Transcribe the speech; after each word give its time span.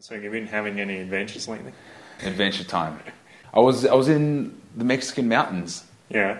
So 0.00 0.14
you've 0.14 0.32
been 0.32 0.46
having 0.46 0.78
any 0.80 0.98
adventures 0.98 1.48
lately? 1.48 1.72
Adventure 2.22 2.62
time. 2.64 3.00
I 3.52 3.58
was 3.60 3.84
I 3.84 3.94
was 3.94 4.08
in 4.08 4.56
the 4.76 4.84
Mexican 4.84 5.28
mountains 5.28 5.84
Yeah. 6.08 6.38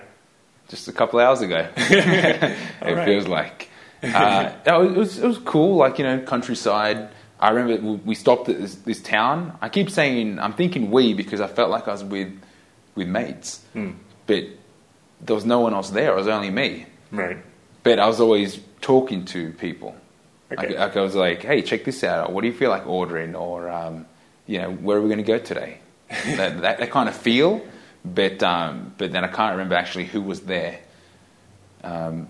just 0.68 0.86
a 0.86 0.92
couple 0.92 1.18
hours 1.18 1.40
ago. 1.40 1.68
it 1.76 2.56
Alright. 2.82 3.04
feels 3.04 3.26
like. 3.26 3.68
Uh, 4.02 4.52
it, 4.64 4.96
was, 4.96 5.18
it 5.18 5.26
was 5.26 5.38
cool, 5.38 5.74
like, 5.76 5.98
you 5.98 6.04
know, 6.04 6.20
countryside. 6.20 7.08
I 7.40 7.50
remember 7.50 7.98
we- 8.04 8.14
stopped 8.14 8.48
at 8.48 8.60
this, 8.60 8.76
this 8.76 9.02
town. 9.02 9.58
I 9.60 9.68
keep 9.68 9.90
saying, 9.90 10.38
I'm 10.38 10.52
thinking 10.52 10.92
we 10.92 11.14
because 11.14 11.40
I 11.40 11.48
felt 11.48 11.68
like 11.70 11.88
I 11.88 11.92
was 11.92 12.04
with, 12.04 12.32
with 12.94 13.08
mates. 13.08 13.60
Hmm. 13.72 13.92
But 14.28 14.44
there 15.20 15.34
was 15.34 15.44
no 15.44 15.58
one 15.58 15.74
else 15.74 15.90
there, 15.90 16.12
it 16.12 16.16
was 16.16 16.28
only 16.28 16.50
me. 16.50 16.86
Right. 17.10 17.38
But 17.82 17.98
I 17.98 18.06
was 18.06 18.20
always 18.20 18.60
talking 18.80 19.24
to 19.26 19.50
people. 19.54 19.96
Okay. 20.50 20.78
Like, 20.78 20.96
I 20.96 21.00
was 21.00 21.14
like, 21.14 21.42
hey, 21.42 21.62
check 21.62 21.84
this 21.84 22.02
out. 22.02 22.32
What 22.32 22.40
do 22.40 22.46
you 22.46 22.54
feel 22.54 22.70
like 22.70 22.86
ordering? 22.86 23.34
Or, 23.34 23.68
um, 23.68 24.06
you 24.46 24.58
know, 24.58 24.70
where 24.70 24.96
are 24.96 25.00
we 25.00 25.08
going 25.08 25.18
to 25.18 25.24
go 25.24 25.38
today? 25.38 25.78
that, 26.08 26.60
that, 26.62 26.78
that 26.78 26.90
kind 26.90 27.08
of 27.08 27.16
feel. 27.16 27.60
But, 28.04 28.42
um, 28.42 28.94
but 28.96 29.12
then 29.12 29.24
I 29.24 29.28
can't 29.28 29.52
remember 29.52 29.74
actually 29.74 30.06
who 30.06 30.22
was 30.22 30.40
there. 30.40 30.80
Um, 31.84 32.28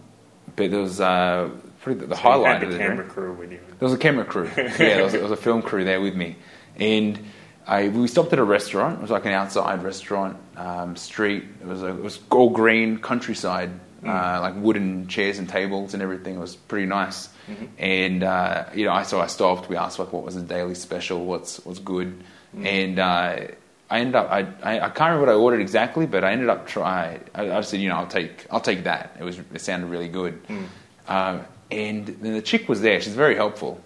but 0.56 0.70
there 0.70 0.80
was 0.80 1.00
uh, 1.00 1.50
the, 1.84 1.94
the 1.94 2.06
You 2.08 2.14
highlight 2.14 2.62
of 2.64 2.72
the 2.72 2.78
camera 2.78 3.04
crew 3.04 3.32
with 3.34 3.52
you. 3.52 3.60
there 3.78 3.86
was 3.86 3.92
a 3.92 3.98
camera 3.98 4.24
crew. 4.24 4.50
Yeah, 4.56 4.76
there 4.76 5.04
was, 5.04 5.12
there 5.12 5.22
was 5.22 5.30
a 5.30 5.36
film 5.36 5.62
crew 5.62 5.84
there 5.84 6.00
with 6.00 6.16
me. 6.16 6.36
And 6.76 7.18
I, 7.66 7.88
we 7.88 8.08
stopped 8.08 8.32
at 8.32 8.38
a 8.38 8.44
restaurant. 8.44 8.98
It 8.98 9.02
was 9.02 9.10
like 9.10 9.26
an 9.26 9.32
outside 9.32 9.82
restaurant, 9.84 10.36
um, 10.56 10.96
street. 10.96 11.44
It 11.60 11.66
was, 11.66 11.82
a, 11.82 11.88
it 11.88 12.02
was 12.02 12.18
all 12.30 12.50
green, 12.50 12.98
countryside, 12.98 13.70
uh, 14.04 14.38
like 14.40 14.54
wooden 14.56 15.08
chairs 15.08 15.38
and 15.38 15.48
tables 15.48 15.94
and 15.94 16.02
everything. 16.02 16.36
It 16.36 16.40
was 16.40 16.56
pretty 16.56 16.86
nice. 16.86 17.28
And, 17.78 18.22
uh, 18.22 18.64
you 18.74 18.84
know, 18.84 18.92
I, 18.92 19.02
so 19.04 19.20
I 19.20 19.26
stopped. 19.26 19.68
We 19.68 19.76
asked, 19.76 19.98
like, 19.98 20.12
what 20.12 20.22
was 20.22 20.34
the 20.34 20.42
daily 20.42 20.74
special? 20.74 21.24
What's, 21.24 21.64
what's 21.64 21.78
good? 21.78 22.22
And 22.62 22.98
uh, 22.98 23.36
I 23.90 24.00
ended 24.00 24.14
up, 24.16 24.30
I, 24.30 24.40
I, 24.62 24.80
I 24.80 24.88
can't 24.90 25.10
remember 25.12 25.20
what 25.20 25.28
I 25.30 25.34
ordered 25.34 25.60
exactly, 25.60 26.06
but 26.06 26.24
I 26.24 26.32
ended 26.32 26.48
up 26.50 26.66
trying, 26.66 27.24
I, 27.34 27.50
I 27.50 27.60
said, 27.62 27.80
you 27.80 27.88
know, 27.88 27.96
I'll 27.96 28.06
take, 28.06 28.46
I'll 28.50 28.60
take 28.60 28.84
that. 28.84 29.16
It, 29.18 29.24
was, 29.24 29.38
it 29.38 29.60
sounded 29.60 29.88
really 29.88 30.08
good. 30.08 30.40
Um, 31.08 31.44
and 31.70 32.06
then 32.06 32.34
the 32.34 32.42
chick 32.42 32.68
was 32.68 32.80
there. 32.82 33.00
She's 33.00 33.14
very 33.14 33.34
helpful. 33.34 33.80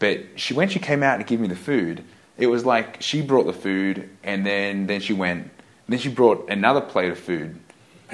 But 0.00 0.40
she, 0.40 0.54
when 0.54 0.68
she 0.68 0.80
came 0.80 1.02
out 1.02 1.18
to 1.18 1.24
give 1.24 1.40
me 1.40 1.48
the 1.48 1.56
food, 1.56 2.02
it 2.36 2.48
was 2.48 2.64
like 2.64 3.00
she 3.00 3.22
brought 3.22 3.46
the 3.46 3.52
food, 3.52 4.10
and 4.24 4.44
then, 4.44 4.88
then 4.88 5.00
she 5.00 5.12
went. 5.12 5.42
And 5.42 5.50
Then 5.88 5.98
she 6.00 6.08
brought 6.08 6.48
another 6.50 6.80
plate 6.80 7.12
of 7.12 7.18
food, 7.18 7.60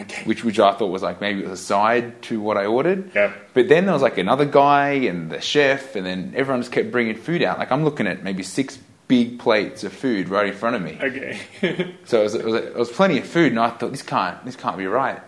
Okay. 0.00 0.22
which 0.24 0.44
which 0.44 0.58
I 0.58 0.72
thought 0.72 0.88
was 0.88 1.02
like 1.02 1.20
maybe 1.20 1.40
it 1.40 1.48
was 1.48 1.60
a 1.60 1.62
side 1.62 2.22
to 2.22 2.40
what 2.40 2.56
I 2.56 2.66
ordered. 2.66 3.10
Yeah. 3.14 3.32
But 3.54 3.68
then 3.68 3.84
there 3.84 3.92
was 3.92 4.02
like 4.02 4.18
another 4.18 4.44
guy 4.44 4.90
and 4.90 5.30
the 5.30 5.40
chef, 5.40 5.96
and 5.96 6.06
then 6.06 6.32
everyone 6.36 6.60
just 6.60 6.72
kept 6.72 6.90
bringing 6.90 7.16
food 7.16 7.42
out. 7.42 7.58
Like 7.58 7.72
I'm 7.72 7.84
looking 7.84 8.06
at 8.06 8.22
maybe 8.22 8.42
six 8.42 8.78
big 9.08 9.40
plates 9.40 9.82
of 9.82 9.92
food 9.92 10.28
right 10.28 10.46
in 10.46 10.54
front 10.54 10.76
of 10.76 10.82
me. 10.82 10.98
Okay. 11.02 11.94
So 12.04 12.20
it 12.20 12.22
was, 12.24 12.34
it, 12.34 12.44
was, 12.44 12.54
it 12.54 12.74
was 12.74 12.90
plenty 12.90 13.18
of 13.18 13.26
food, 13.26 13.52
and 13.52 13.60
I 13.60 13.70
thought 13.70 13.90
this 13.90 14.02
can't 14.02 14.44
this 14.44 14.56
can't 14.56 14.78
be 14.78 14.86
right. 14.86 15.20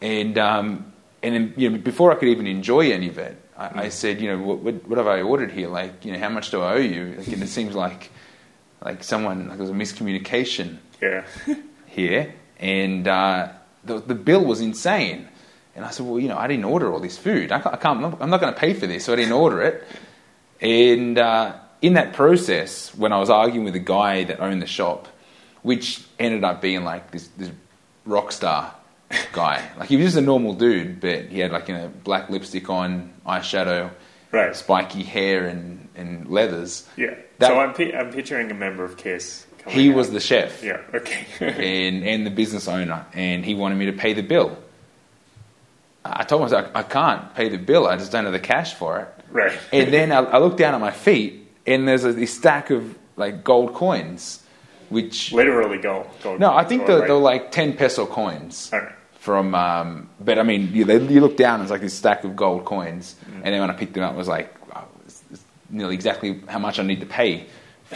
And 0.00 0.36
um, 0.38 0.92
and 1.22 1.34
then 1.34 1.54
you 1.56 1.70
know 1.70 1.78
before 1.78 2.12
I 2.12 2.16
could 2.16 2.28
even 2.28 2.46
enjoy 2.46 2.90
any 2.90 3.08
of 3.08 3.18
it, 3.18 3.36
I, 3.56 3.84
I 3.84 3.88
said, 3.90 4.20
you 4.20 4.28
know, 4.28 4.42
what, 4.42 4.58
what, 4.58 4.88
what 4.88 4.98
have 4.98 5.06
I 5.06 5.22
ordered 5.22 5.52
here? 5.52 5.68
Like, 5.68 6.04
you 6.04 6.12
know, 6.12 6.18
how 6.18 6.28
much 6.28 6.50
do 6.50 6.60
I 6.60 6.74
owe 6.74 6.78
you? 6.78 7.14
Like, 7.18 7.28
and 7.28 7.42
it 7.42 7.48
seems 7.48 7.74
like 7.74 8.10
like 8.84 9.04
someone 9.04 9.48
like 9.48 9.58
there 9.58 9.66
was 9.66 9.70
a 9.70 9.74
miscommunication 9.74 10.78
yeah. 11.00 11.24
here, 11.86 12.34
and 12.58 13.06
uh, 13.06 13.50
the 13.84 13.98
the 14.00 14.14
bill 14.14 14.44
was 14.44 14.60
insane. 14.60 15.28
And 15.74 15.84
I 15.86 15.90
said, 15.90 16.04
well, 16.04 16.18
you 16.20 16.28
know, 16.28 16.36
I 16.36 16.48
didn't 16.48 16.66
order 16.66 16.92
all 16.92 17.00
this 17.00 17.16
food. 17.16 17.50
I 17.50 17.58
can't, 17.58 17.74
I 17.74 17.78
can't 17.78 18.16
I'm 18.20 18.28
not 18.28 18.40
going 18.42 18.52
to 18.52 18.60
pay 18.60 18.74
for 18.74 18.86
this, 18.86 19.06
so 19.06 19.14
I 19.14 19.16
didn't 19.16 19.32
order 19.32 19.62
it. 19.62 19.84
And 20.60 21.18
uh, 21.18 21.54
in 21.80 21.94
that 21.94 22.12
process, 22.12 22.94
when 22.94 23.10
I 23.12 23.18
was 23.18 23.30
arguing 23.30 23.64
with 23.64 23.72
the 23.72 23.80
guy 23.80 24.24
that 24.24 24.38
owned 24.40 24.60
the 24.60 24.66
shop, 24.66 25.08
which 25.62 26.02
ended 26.18 26.44
up 26.44 26.60
being 26.60 26.84
like 26.84 27.10
this, 27.10 27.28
this 27.38 27.50
rock 28.04 28.32
star 28.32 28.74
guy, 29.32 29.66
like 29.78 29.88
he 29.88 29.96
was 29.96 30.06
just 30.06 30.16
a 30.18 30.20
normal 30.20 30.52
dude, 30.54 31.00
but 31.00 31.26
he 31.26 31.38
had 31.40 31.52
like 31.52 31.68
you 31.68 31.74
know 31.74 31.90
black 32.04 32.28
lipstick 32.28 32.68
on, 32.68 33.12
eyeshadow, 33.26 33.90
Right. 34.30 34.54
spiky 34.56 35.02
hair, 35.02 35.46
and, 35.46 35.88
and 35.94 36.28
leathers. 36.28 36.86
Yeah. 36.96 37.14
That- 37.38 37.48
so 37.48 37.58
I'm, 37.60 37.72
pi- 37.74 37.92
I'm 37.96 38.10
picturing 38.12 38.50
a 38.50 38.54
member 38.54 38.84
of 38.84 38.96
Kiss. 38.96 39.46
He 39.68 39.90
out. 39.90 39.96
was 39.96 40.10
the 40.10 40.20
chef 40.20 40.62
Yeah. 40.62 40.80
Okay. 40.92 41.26
and, 41.40 42.04
and 42.04 42.26
the 42.26 42.30
business 42.30 42.66
owner, 42.68 43.06
and 43.12 43.44
he 43.44 43.54
wanted 43.54 43.76
me 43.76 43.86
to 43.86 43.92
pay 43.92 44.12
the 44.12 44.22
bill. 44.22 44.56
I 46.04 46.24
told 46.24 46.52
him, 46.52 46.64
I, 46.74 46.80
I 46.80 46.82
can't 46.82 47.32
pay 47.34 47.48
the 47.48 47.58
bill, 47.58 47.86
I 47.86 47.96
just 47.96 48.10
don't 48.10 48.24
have 48.24 48.32
the 48.32 48.40
cash 48.40 48.74
for 48.74 48.98
it. 49.00 49.08
right. 49.30 49.56
And 49.72 49.92
then 49.92 50.10
I, 50.12 50.18
I 50.18 50.38
looked 50.38 50.58
down 50.58 50.74
at 50.74 50.80
my 50.80 50.90
feet, 50.90 51.48
and 51.66 51.86
there's 51.86 52.04
a, 52.04 52.12
this 52.12 52.34
stack 52.34 52.70
of 52.70 52.96
like 53.16 53.44
gold 53.44 53.74
coins, 53.74 54.42
which 54.88 55.32
Literally 55.32 55.78
gold. 55.78 56.06
gold 56.22 56.40
no, 56.40 56.52
I 56.54 56.64
think 56.64 56.86
they're, 56.86 56.98
right? 57.00 57.06
they're 57.06 57.16
like 57.16 57.52
ten 57.52 57.74
peso 57.74 58.04
coins 58.06 58.70
Okay. 58.72 58.92
from. 59.20 59.54
Um, 59.54 60.10
but 60.20 60.38
I 60.38 60.42
mean, 60.42 60.70
you, 60.74 60.84
they, 60.84 61.00
you 61.00 61.20
look 61.20 61.36
down, 61.36 61.54
and 61.60 61.62
it's 61.62 61.70
like 61.70 61.80
this 61.82 61.94
stack 61.94 62.24
of 62.24 62.34
gold 62.34 62.64
coins, 62.64 63.14
and 63.32 63.44
then 63.54 63.60
when 63.60 63.70
I 63.70 63.74
picked 63.74 63.94
them 63.94 64.02
up, 64.02 64.14
it 64.14 64.16
was 64.18 64.28
like 64.28 64.50
wow, 64.74 64.88
it's, 65.06 65.22
it's 65.30 65.44
nearly 65.70 65.94
exactly 65.94 66.40
how 66.48 66.58
much 66.58 66.80
I 66.80 66.82
need 66.82 67.00
to 67.00 67.06
pay 67.06 67.46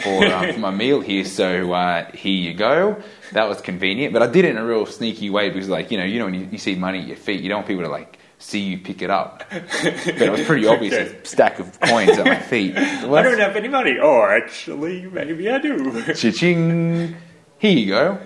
for 0.01 0.25
um, 0.25 0.53
for 0.53 0.59
my 0.59 0.71
meal 0.71 1.01
here. 1.01 1.25
So 1.25 1.73
uh, 1.73 2.11
here 2.11 2.33
you 2.33 2.53
go. 2.53 3.01
That 3.33 3.47
was 3.49 3.61
convenient, 3.61 4.13
but 4.13 4.23
I 4.23 4.27
did 4.27 4.45
it 4.45 4.51
in 4.51 4.57
a 4.57 4.65
real 4.65 4.85
sneaky 4.85 5.29
way 5.29 5.49
because, 5.49 5.69
like, 5.69 5.91
you 5.91 5.97
know, 5.97 6.05
you 6.05 6.19
know, 6.19 6.25
when 6.25 6.33
you, 6.33 6.47
you 6.51 6.57
see 6.57 6.75
money 6.75 7.01
at 7.01 7.07
your 7.07 7.17
feet, 7.17 7.41
you 7.41 7.49
don't 7.49 7.57
want 7.57 7.67
people 7.67 7.83
to 7.83 7.89
like 7.89 8.19
see 8.39 8.59
you 8.59 8.77
pick 8.77 9.01
it 9.01 9.09
up. 9.09 9.43
But 9.49 10.21
it 10.21 10.31
was 10.31 10.45
pretty 10.45 10.67
obvious 10.67 10.93
a 10.93 11.23
stack 11.25 11.59
of 11.59 11.79
coins 11.79 12.17
at 12.17 12.25
my 12.25 12.39
feet. 12.39 12.75
Well, 12.75 13.15
I 13.15 13.23
don't 13.23 13.39
have 13.39 13.55
any 13.55 13.67
money. 13.67 13.97
Oh, 14.01 14.23
actually, 14.23 15.05
maybe 15.07 15.49
I 15.49 15.57
do. 15.57 16.13
Cha-ching. 16.13 17.15
Here 17.59 17.71
you 17.71 17.87
go. 17.87 18.19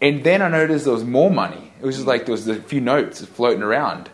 And 0.00 0.24
then 0.24 0.42
I 0.42 0.48
noticed 0.48 0.84
there 0.84 0.94
was 0.94 1.04
more 1.04 1.30
money. 1.30 1.72
It 1.80 1.86
was 1.86 1.96
just 1.96 2.06
like 2.06 2.26
there 2.26 2.32
was 2.32 2.48
a 2.48 2.56
few 2.60 2.80
notes 2.80 3.24
floating 3.24 3.62
around. 3.62 4.10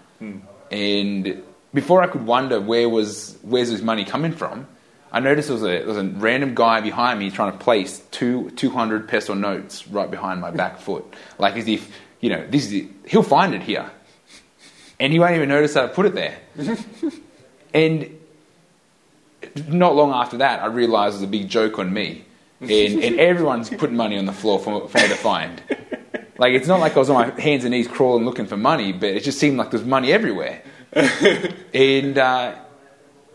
And 0.71 1.43
before 1.75 2.03
I 2.03 2.07
could 2.07 2.27
wonder 2.27 2.61
where 2.61 2.89
was 2.89 3.39
where's 3.43 3.71
this 3.71 3.83
money 3.83 4.05
coming 4.05 4.33
from, 4.33 4.67
I 5.13 5.21
noticed 5.21 5.49
there 5.49 5.55
was 5.55 5.63
a, 5.63 5.67
there 5.67 5.87
was 5.87 5.99
a 5.99 6.05
random 6.05 6.55
guy 6.55 6.81
behind 6.81 7.19
me 7.19 7.31
trying 7.31 7.53
to 7.53 7.59
place 7.59 8.03
two 8.11 8.51
200 8.53 9.09
peso 9.09 9.35
notes 9.35 9.87
right 9.87 10.11
behind 10.11 10.41
my 10.41 10.51
back 10.51 10.79
foot. 10.79 11.05
Like 11.39 11.57
as 11.57 11.69
if, 11.69 11.95
you 12.21 12.31
know, 12.31 12.47
this 12.49 12.67
is 12.67 12.73
it. 12.73 12.87
he'll 13.07 13.23
find 13.23 13.55
it 13.55 13.63
here. 13.63 13.91
And 14.99 15.13
he 15.13 15.19
won't 15.19 15.35
even 15.35 15.51
notice 15.51 15.75
that 15.75 15.85
I 15.85 15.89
put 15.89 16.07
it 16.07 16.15
there. 16.15 16.39
and 17.75 18.19
not 19.69 19.95
long 19.95 20.13
after 20.13 20.39
that, 20.39 20.63
I 20.63 20.67
realised 20.67 21.17
it 21.17 21.19
was 21.19 21.25
a 21.25 21.27
big 21.27 21.49
joke 21.49 21.79
on 21.79 21.93
me. 21.93 22.25
And, 22.61 22.71
and 22.71 23.19
everyone's 23.19 23.69
putting 23.69 23.97
money 23.97 24.17
on 24.17 24.25
the 24.25 24.33
floor 24.33 24.61
for, 24.61 24.89
for 24.89 24.99
me 24.99 25.09
to 25.09 25.17
find. 25.17 25.61
Like, 26.39 26.55
it's 26.55 26.69
not 26.69 26.81
like 26.81 26.97
I 26.97 27.01
was 27.01 27.11
on 27.11 27.29
my 27.29 27.41
hands 27.41 27.65
and 27.65 27.73
knees 27.73 27.89
crawling 27.89 28.25
looking 28.25 28.47
for 28.47 28.57
money, 28.57 28.93
but 28.93 29.11
it 29.11 29.25
just 29.25 29.39
seemed 29.39 29.59
like 29.59 29.73
there's 29.73 29.85
money 29.85 30.13
everywhere. 30.13 30.63
and 31.75 32.17
uh, 32.17 32.55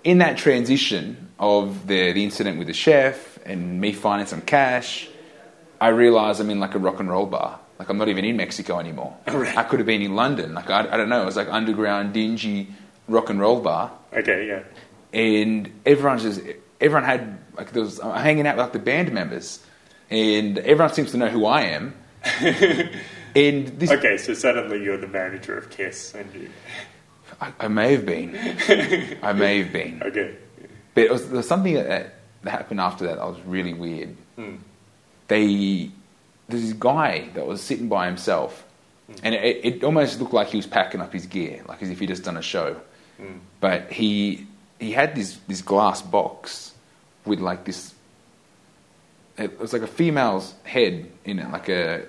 in 0.03 0.19
that 0.19 0.37
transition 0.37 1.26
of 1.39 1.87
the, 1.87 2.11
the 2.13 2.23
incident 2.23 2.57
with 2.57 2.67
the 2.67 2.73
chef 2.73 3.37
and 3.45 3.79
me 3.79 3.91
finding 3.93 4.27
some 4.27 4.41
cash, 4.41 5.07
I 5.79 5.89
realised 5.89 6.41
I'm 6.41 6.49
in 6.49 6.59
like 6.59 6.75
a 6.75 6.79
rock 6.79 6.99
and 6.99 7.09
roll 7.09 7.25
bar. 7.25 7.59
Like, 7.79 7.89
I'm 7.89 7.97
not 7.99 8.07
even 8.09 8.25
in 8.25 8.35
Mexico 8.37 8.79
anymore. 8.79 9.15
Oh, 9.27 9.41
I 9.43 9.61
could 9.63 9.79
have 9.79 9.85
been 9.85 10.01
in 10.01 10.15
London. 10.15 10.55
Like, 10.55 10.69
I, 10.69 10.91
I 10.91 10.97
don't 10.97 11.09
know. 11.09 11.21
It 11.21 11.25
was 11.25 11.35
like 11.35 11.47
underground, 11.49 12.13
dingy 12.13 12.69
rock 13.07 13.29
and 13.29 13.39
roll 13.39 13.61
bar 13.61 13.91
Okay, 14.13 14.47
yeah. 14.47 14.63
and 15.13 15.71
everyone's 15.85 16.23
just 16.23 16.41
everyone 16.81 17.03
had 17.05 17.37
like 17.55 17.71
there 17.71 17.83
was 17.83 17.99
I'm 18.01 18.21
hanging 18.21 18.45
out 18.47 18.57
with 18.57 18.65
like 18.65 18.73
the 18.73 18.79
band 18.79 19.11
members, 19.13 19.63
and 20.09 20.57
everyone 20.57 20.93
seems 20.93 21.11
to 21.11 21.17
know 21.17 21.27
who 21.29 21.45
I 21.45 21.61
am. 21.61 21.93
and 23.35 23.67
this 23.79 23.91
Okay, 23.91 24.17
so 24.17 24.33
suddenly 24.33 24.83
you're 24.83 24.97
the 24.97 25.07
manager 25.07 25.57
of 25.57 25.69
Kiss, 25.69 26.13
and 26.15 26.33
you. 26.33 26.49
I, 27.39 27.53
I 27.59 27.67
may 27.67 27.91
have 27.93 28.05
been, 28.05 28.35
I 29.21 29.33
may 29.33 29.59
have 29.61 29.71
been, 29.71 30.01
Okay. 30.03 30.35
But 30.97 31.03
it 31.03 31.11
was, 31.11 31.27
there 31.27 31.37
was 31.37 31.47
something 31.47 31.75
that, 31.75 32.15
that 32.41 32.49
happened 32.49 32.81
after 32.81 33.05
that 33.05 33.17
that 33.17 33.27
was 33.27 33.39
really 33.41 33.71
weird. 33.71 34.17
Hmm. 34.35 34.55
They 35.27 35.91
there's 36.49 36.63
this 36.63 36.73
guy 36.73 37.29
that 37.35 37.45
was 37.45 37.61
sitting 37.61 37.87
by 37.87 38.07
himself, 38.07 38.65
hmm. 39.05 39.13
and 39.21 39.35
it, 39.35 39.63
it 39.63 39.83
almost 39.83 40.19
looked 40.19 40.33
like 40.33 40.47
he 40.47 40.57
was 40.57 40.65
packing 40.65 40.99
up 40.99 41.13
his 41.13 41.27
gear, 41.27 41.61
like 41.67 41.83
as 41.83 41.91
if 41.91 41.99
he'd 41.99 42.07
just 42.07 42.23
done 42.23 42.35
a 42.35 42.41
show. 42.41 42.81
Hmm. 43.17 43.37
But 43.59 43.91
he 43.91 44.47
he 44.79 44.91
had 44.91 45.13
this 45.13 45.37
this 45.47 45.61
glass 45.61 46.01
box 46.01 46.73
with 47.25 47.41
like 47.41 47.65
this. 47.65 47.93
It 49.37 49.59
was 49.59 49.73
like 49.73 49.83
a 49.83 49.87
female's 49.87 50.55
head 50.63 51.11
in 51.25 51.37
it, 51.37 51.51
like 51.51 51.69
a 51.69 52.05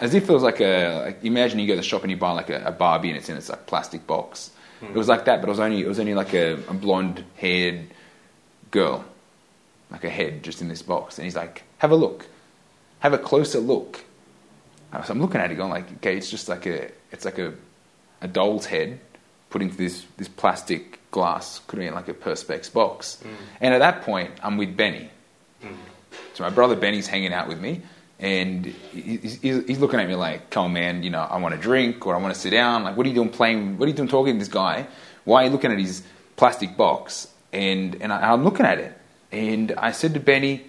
as 0.00 0.14
if 0.14 0.28
it 0.28 0.32
was 0.32 0.42
like 0.42 0.60
a 0.60 1.04
like 1.04 1.24
imagine 1.24 1.60
you 1.60 1.68
go 1.68 1.74
to 1.74 1.76
the 1.76 1.84
shop 1.84 2.02
and 2.02 2.10
you 2.10 2.16
buy 2.16 2.32
like 2.32 2.50
a, 2.50 2.60
a 2.64 2.72
Barbie 2.72 3.10
and 3.10 3.18
it's 3.18 3.28
in 3.28 3.36
its 3.36 3.50
like 3.50 3.66
plastic 3.66 4.04
box. 4.04 4.50
It 4.82 4.94
was 4.94 5.08
like 5.08 5.26
that, 5.26 5.40
but 5.42 5.48
it 5.48 5.50
was 5.50 5.60
only 5.60 5.80
it 5.80 5.86
was 5.86 6.00
only 6.00 6.14
like 6.14 6.34
a, 6.34 6.54
a 6.54 6.74
blonde 6.74 7.22
haired 7.36 7.86
girl, 8.70 9.04
like 9.90 10.04
a 10.04 10.10
head 10.10 10.42
just 10.42 10.60
in 10.62 10.68
this 10.68 10.82
box. 10.82 11.18
And 11.18 11.24
he's 11.24 11.36
like, 11.36 11.62
"Have 11.78 11.90
a 11.90 11.96
look, 11.96 12.26
have 13.00 13.12
a 13.12 13.18
closer 13.18 13.60
look." 13.60 14.04
So 15.04 15.12
I'm 15.12 15.20
looking 15.20 15.40
at 15.40 15.50
it, 15.50 15.54
going 15.54 15.70
like, 15.70 15.90
"Okay, 15.94 16.16
it's 16.16 16.30
just 16.30 16.48
like 16.48 16.66
a 16.66 16.90
it's 17.12 17.24
like 17.24 17.38
a 17.38 17.54
a 18.20 18.28
doll's 18.28 18.66
head 18.66 19.00
put 19.50 19.62
into 19.62 19.76
this 19.76 20.04
this 20.16 20.28
plastic 20.28 20.98
glass, 21.10 21.60
could 21.66 21.78
be 21.78 21.86
in 21.86 21.94
like 21.94 22.08
a 22.08 22.14
perspex 22.14 22.72
box." 22.72 23.18
Mm. 23.22 23.28
And 23.60 23.74
at 23.74 23.78
that 23.78 24.02
point, 24.02 24.32
I'm 24.42 24.56
with 24.56 24.76
Benny, 24.76 25.10
mm. 25.62 25.74
So 26.34 26.44
my 26.44 26.50
brother 26.50 26.76
Benny's 26.76 27.06
hanging 27.06 27.32
out 27.32 27.48
with 27.48 27.60
me, 27.60 27.82
and 28.18 28.66
he's, 28.92 29.40
he's 29.40 29.66
he's 29.66 29.78
looking 29.78 30.00
at 30.00 30.08
me 30.08 30.14
like, 30.14 30.50
"Come 30.50 30.66
on, 30.66 30.72
man, 30.72 31.02
you 31.02 31.10
know, 31.10 31.20
I 31.20 31.38
want 31.38 31.54
to 31.54 31.60
drink 31.60 32.06
or 32.06 32.14
I 32.14 32.18
want 32.18 32.34
to 32.34 32.40
sit 32.40 32.50
down. 32.50 32.84
Like, 32.84 32.96
what 32.96 33.06
are 33.06 33.08
you 33.08 33.14
doing 33.14 33.30
playing? 33.30 33.78
What 33.78 33.86
are 33.86 33.88
you 33.88 33.96
doing 33.96 34.08
talking 34.08 34.34
to 34.34 34.38
this 34.38 34.48
guy? 34.48 34.86
Why 35.24 35.42
are 35.42 35.44
you 35.46 35.50
looking 35.50 35.72
at 35.72 35.78
his 35.78 36.02
plastic 36.36 36.76
box?" 36.76 37.28
And 37.52 37.96
and 38.00 38.12
I, 38.12 38.32
I'm 38.32 38.44
looking 38.44 38.66
at 38.66 38.78
it, 38.78 38.96
and 39.32 39.72
I 39.72 39.92
said 39.92 40.14
to 40.14 40.20
Benny, 40.20 40.64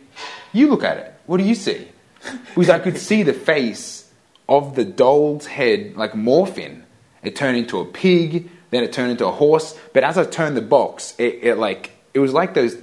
"You 0.53 0.67
look 0.69 0.83
at 0.83 0.97
it. 0.97 1.13
What 1.27 1.37
do 1.37 1.43
you 1.43 1.55
see?" 1.55 1.87
Because 2.55 2.69
I 2.69 2.79
could 2.79 2.97
see 2.97 3.23
the 3.23 3.33
face 3.33 4.07
of 4.49 4.75
the 4.75 4.85
doll's 4.85 5.45
head 5.45 5.95
like 5.95 6.13
morphing. 6.13 6.83
It 7.23 7.35
turned 7.35 7.57
into 7.57 7.79
a 7.79 7.85
pig, 7.85 8.49
then 8.71 8.83
it 8.83 8.91
turned 8.93 9.11
into 9.11 9.25
a 9.27 9.31
horse. 9.31 9.77
But 9.93 10.03
as 10.03 10.17
I 10.17 10.25
turned 10.25 10.57
the 10.57 10.61
box, 10.61 11.13
it, 11.17 11.39
it 11.43 11.55
like 11.57 11.91
it 12.13 12.19
was 12.19 12.33
like 12.33 12.53
those 12.53 12.75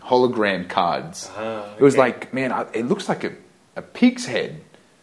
hologram 0.00 0.68
cards. 0.68 1.30
Ah, 1.36 1.74
It 1.78 1.82
was 1.82 1.96
like, 1.96 2.32
man, 2.32 2.52
I, 2.52 2.66
it 2.72 2.86
looks 2.86 3.08
like 3.08 3.24
a, 3.24 3.32
a 3.74 3.82
pig's 3.82 4.24
head. 4.26 4.60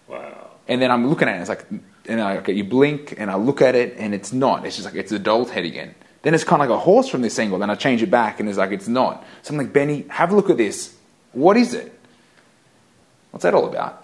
Wow. 0.07 0.49
And 0.67 0.81
then 0.81 0.91
I'm 0.91 1.07
looking 1.07 1.27
at 1.27 1.37
it, 1.37 1.39
it's 1.41 1.49
like, 1.49 1.65
and 2.07 2.21
I, 2.21 2.37
okay, 2.37 2.53
you 2.53 2.63
blink, 2.63 3.15
and 3.17 3.29
I 3.29 3.35
look 3.35 3.61
at 3.61 3.75
it, 3.75 3.95
and 3.97 4.13
it's 4.13 4.31
not. 4.31 4.65
It's 4.65 4.77
just 4.77 4.85
like, 4.85 4.95
it's 4.95 5.11
a 5.11 5.19
doll's 5.19 5.49
head 5.49 5.65
again. 5.65 5.95
Then 6.23 6.33
it's 6.33 6.43
kind 6.43 6.61
of 6.61 6.69
like 6.69 6.75
a 6.75 6.79
horse 6.79 7.07
from 7.09 7.21
this 7.21 7.37
angle. 7.37 7.59
Then 7.59 7.69
I 7.69 7.75
change 7.75 8.01
it 8.01 8.09
back, 8.09 8.39
and 8.39 8.49
it's 8.49 8.57
like, 8.57 8.71
it's 8.71 8.87
not. 8.87 9.23
So 9.43 9.53
I'm 9.53 9.57
like, 9.57 9.71
Benny, 9.71 10.05
have 10.09 10.31
a 10.31 10.35
look 10.35 10.49
at 10.49 10.57
this. 10.57 10.95
What 11.33 11.57
is 11.57 11.73
it? 11.73 11.97
What's 13.31 13.43
that 13.43 13.53
all 13.53 13.67
about? 13.67 14.03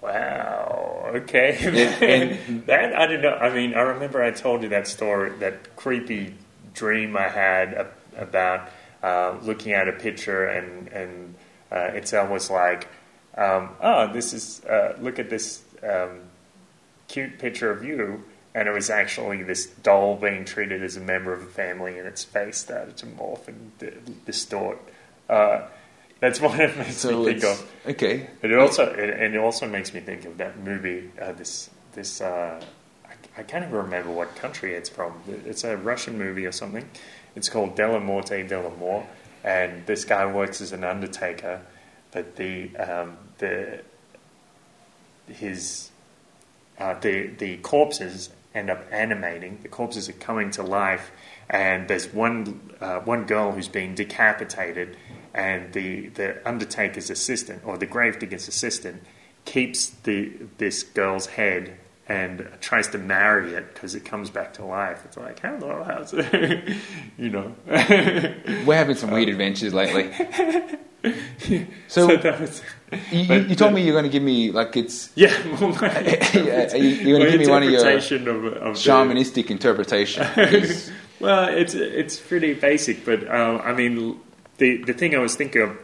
Wow. 0.00 1.10
Okay. 1.14 1.58
Yeah, 1.72 2.04
and- 2.04 2.66
that 2.66 2.94
I 2.96 3.06
don't 3.06 3.22
know. 3.22 3.34
I 3.34 3.54
mean, 3.54 3.74
I 3.74 3.80
remember 3.80 4.22
I 4.22 4.30
told 4.32 4.62
you 4.62 4.68
that 4.70 4.88
story, 4.88 5.30
that 5.38 5.76
creepy 5.76 6.34
dream 6.74 7.16
I 7.16 7.28
had 7.28 7.86
about 8.16 8.68
uh, 9.02 9.36
looking 9.42 9.72
at 9.72 9.88
a 9.88 9.92
picture 9.92 10.46
and 10.46 10.88
and 10.88 11.34
uh, 11.70 11.90
it's 11.94 12.12
almost 12.12 12.50
like, 12.50 12.88
um, 13.36 13.70
oh, 13.80 14.12
this 14.12 14.32
is 14.32 14.64
uh, 14.64 14.96
look 15.00 15.18
at 15.18 15.30
this 15.30 15.62
um, 15.82 16.20
cute 17.08 17.38
picture 17.38 17.70
of 17.70 17.84
you. 17.84 18.24
And 18.54 18.68
it 18.68 18.72
was 18.72 18.90
actually 18.90 19.42
this 19.42 19.66
doll 19.66 20.16
being 20.16 20.44
treated 20.44 20.82
as 20.82 20.96
a 20.96 21.00
member 21.00 21.32
of 21.32 21.42
a 21.42 21.46
family, 21.46 21.98
and 21.98 22.06
its 22.06 22.22
face 22.22 22.58
started 22.58 22.96
to 22.98 23.06
morph 23.06 23.48
and 23.48 23.78
d- 23.78 23.90
distort. 24.26 24.78
Uh, 25.28 25.62
that's 26.20 26.38
what 26.40 26.60
it 26.60 26.76
makes 26.76 26.98
So 26.98 27.18
me 27.20 27.32
think 27.32 27.44
of. 27.44 27.70
okay. 27.86 28.28
It 28.42 28.52
also 28.52 28.84
it, 28.92 29.08
and 29.10 29.34
it 29.34 29.38
also 29.38 29.66
makes 29.66 29.94
me 29.94 30.00
think 30.00 30.24
of 30.26 30.36
that 30.38 30.58
movie. 30.58 31.10
Uh, 31.20 31.32
this 31.32 31.70
this 31.94 32.20
uh, 32.20 32.62
I, 33.06 33.40
I 33.40 33.42
can't 33.42 33.64
even 33.64 33.74
remember 33.76 34.10
what 34.10 34.36
country 34.36 34.74
it's 34.74 34.90
from. 34.90 35.14
It's 35.46 35.64
a 35.64 35.76
Russian 35.76 36.18
movie 36.18 36.44
or 36.44 36.52
something. 36.52 36.88
It's 37.34 37.48
called 37.48 37.74
Dellamorte 37.74 38.46
Dellamore, 38.48 39.06
and 39.42 39.86
this 39.86 40.04
guy 40.04 40.26
works 40.30 40.60
as 40.60 40.72
an 40.72 40.84
undertaker, 40.84 41.62
but 42.12 42.36
the 42.36 42.76
um, 42.76 43.16
the 43.38 43.80
his 45.26 45.90
uh, 46.78 46.94
the 47.00 47.28
the 47.28 47.56
corpses 47.58 48.28
end 48.54 48.70
up 48.70 48.84
animating. 48.90 49.60
The 49.62 49.68
corpses 49.68 50.08
are 50.08 50.14
coming 50.14 50.50
to 50.52 50.62
life, 50.62 51.10
and 51.48 51.88
there's 51.88 52.12
one 52.12 52.72
uh, 52.80 53.00
one 53.00 53.24
girl 53.24 53.52
who's 53.52 53.68
being 53.68 53.94
decapitated, 53.94 54.96
and 55.34 55.72
the 55.72 56.08
the 56.08 56.46
undertaker's 56.48 57.10
assistant 57.10 57.62
or 57.64 57.78
the 57.78 57.86
gravedigger's 57.86 58.48
assistant 58.48 59.02
keeps 59.44 59.90
the 59.90 60.32
this 60.58 60.82
girl's 60.82 61.26
head 61.26 61.78
and 62.08 62.48
tries 62.60 62.88
to 62.88 62.98
marry 62.98 63.54
it 63.54 63.72
because 63.72 63.94
it 63.94 64.04
comes 64.04 64.28
back 64.28 64.52
to 64.54 64.64
life. 64.64 65.02
It's 65.04 65.16
like 65.16 65.40
hello, 65.40 65.84
how's 65.84 66.12
it? 66.12 66.76
you 67.18 67.30
know. 67.30 67.54
We're 67.66 68.76
having 68.76 68.96
some 68.96 69.10
weird 69.10 69.28
adventures 69.28 69.72
lately. 69.72 70.10
So, 71.02 71.66
So 71.88 72.16
that 72.16 72.40
was- 72.40 72.62
you, 73.10 73.20
you, 73.20 73.28
but 73.28 73.48
you 73.48 73.56
told 73.56 73.72
the- 73.72 73.76
me 73.76 73.82
you're 73.82 73.92
going 73.94 74.04
to 74.04 74.10
give 74.10 74.22
me, 74.22 74.50
like, 74.52 74.76
it's 74.76 75.10
yeah, 75.14 75.32
well, 75.60 75.70
my, 75.80 75.88
Yeah, 76.34 76.74
you're 76.76 77.18
gonna 77.18 77.30
give 77.30 77.40
me 77.40 77.48
one 77.48 77.62
of 77.62 77.70
your 77.70 77.80
of, 77.88 77.92
of 77.98 78.74
the- 78.74 78.80
shamanistic 78.80 79.50
interpretation. 79.50 80.26
Well, 81.20 81.48
it's 81.56 81.74
it's 81.74 82.18
pretty 82.18 82.52
basic, 82.54 83.04
but 83.04 83.28
uh, 83.28 83.60
I 83.62 83.72
mean, 83.74 84.18
the 84.58 84.82
the 84.82 84.92
thing 84.92 85.14
I 85.14 85.18
was 85.18 85.36
thinking 85.36 85.62
of, 85.62 85.78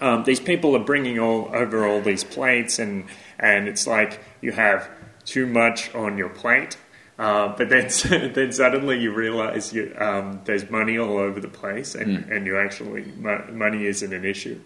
um, 0.00 0.24
these 0.24 0.40
people 0.40 0.74
are 0.74 0.82
bringing 0.82 1.18
all 1.18 1.50
over 1.52 1.86
all 1.86 2.00
these 2.00 2.24
plates, 2.24 2.78
and 2.78 3.04
and 3.38 3.68
it's 3.68 3.86
like 3.86 4.20
you 4.40 4.52
have 4.52 4.88
too 5.26 5.46
much 5.46 5.94
on 5.94 6.16
your 6.16 6.30
plate, 6.30 6.78
uh, 7.18 7.54
but 7.56 7.68
then 7.68 7.88
then 8.32 8.52
suddenly 8.52 9.00
you 9.00 9.12
realize 9.12 9.72
you, 9.72 9.94
um, 9.98 10.40
there's 10.44 10.68
money 10.70 10.98
all 10.98 11.18
over 11.18 11.40
the 11.40 11.48
place, 11.48 11.94
and 11.94 12.30
and 12.30 12.46
you 12.46 12.58
actually 12.58 13.04
money 13.12 13.86
isn't 13.86 14.12
an 14.12 14.24
issue. 14.24 14.60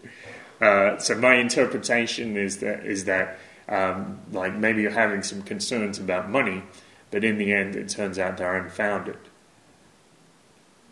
Uh, 0.60 0.98
so 0.98 1.14
my 1.14 1.36
interpretation 1.36 2.36
is 2.36 2.58
that 2.58 2.84
is 2.84 3.04
that 3.04 3.38
um, 3.68 4.20
like 4.32 4.54
maybe 4.54 4.82
you're 4.82 4.90
having 4.90 5.22
some 5.22 5.42
concerns 5.42 5.98
about 5.98 6.30
money, 6.30 6.62
but 7.10 7.24
in 7.24 7.38
the 7.38 7.52
end, 7.52 7.76
it 7.76 7.88
turns 7.88 8.18
out 8.18 8.38
they're 8.38 8.56
unfounded 8.56 9.18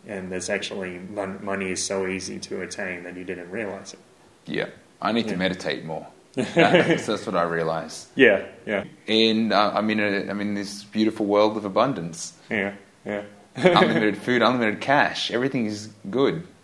and 0.07 0.31
there's 0.31 0.49
actually 0.49 0.99
mon- 0.99 1.43
money 1.43 1.71
is 1.71 1.83
so 1.83 2.07
easy 2.07 2.39
to 2.39 2.61
attain 2.61 3.03
that 3.03 3.15
you 3.15 3.23
didn't 3.23 3.51
realize 3.51 3.93
it. 3.93 3.99
yeah, 4.45 4.67
I 5.01 5.11
need 5.11 5.27
to 5.27 5.35
meditate 5.35 5.83
more. 5.83 6.07
That's, 6.37 7.05
that's 7.07 7.25
what 7.25 7.35
I 7.35 7.43
realize. 7.43 8.07
Yeah, 8.15 8.45
yeah, 8.65 8.83
And 9.07 9.51
uh, 9.51 9.71
I'm 9.73 9.89
in 9.89 9.99
a, 9.99 10.29
I'm 10.29 10.39
in 10.39 10.53
this 10.53 10.83
beautiful 10.83 11.25
world 11.25 11.57
of 11.57 11.65
abundance. 11.65 12.33
yeah, 12.49 12.73
yeah. 13.05 13.23
Unlimited 13.55 14.17
food, 14.17 14.43
unlimited 14.43 14.81
cash. 14.81 15.31
Everything 15.31 15.65
is 15.65 15.89
good. 16.11 16.45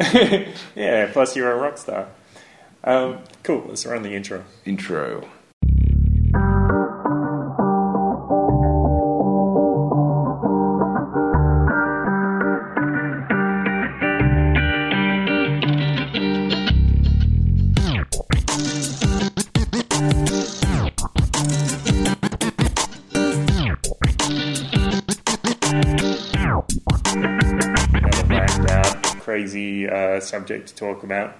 yeah, 0.75 1.10
plus 1.12 1.36
you're 1.36 1.52
a 1.52 1.56
rock 1.56 1.80
star. 1.80 2.08
Um, 2.84 3.20
cool, 3.42 3.66
let's 3.68 3.84
run 3.88 4.04
the 4.04 4.14
intro. 4.14 4.44
Intro. 4.64 5.28
Subject 30.44 30.68
to 30.69 30.75
talk 30.75 31.04
about. 31.04 31.36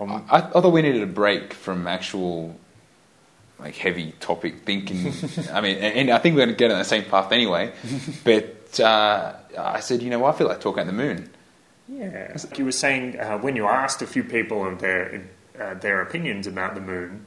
Um, 0.00 0.24
I, 0.30 0.38
I 0.38 0.40
thought 0.40 0.72
we 0.72 0.82
needed 0.82 1.02
a 1.02 1.06
break 1.06 1.52
from 1.52 1.86
actual 1.88 2.56
like 3.58 3.74
heavy 3.74 4.12
topic 4.20 4.64
thinking. 4.64 5.12
I 5.52 5.60
mean, 5.60 5.78
and, 5.78 6.10
I 6.10 6.18
think 6.18 6.36
we're 6.36 6.46
going 6.46 6.50
to 6.50 6.54
get 6.54 6.70
on 6.70 6.78
the 6.78 6.84
same 6.84 7.04
path 7.04 7.32
anyway. 7.32 7.72
But 8.24 8.78
uh, 8.80 9.34
I 9.58 9.80
said, 9.80 10.02
you 10.02 10.10
know. 10.10 10.24
I 10.24 10.32
feel 10.32 10.46
like 10.46 10.60
talking 10.60 10.82
about 10.82 10.86
the 10.86 10.92
moon. 11.04 11.30
yeah, 11.88 12.36
you 12.56 12.64
were 12.64 12.72
saying 12.72 13.18
uh, 13.18 13.38
when 13.38 13.56
you 13.56 13.66
asked 13.66 14.02
a 14.02 14.06
few 14.06 14.22
people 14.22 14.64
of 14.66 14.78
their 14.78 15.24
uh, 15.58 15.74
their 15.74 16.00
opinions 16.02 16.46
about 16.46 16.74
the 16.74 16.80
moon, 16.80 17.26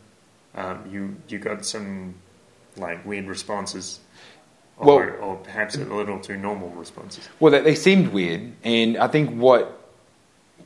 um, 0.55 0.87
you 0.89 1.15
you 1.27 1.39
got 1.39 1.65
some 1.65 2.15
like 2.77 3.03
weird 3.05 3.25
responses, 3.27 3.99
or, 4.77 4.85
Well- 4.85 5.15
or 5.19 5.35
perhaps 5.37 5.75
a 5.75 5.83
little 5.83 6.19
too 6.19 6.37
normal 6.37 6.69
responses. 6.69 7.27
Well, 7.41 7.51
they, 7.51 7.61
they 7.61 7.75
seemed 7.75 8.13
weird, 8.13 8.53
and 8.63 8.97
I 8.97 9.07
think 9.07 9.31
what 9.41 9.80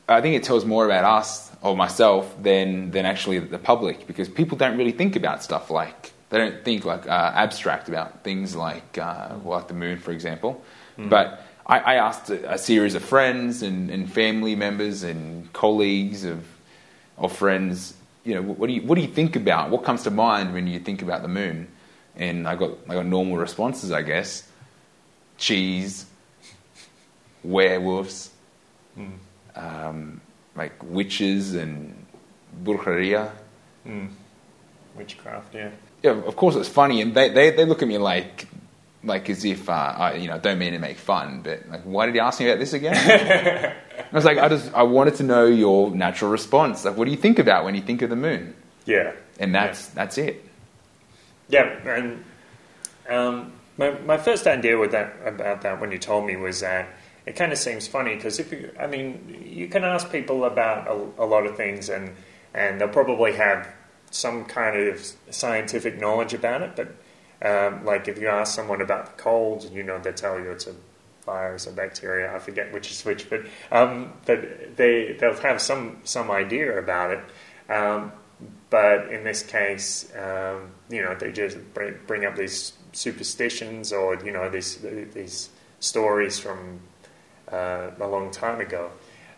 I 0.08 0.22
think 0.22 0.36
it 0.36 0.44
tells 0.44 0.66
more 0.66 0.86
about 0.86 1.04
us 1.04 1.52
or 1.62 1.76
myself 1.76 2.36
than 2.42 2.92
than 2.92 3.06
actually 3.06 3.40
the 3.40 3.58
public 3.58 4.08
because 4.08 4.30
people 4.30 4.58
don't 4.58 4.78
really 4.78 4.92
think 4.92 5.16
about 5.16 5.44
stuff 5.44 5.70
like 5.70 6.14
they 6.30 6.38
don't 6.38 6.64
think 6.64 6.86
like 6.86 7.08
uh, 7.08 7.32
abstract 7.36 7.88
about 7.90 8.24
things 8.24 8.56
like 8.56 8.98
uh, 8.98 9.36
well, 9.44 9.60
like 9.60 9.68
the 9.68 9.74
moon, 9.74 9.98
for 10.00 10.12
example. 10.12 10.64
But 11.10 11.46
I, 11.66 11.80
I 11.80 11.96
asked 11.96 12.30
a, 12.30 12.54
a 12.54 12.58
series 12.58 12.96
of 12.96 13.04
friends 13.04 13.62
and, 13.62 13.90
and 13.90 14.12
family 14.12 14.56
members 14.56 15.04
and 15.04 15.52
colleagues 15.54 16.24
of 16.24 16.46
of 17.18 17.36
friends, 17.36 17.96
you 18.24 18.36
know, 18.36 18.42
what 18.42 18.68
do 18.68 18.74
you 18.74 18.82
what 18.82 18.96
do 18.96 19.02
you 19.02 19.08
think 19.08 19.36
about? 19.36 19.70
What 19.70 19.84
comes 19.84 20.04
to 20.04 20.12
mind 20.12 20.54
when 20.54 20.68
you 20.68 20.80
think 20.80 21.02
about 21.02 21.22
the 21.22 21.28
moon? 21.28 21.68
And 22.16 22.48
I 22.48 22.56
got 22.56 22.72
I 22.90 22.94
got 22.94 23.06
normal 23.06 23.38
responses, 23.38 23.92
I 23.92 24.02
guess. 24.02 24.48
Cheese, 25.38 26.06
werewolves, 27.44 28.32
um, 29.56 30.22
like 30.56 30.74
witches 30.84 31.56
and 31.56 32.06
brujeria. 32.64 33.32
Mm. 33.86 34.10
Witchcraft, 34.96 35.54
yeah. 35.54 35.72
Yeah, 36.04 36.12
of 36.12 36.36
course 36.36 36.56
it's 36.56 36.70
funny, 36.70 37.02
and 37.02 37.14
they, 37.14 37.30
they, 37.30 37.52
they 37.52 37.66
look 37.66 37.82
at 37.82 37.88
me 37.88 37.98
like 37.98 38.48
like 39.04 39.30
as 39.30 39.46
if 39.46 39.70
uh, 39.70 39.94
I 39.98 40.14
you 40.16 40.28
know 40.28 40.40
don't 40.40 40.58
mean 40.58 40.74
to 40.74 40.80
make 40.80 40.98
fun, 40.98 41.42
but 41.44 41.70
like 41.70 41.84
why 41.84 42.06
did 42.06 42.16
you 42.16 42.22
ask 42.22 42.40
me 42.40 42.50
about 42.50 42.60
this 42.60 42.74
again? 42.74 42.96
I 44.12 44.16
was 44.16 44.26
like 44.26 44.38
I 44.38 44.50
just 44.50 44.74
I 44.74 44.84
wanted 44.84 45.16
to 45.16 45.24
know 45.24 45.46
your 45.46 45.92
natural 45.92 46.32
response. 46.32 46.86
Like 46.86 46.98
what 46.98 47.06
do 47.06 47.12
you 47.12 47.18
think 47.18 47.40
about 47.40 47.64
when 47.66 47.76
you 47.76 47.82
think 47.82 48.02
of 48.02 48.10
the 48.10 48.16
moon? 48.16 48.56
Yeah. 48.86 49.14
And 49.40 49.54
that's 49.54 49.88
that's 49.88 50.18
it. 50.18 50.44
Yeah, 51.48 51.64
and 51.88 52.24
um, 53.08 53.54
my 53.78 53.92
my 53.92 54.18
first 54.18 54.48
idea 54.48 54.78
with 54.78 54.92
that 54.92 55.14
about 55.26 55.62
that 55.62 55.80
when 55.80 55.92
you 55.92 56.00
told 56.00 56.26
me 56.26 56.36
was 56.36 56.62
that 56.62 56.88
it 57.25 57.36
kind 57.36 57.51
of 57.51 57.58
seems 57.58 57.88
funny 57.88 58.15
because 58.15 58.39
if 58.39 58.51
you, 58.51 58.72
I 58.79 58.88
mean, 58.88 59.44
you 59.46 59.67
can 59.67 59.84
ask 59.84 60.12
people 60.12 60.46
about 60.46 60.88
a, 60.88 61.24
a 61.24 61.25
lot 61.25 61.46
of 61.46 61.58
things 61.58 61.89
and 61.89 62.15
and 62.53 62.79
they'll 62.79 62.88
probably 62.88 63.34
have 63.34 63.67
some 64.12 64.46
kind 64.46 64.77
of 64.77 65.13
scientific 65.29 66.00
knowledge 66.00 66.34
about 66.34 66.62
it. 66.62 66.75
But 66.75 66.96
um, 67.48 67.84
like 67.84 68.08
if 68.08 68.20
you 68.20 68.27
ask 68.27 68.55
someone 68.55 68.82
about 68.82 69.05
the 69.05 69.22
cold, 69.22 69.70
you 69.72 69.84
know, 69.84 70.00
they 70.00 70.12
tell 70.12 70.39
you 70.39 70.51
it's 70.51 70.67
a 70.67 70.75
virus 71.25 71.67
or 71.67 71.72
bacteria. 71.72 72.34
I 72.34 72.39
forget 72.39 72.72
which 72.72 72.91
is 72.91 73.03
which, 73.03 73.29
but 73.29 73.41
um, 73.72 74.13
but 74.25 74.77
they 74.77 75.17
they'll 75.20 75.36
have 75.38 75.62
some 75.62 75.98
some 76.03 76.32
idea 76.32 76.77
about 76.77 77.12
it. 77.12 77.72
Um, 77.72 78.12
but 78.70 79.12
in 79.12 79.24
this 79.24 79.44
case, 79.44 80.12
um, 80.15 80.72
you 80.89 81.01
know, 81.01 81.15
they 81.15 81.32
just 81.32 81.58
bring, 81.74 81.96
bring 82.05 82.25
up 82.25 82.36
these 82.36 82.74
superstitions 82.91 83.91
or 83.91 84.15
you 84.24 84.32
know 84.32 84.50
these 84.50 84.77
these 85.13 85.50
stories 85.79 86.39
from 86.39 86.79
uh, 87.52 87.92
a 88.00 88.08
long 88.08 88.32
time 88.32 88.60
ago. 88.62 88.92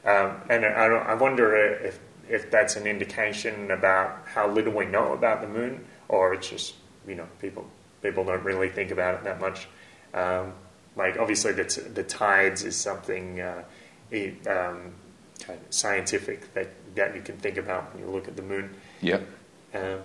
Um, 0.06 0.38
and 0.50 0.66
I, 0.66 0.86
I 0.86 1.14
wonder 1.16 1.56
if 1.56 2.00
if 2.30 2.52
that's 2.52 2.76
an 2.76 2.86
indication 2.86 3.72
about 3.72 4.24
how 4.26 4.50
little 4.50 4.74
we 4.74 4.86
know 4.86 5.14
about 5.14 5.42
the 5.42 5.48
moon, 5.48 5.86
or 6.10 6.34
it's 6.34 6.50
just 6.50 6.76
you 7.08 7.16
know 7.16 7.28
people 7.42 7.66
people 8.02 8.24
don't 8.24 8.44
really 8.44 8.70
think 8.70 8.92
about 8.92 9.16
it 9.16 9.24
that 9.24 9.40
much. 9.40 9.68
Um, 10.14 10.54
like 10.96 11.18
obviously 11.18 11.54
the, 11.54 11.66
t- 11.66 11.82
the 11.82 12.04
tides 12.04 12.64
is 12.64 12.76
something 12.76 13.40
uh, 13.40 13.64
it, 14.10 14.48
um, 14.48 14.94
kind 15.42 15.60
of 15.60 15.74
scientific 15.74 16.54
that 16.54 16.70
that 16.96 17.16
you 17.16 17.22
can 17.22 17.38
think 17.38 17.58
about 17.58 17.94
when 17.94 18.04
you 18.04 18.10
look 18.10 18.28
at 18.28 18.36
the 18.36 18.42
moon. 18.42 18.74
Yep. 19.02 19.28
Um, 19.74 20.00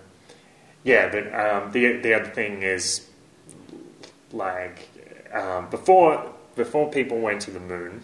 yeah, 0.85 1.09
but 1.11 1.26
um, 1.35 1.73
the 1.73 1.99
the 1.99 2.14
other 2.14 2.30
thing 2.30 2.62
is 2.62 3.09
like 4.32 4.88
um, 5.32 5.71
before 5.71 6.32
before 6.54 6.90
people 6.90 7.18
went 7.18 7.42
to 7.42 7.50
the 7.50 7.61
moon, 7.61 8.02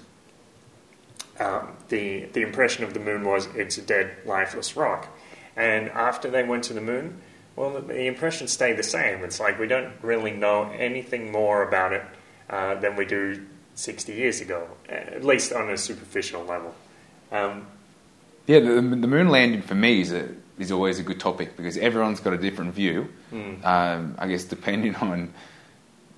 um, 1.41 1.69
the 1.89 2.27
the 2.33 2.43
impression 2.43 2.85
of 2.85 2.95
the 2.95 3.01
moon 3.01 3.25
was 3.25 3.47
it's 3.55 3.79
a 3.79 3.83
dead, 3.83 4.17
lifeless 4.25 4.77
rock, 4.77 5.09
and 5.57 5.89
after 5.91 6.31
they 6.31 6.43
went 6.43 6.65
to 6.65 6.73
the 6.73 6.81
moon, 6.81 7.21
well, 7.57 7.71
the, 7.71 7.81
the 7.81 8.07
impression 8.07 8.49
stayed 8.49 8.77
the 8.77 8.83
same. 8.83 9.25
It's 9.25 9.41
like 9.41 9.59
we 9.59 9.67
don't 9.67 9.93
really 10.03 10.33
know 10.33 10.71
anything 10.77 11.33
more 11.33 11.67
about 11.67 11.93
it 11.93 12.05
uh, 12.49 12.77
than 12.77 12.97
we 12.97 13.05
do 13.05 13.45
60 13.75 14.13
years 14.13 14.41
ago, 14.41 14.69
at 14.89 15.25
least 15.25 15.53
on 15.53 15.71
a 15.71 15.77
superficial 15.77 16.45
level. 16.45 16.75
Um, 17.31 17.67
yeah, 18.47 18.61
the, 18.61 18.81
the, 18.81 19.07
moon 19.07 19.29
landing 19.29 19.63
for 19.63 19.75
me 19.75 20.01
is, 20.01 20.13
a, 20.13 20.29
is 20.59 20.73
always 20.73 20.99
a 20.99 21.03
good 21.03 21.21
topic 21.21 21.57
because 21.57 21.77
everyone's 21.77 22.21
got 22.21 22.33
a 22.33 22.39
different 22.39 22.75
view. 22.75 23.09
Mm. 23.33 23.65
Um, 23.65 24.15
I 24.19 24.27
guess 24.29 24.45
depending 24.45 24.95
on 24.97 25.33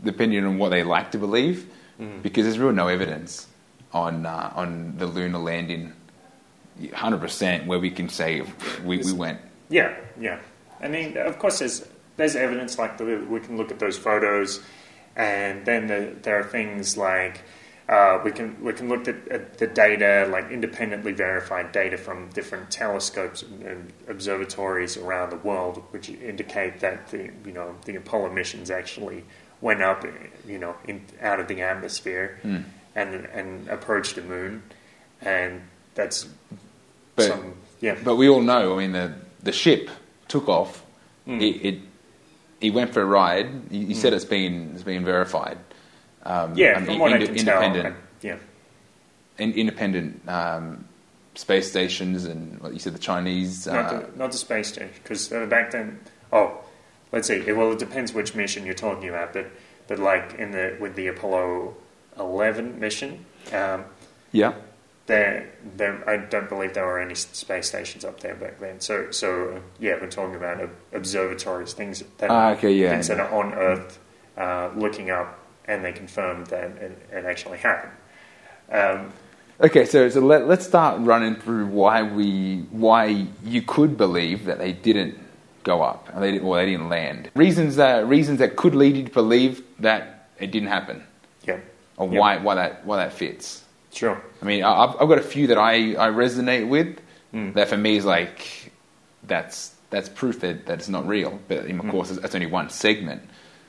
depending 0.03 0.45
on 0.45 0.59
what 0.59 0.71
they 0.71 0.83
like 0.83 1.11
to 1.13 1.19
believe, 1.19 1.71
mm. 2.01 2.23
because 2.23 2.45
there's 2.45 2.59
real 2.59 2.73
no 2.73 2.89
evidence 2.89 3.47
on 3.93 4.27
uh, 4.27 4.53
on 4.55 4.97
the 4.97 5.07
lunar 5.07 5.39
landing, 5.39 5.93
hundred 6.93 7.21
percent, 7.21 7.67
where 7.67 7.79
we 7.79 7.91
can 7.91 8.09
say 8.09 8.43
we, 8.85 8.99
we 8.99 9.13
went. 9.13 9.41
Yeah, 9.69 9.95
yeah. 10.19 10.41
I 10.81 10.89
mean, 10.89 11.17
of 11.17 11.39
course, 11.39 11.59
there's 11.59 11.87
there's 12.17 12.37
evidence 12.37 12.79
like 12.79 12.99
the, 12.99 13.27
we 13.29 13.41
can 13.41 13.57
look 13.57 13.71
at 13.71 13.79
those 13.79 13.99
photos, 13.99 14.61
and 15.17 15.65
then 15.65 15.87
the, 15.87 16.15
there 16.23 16.39
are 16.39 16.45
things 16.45 16.97
like 16.97 17.43
uh, 17.89 18.21
we 18.25 18.31
can 18.31 18.63
we 18.63 18.73
can 18.73 18.89
look 18.89 19.09
at, 19.09 19.29
at, 19.29 19.59
the 19.59 19.67
data, 19.67 20.29
like 20.31 20.51
independently 20.51 21.13
verified 21.13 21.73
data 21.73 21.99
from 21.99 22.31
different 22.31 22.71
telescopes 22.71 23.43
and 23.43 23.93
observatories 24.07 24.97
around 24.97 25.31
the 25.31 25.37
world, 25.37 25.83
which 25.91 26.09
indicate 26.09 26.81
that 26.81 27.09
the 27.09 27.31
you 27.45 27.53
know 27.53 27.75
the 27.85 27.97
Apollo 27.97 28.33
missions 28.33 28.71
actually 28.71 29.25
went 29.61 29.83
up, 29.83 30.05
you 30.47 30.59
know, 30.59 30.75
in, 30.87 31.05
out 31.21 31.41
of 31.41 31.49
the 31.49 31.63
atmosphere 31.63 32.39
mm. 32.43 32.65
and 32.95 33.27
and 33.27 33.69
approached 33.69 34.17
the 34.17 34.23
moon, 34.23 34.63
and 35.21 35.63
that's 35.95 36.29
but, 37.17 37.29
some 37.29 37.55
yeah. 37.81 37.97
But 38.03 38.17
we 38.17 38.29
all 38.29 38.41
know, 38.41 38.75
I 38.75 38.79
mean, 38.79 38.93
the 38.93 39.15
the 39.43 39.53
ship 39.53 39.91
took 40.29 40.49
off. 40.49 40.85
Mm. 41.27 41.43
It, 41.43 41.67
it, 41.67 41.81
it 42.61 42.71
went 42.71 42.93
for 42.93 43.03
a 43.03 43.07
ride. 43.07 43.47
You, 43.71 43.81
you 43.81 43.95
mm. 43.95 43.97
said 43.97 44.13
it's 44.13 44.25
been 44.25 44.73
it's 44.75 44.83
been 44.83 45.05
verified. 45.05 45.59
Um, 46.23 46.55
yeah, 46.55 46.83
from 46.85 46.99
what 46.99 47.13
ind- 47.13 47.23
I 47.23 47.27
can 47.27 47.37
independent, 47.37 47.83
tell, 47.85 47.93
I, 47.93 48.35
yeah, 48.35 48.37
in, 49.39 49.53
independent 49.55 50.29
um, 50.29 50.85
space 51.35 51.71
stations 51.71 52.27
and 52.27 52.61
what 52.61 52.73
you 52.73 52.79
said 52.79 52.95
the 52.95 52.99
Chinese. 52.99 53.67
Not, 53.67 53.77
uh, 53.77 54.01
the, 54.01 54.19
not 54.19 54.33
the 54.33 54.39
space 54.39 54.69
station 54.69 54.91
because 55.03 55.33
uh, 55.33 55.47
back 55.47 55.71
then. 55.71 56.01
Oh, 56.33 56.59
let's 57.13 57.29
see. 57.29 57.51
Well, 57.53 57.73
it 57.73 57.79
depends 57.79 58.13
which 58.13 58.35
mission 58.35 58.65
you're 58.65 58.75
talking 58.75 59.09
about, 59.09 59.33
but 59.33 59.51
but 59.89 59.99
like 59.99 60.35
in 60.35 60.53
the 60.53 60.77
with 60.81 60.95
the 60.95 61.09
Apollo 61.09 61.77
11 62.19 62.79
mission. 62.79 63.25
Um, 63.53 63.85
yeah. 64.33 64.55
There, 65.07 65.51
there, 65.77 66.09
I 66.09 66.19
don't 66.19 66.49
believe 66.49 66.75
there 66.75 66.87
were 66.87 67.01
any 67.01 67.17
space 67.17 67.69
stations 67.69 68.05
up 68.05 68.21
there 68.21 68.37
back 68.37 68.61
then. 68.61 68.79
So, 68.79 69.11
so 69.11 69.61
yeah, 69.81 69.99
we're 70.01 70.11
talking 70.11 70.37
about 70.37 70.71
observatories, 70.93 71.73
things 71.73 72.05
that, 72.19 72.31
ah, 72.31 72.51
okay, 72.53 72.73
yeah, 72.73 72.91
things 72.91 73.09
that 73.09 73.19
are 73.19 73.33
on 73.33 73.53
Earth, 73.55 73.99
uh, 74.37 74.71
looking 74.77 75.11
up, 75.11 75.41
and 75.65 75.85
they 75.85 75.93
confirmed 75.93 76.47
that 76.49 76.71
it, 76.77 77.09
it 77.11 77.25
actually 77.25 77.59
happened. 77.59 77.93
Um, 78.71 79.13
okay, 79.61 79.85
so 79.85 80.09
so 80.11 80.21
let, 80.21 80.47
let's 80.47 80.65
start 80.65 81.01
running 81.01 81.35
through 81.35 81.67
why 81.67 82.05
we 82.05 82.67
why 82.71 83.27
you 83.43 83.63
could 83.63 83.97
believe 83.97 84.45
that 84.45 84.59
they 84.59 84.73
didn't 84.73 85.19
go 85.63 85.83
up, 85.83 86.09
and 86.13 86.23
they, 86.23 86.39
well, 86.39 86.61
they 86.61 86.67
didn't 86.67 86.89
land. 86.89 87.31
Reasons 87.35 87.77
that 87.77 88.07
reasons 88.07 88.39
that 88.39 88.57
could 88.57 88.75
lead 88.75 88.97
you 88.97 89.05
to 89.05 89.11
believe 89.11 89.63
that 89.79 90.29
it 90.39 90.51
didn't 90.51 90.69
happen. 90.69 91.03
Yeah. 91.47 91.61
Or 91.97 92.09
yep. 92.09 92.21
why 92.21 92.37
why 92.39 92.55
that 92.57 92.87
why 92.87 92.97
that 92.99 93.13
fits. 93.13 93.65
Sure. 93.93 94.23
I 94.41 94.45
mean, 94.45 94.63
I've, 94.63 94.91
I've 95.01 95.09
got 95.09 95.19
a 95.19 95.23
few 95.23 95.49
that 95.49 95.59
I, 95.59 95.95
I 95.95 96.11
resonate 96.11 96.69
with. 96.69 96.99
Mm. 97.35 97.55
That 97.55 97.69
for 97.69 97.77
me 97.77 97.97
is 97.97 98.05
like 98.05 98.73
that's 99.25 99.75
that's 99.91 100.09
proof 100.09 100.41
that, 100.41 100.67
that 100.67 100.79
it's 100.79 100.89
not 100.89 101.07
real. 101.07 101.39
But 101.49 101.59
of 101.59 101.67
mm. 101.67 101.91
course, 101.91 102.11
that's 102.11 102.35
only 102.35 102.47
one 102.47 102.71
segment. 102.71 103.23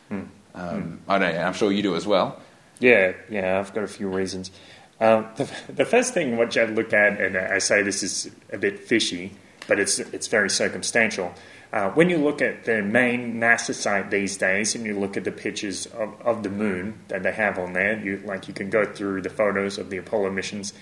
Mm. 0.10 0.28
Um, 0.56 1.02
I 1.08 1.18
don't. 1.18 1.36
I'm 1.36 1.54
sure 1.54 1.72
you 1.72 1.84
do 1.84 1.96
as 1.96 2.08
well. 2.08 2.40
Yeah, 2.80 3.14
yeah. 3.30 3.60
I've 3.60 3.74
got 3.74 3.84
a 3.84 3.88
few 3.88 4.08
reasons. 4.08 4.52
Um, 5.00 5.28
the, 5.36 5.50
the, 5.74 5.86
first 5.86 6.14
thing 6.14 6.38
which 6.38 6.58
I 6.58 6.66
look 6.66 6.94
at, 6.94 7.20
and 7.20 7.36
I 7.36 7.58
say 7.58 7.82
this 7.82 8.04
is 8.04 8.30
a 8.52 8.58
bit 8.58 8.80
fishy, 8.80 9.34
but 9.68 9.80
it's 9.80 10.00
it's 10.00 10.28
very 10.28 10.50
circumstantial. 10.50 11.34
Uh, 11.74 11.90
when 11.92 12.10
you 12.10 12.18
look 12.18 12.42
at 12.42 12.66
the 12.66 12.82
main 12.82 13.36
NASA 13.36 13.74
site 13.74 14.12
these 14.12 14.36
days, 14.36 14.76
and 14.76 14.86
you 14.86 15.00
look 15.00 15.16
at 15.16 15.24
the 15.24 15.32
pictures 15.32 15.86
of, 15.86 16.20
of 16.22 16.44
the 16.44 16.50
moon 16.50 17.00
that 17.08 17.24
they 17.24 17.32
have 17.32 17.58
on 17.58 17.72
there, 17.74 17.98
you 17.98 18.22
like 18.26 18.48
you 18.48 18.54
can 18.54 18.70
go 18.70 18.84
through 18.86 19.22
the 19.22 19.30
photos 19.30 19.78
of 19.78 19.90
the 19.90 19.98
Apollo 19.98 20.32
missions. 20.32 20.74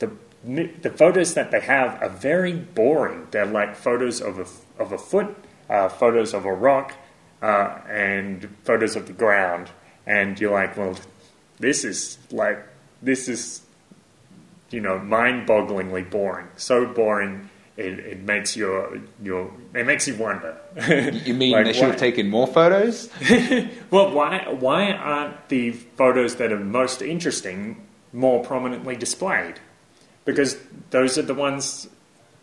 The 0.00 0.10
the 0.44 0.90
photos 0.94 1.34
that 1.34 1.50
they 1.50 1.60
have 1.60 2.00
are 2.02 2.10
very 2.10 2.52
boring. 2.52 3.26
They're 3.30 3.46
like 3.46 3.74
photos 3.74 4.20
of 4.20 4.38
a 4.38 4.46
of 4.82 4.92
a 4.92 4.98
foot, 4.98 5.34
uh, 5.70 5.88
photos 5.88 6.34
of 6.34 6.44
a 6.44 6.52
rock, 6.52 6.94
uh, 7.42 7.80
and 7.88 8.54
photos 8.64 8.96
of 8.96 9.06
the 9.06 9.14
ground. 9.14 9.70
And 10.06 10.38
you're 10.38 10.52
like, 10.52 10.76
well, 10.76 10.96
this 11.58 11.84
is 11.84 12.18
like 12.30 12.62
this 13.00 13.28
is 13.28 13.62
you 14.70 14.82
know 14.82 14.98
mind-bogglingly 14.98 16.10
boring. 16.10 16.48
So 16.56 16.86
boring 16.86 17.48
it, 17.78 18.00
it 18.00 18.20
makes 18.22 18.56
your 18.56 18.98
your 19.22 19.52
it 19.72 19.86
makes 19.86 20.08
you 20.08 20.16
wonder. 20.16 20.58
you 21.24 21.32
mean 21.32 21.52
like 21.52 21.64
they 21.64 21.72
should 21.72 21.82
why, 21.82 21.88
have 21.90 21.96
taken 21.96 22.28
more 22.28 22.46
photos? 22.46 23.08
well, 23.90 24.10
why 24.12 24.48
why 24.58 24.92
aren't 24.92 25.48
the 25.48 25.70
photos 25.70 26.36
that 26.36 26.52
are 26.52 26.58
most 26.58 27.00
interesting 27.02 27.86
more 28.12 28.44
prominently 28.44 28.96
displayed? 28.96 29.60
Because 30.24 30.56
those 30.90 31.16
are 31.16 31.22
the 31.22 31.34
ones 31.34 31.88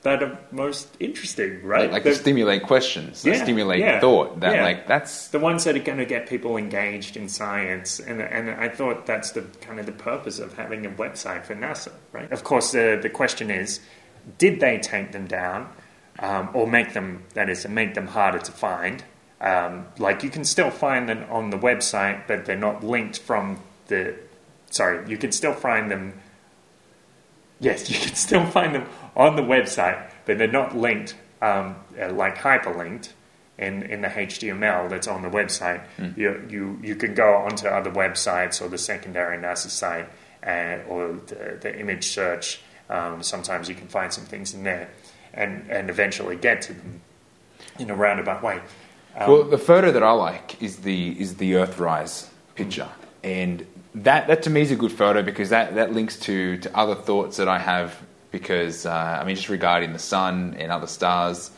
that 0.03 0.23
are 0.23 0.39
most 0.51 0.87
interesting, 0.99 1.63
right? 1.63 1.91
Like, 1.91 2.05
like 2.05 2.15
stimulate 2.15 2.63
questions, 2.63 3.25
yeah, 3.25 3.43
stimulate 3.43 3.79
yeah, 3.79 3.99
thought. 3.99 4.39
That 4.39 4.55
yeah. 4.55 4.63
like 4.63 4.87
that's 4.87 5.27
the 5.27 5.39
ones 5.39 5.65
that 5.65 5.75
are 5.75 5.79
going 5.79 5.97
to 5.97 6.05
get 6.05 6.29
people 6.29 6.55
engaged 6.55 7.17
in 7.17 7.27
science, 7.27 7.99
and 7.99 8.21
and 8.21 8.51
I 8.51 8.69
thought 8.69 9.05
that's 9.05 9.31
the 9.31 9.41
kind 9.59 9.81
of 9.81 9.85
the 9.85 9.91
purpose 9.91 10.39
of 10.39 10.53
having 10.53 10.85
a 10.85 10.89
website 10.91 11.43
for 11.43 11.55
NASA, 11.55 11.91
right? 12.13 12.31
Of 12.31 12.45
course, 12.45 12.71
the 12.71 12.97
the 13.01 13.09
question 13.09 13.51
is 13.51 13.81
did 14.37 14.59
they 14.59 14.77
take 14.77 15.11
them 15.11 15.27
down 15.27 15.69
um, 16.19 16.49
or 16.53 16.67
make 16.67 16.93
them, 16.93 17.23
that 17.33 17.49
is, 17.49 17.67
make 17.67 17.93
them 17.93 18.07
harder 18.07 18.39
to 18.39 18.51
find? 18.51 19.03
Um, 19.41 19.87
like 19.99 20.23
you 20.23 20.29
can 20.29 20.43
still 20.43 20.71
find 20.71 21.07
them 21.07 21.25
on 21.29 21.49
the 21.49 21.57
website, 21.57 22.27
but 22.27 22.45
they're 22.45 22.57
not 22.57 22.83
linked 22.83 23.19
from 23.19 23.59
the. 23.87 24.15
Sorry, 24.71 25.07
you 25.09 25.17
can 25.17 25.31
still 25.31 25.53
find 25.53 25.91
them. 25.91 26.13
Yes, 27.59 27.89
you 27.91 27.99
can 27.99 28.15
still 28.15 28.45
find 28.45 28.73
them 28.73 28.87
on 29.15 29.35
the 29.35 29.41
website, 29.41 30.09
but 30.25 30.37
they're 30.37 30.47
not 30.47 30.75
linked, 30.75 31.15
um, 31.41 31.75
uh, 32.01 32.11
like 32.11 32.37
hyperlinked 32.37 33.09
in, 33.57 33.83
in 33.83 34.01
the 34.01 34.07
HTML 34.07 34.89
that's 34.89 35.07
on 35.07 35.21
the 35.21 35.29
website. 35.29 35.83
Mm. 35.97 36.17
You, 36.17 36.47
you, 36.49 36.79
you 36.81 36.95
can 36.95 37.13
go 37.13 37.35
onto 37.35 37.67
other 37.67 37.91
websites 37.91 38.61
or 38.61 38.67
the 38.67 38.77
secondary 38.77 39.37
NASA 39.37 39.69
site 39.69 40.09
uh, 40.45 40.83
or 40.87 41.19
the, 41.27 41.57
the 41.61 41.79
image 41.79 42.07
search 42.07 42.61
um, 42.89 43.23
sometimes 43.23 43.69
you 43.69 43.75
can 43.75 43.87
find 43.87 44.11
some 44.13 44.25
things 44.25 44.53
in 44.53 44.63
there 44.63 44.89
and, 45.33 45.69
and 45.69 45.89
eventually 45.89 46.35
get 46.35 46.61
to 46.63 46.73
them 46.73 47.01
in 47.79 47.89
a 47.89 47.95
roundabout 47.95 48.43
way. 48.43 48.61
Um, 49.15 49.31
well, 49.31 49.43
the 49.43 49.57
photo 49.57 49.91
that 49.91 50.03
I 50.03 50.11
like 50.11 50.61
is 50.61 50.77
the 50.77 51.19
is 51.19 51.35
the 51.35 51.53
Earthrise 51.53 52.27
picture, 52.55 52.89
and 53.23 53.65
that 53.95 54.27
that 54.27 54.43
to 54.43 54.49
me 54.49 54.61
is 54.61 54.71
a 54.71 54.75
good 54.75 54.91
photo 54.91 55.21
because 55.21 55.49
that, 55.49 55.75
that 55.75 55.93
links 55.93 56.19
to, 56.21 56.57
to 56.57 56.77
other 56.77 56.95
thoughts 56.95 57.37
that 57.37 57.47
I 57.47 57.59
have 57.59 58.01
because 58.31 58.85
uh, 58.85 59.19
I 59.21 59.23
mean, 59.23 59.35
just 59.35 59.47
regarding 59.47 59.93
the 59.93 59.99
sun 59.99 60.55
and 60.59 60.71
other 60.71 60.87
stars, 60.87 61.51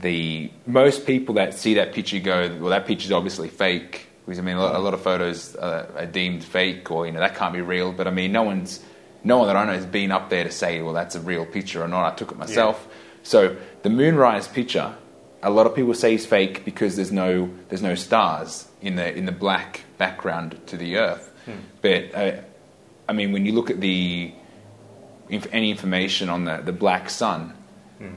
the 0.00 0.50
most 0.66 1.06
people 1.06 1.34
that 1.34 1.52
see 1.52 1.74
that 1.74 1.92
picture 1.92 2.18
go, 2.18 2.48
well, 2.58 2.70
that 2.70 2.86
picture's 2.86 3.12
obviously 3.12 3.48
fake. 3.48 4.08
Because 4.24 4.38
I 4.38 4.42
mean, 4.42 4.56
a 4.56 4.62
lot, 4.62 4.74
a 4.74 4.78
lot 4.78 4.94
of 4.94 5.02
photos 5.02 5.54
uh, 5.56 5.90
are 5.96 6.06
deemed 6.06 6.42
fake, 6.42 6.90
or 6.90 7.04
you 7.06 7.12
know, 7.12 7.20
that 7.20 7.36
can't 7.36 7.52
be 7.52 7.60
real. 7.60 7.92
But 7.92 8.06
I 8.06 8.10
mean, 8.10 8.32
no 8.32 8.42
one's, 8.42 8.82
no 9.24 9.38
one 9.38 9.46
that 9.48 9.56
I 9.56 9.64
know 9.64 9.72
has 9.72 9.86
been 9.86 10.12
up 10.12 10.28
there 10.30 10.44
to 10.44 10.50
say, 10.50 10.80
well, 10.82 10.92
that's 10.94 11.14
a 11.16 11.20
real 11.20 11.44
picture 11.46 11.82
or 11.82 11.88
not. 11.88 12.12
I 12.12 12.14
took 12.14 12.30
it 12.30 12.38
myself. 12.38 12.86
So 13.22 13.56
the 13.82 13.90
moonrise 13.90 14.46
picture, 14.46 14.94
a 15.42 15.50
lot 15.50 15.66
of 15.66 15.74
people 15.74 15.94
say 15.94 16.14
is 16.14 16.26
fake 16.26 16.64
because 16.64 16.96
there's 16.96 17.12
no 17.12 17.50
there's 17.68 17.82
no 17.82 17.94
stars 17.94 18.68
in 18.82 18.96
the 18.96 19.14
in 19.16 19.24
the 19.24 19.32
black 19.32 19.80
background 19.98 20.60
to 20.66 20.76
the 20.76 20.96
Earth. 20.98 21.32
But 21.82 22.14
uh, 22.14 22.32
I 23.08 23.12
mean, 23.12 23.32
when 23.32 23.44
you 23.46 23.52
look 23.52 23.70
at 23.70 23.80
the 23.80 24.32
inf- 25.28 25.48
any 25.52 25.70
information 25.70 26.28
on 26.28 26.44
the, 26.44 26.58
the 26.58 26.72
black 26.72 27.10
sun 27.10 27.54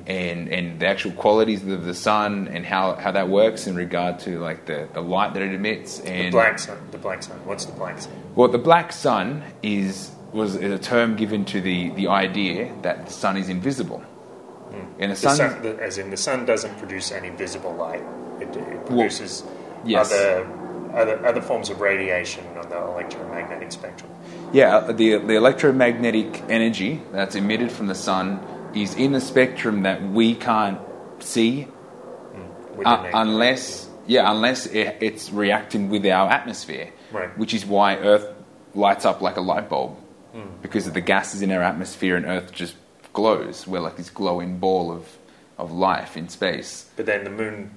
and 0.05 0.49
and 0.49 0.79
the 0.81 0.87
actual 0.87 1.11
qualities 1.11 1.65
of 1.65 1.85
the 1.85 1.93
sun 1.93 2.49
and 2.49 2.65
how, 2.65 2.95
how 2.95 3.11
that 3.11 3.29
works 3.29 3.67
in 3.67 3.75
regard 3.75 4.19
to 4.19 4.39
like 4.39 4.65
the, 4.65 4.87
the 4.93 5.01
light 5.01 5.33
that 5.33 5.41
it 5.41 5.53
emits 5.53 6.01
and 6.01 6.27
The 6.27 6.31
black 6.31 6.59
sun. 6.59 6.77
The 6.91 6.97
black 6.97 7.23
sun. 7.23 7.37
What's 7.45 7.63
the 7.65 7.71
black 7.71 7.99
sun? 7.99 8.11
well 8.35 8.49
the 8.49 8.57
black 8.57 8.91
sun 8.91 9.43
is 9.63 10.11
was 10.37 10.55
a 10.55 10.77
term 10.77 11.15
given 11.15 11.43
to 11.45 11.59
the, 11.59 11.89
the 11.89 12.07
idea 12.07 12.71
that 12.83 13.07
the 13.07 13.11
sun 13.11 13.35
is 13.35 13.49
invisible 13.49 13.99
hmm. 13.99 15.01
and 15.01 15.11
the 15.11 15.15
The 15.15 15.15
sun, 15.15 15.35
sun, 15.35 15.61
the, 15.63 15.81
as 15.81 15.97
in 15.97 16.11
the 16.11 16.17
sun 16.17 16.45
doesn't 16.45 16.77
produce 16.77 17.11
any 17.11 17.29
visible 17.29 17.73
light. 17.73 18.03
It, 18.39 18.55
it 18.55 18.85
produces 18.85 19.43
yes. 19.83 20.13
other, 20.13 20.47
other 20.93 21.25
other 21.25 21.41
forms 21.41 21.69
of 21.69 21.81
radiation 21.81 22.45
on 22.55 22.69
the 22.69 22.77
electromagnetic 22.77 23.71
spectrum. 23.71 24.11
Yeah, 24.53 24.77
uh, 24.77 24.91
the, 24.91 25.17
the 25.17 25.35
electromagnetic 25.35 26.43
energy 26.49 27.01
that's 27.11 27.35
emitted 27.35 27.71
from 27.71 27.87
the 27.87 27.95
sun 27.95 28.39
is 28.75 28.93
in 28.93 29.11
the 29.13 29.21
spectrum 29.21 29.81
that 29.83 30.03
we 30.03 30.35
can't 30.35 30.79
see 31.19 31.63
hmm. 31.63 32.77
with 32.77 32.85
uh, 32.85 33.09
unless, 33.13 33.89
yeah, 34.05 34.31
unless 34.31 34.67
it, 34.67 34.97
it's 35.01 35.31
reacting 35.31 35.89
with 35.89 36.05
our 36.05 36.29
atmosphere, 36.29 36.93
Right. 37.11 37.35
which 37.37 37.53
is 37.53 37.65
why 37.65 37.95
Earth 37.95 38.27
lights 38.75 39.05
up 39.05 39.21
like 39.21 39.37
a 39.37 39.41
light 39.41 39.69
bulb 39.69 39.97
Mm. 40.37 40.61
because 40.61 40.85
of 40.85 40.93
the 40.93 41.01
gases 41.01 41.41
in 41.41 41.51
our 41.51 41.63
atmosphere, 41.63 42.15
and 42.15 42.25
Earth 42.25 42.51
just 42.51 42.75
glows. 43.11 43.65
We're 43.65 43.79
like 43.79 43.97
this 43.97 44.11
glowing 44.11 44.59
ball 44.59 44.91
of, 44.91 45.17
of 45.57 45.71
life 45.71 46.15
in 46.15 46.29
space. 46.29 46.87
But 46.95 47.07
then 47.07 47.23
the 47.23 47.31
moon, 47.31 47.71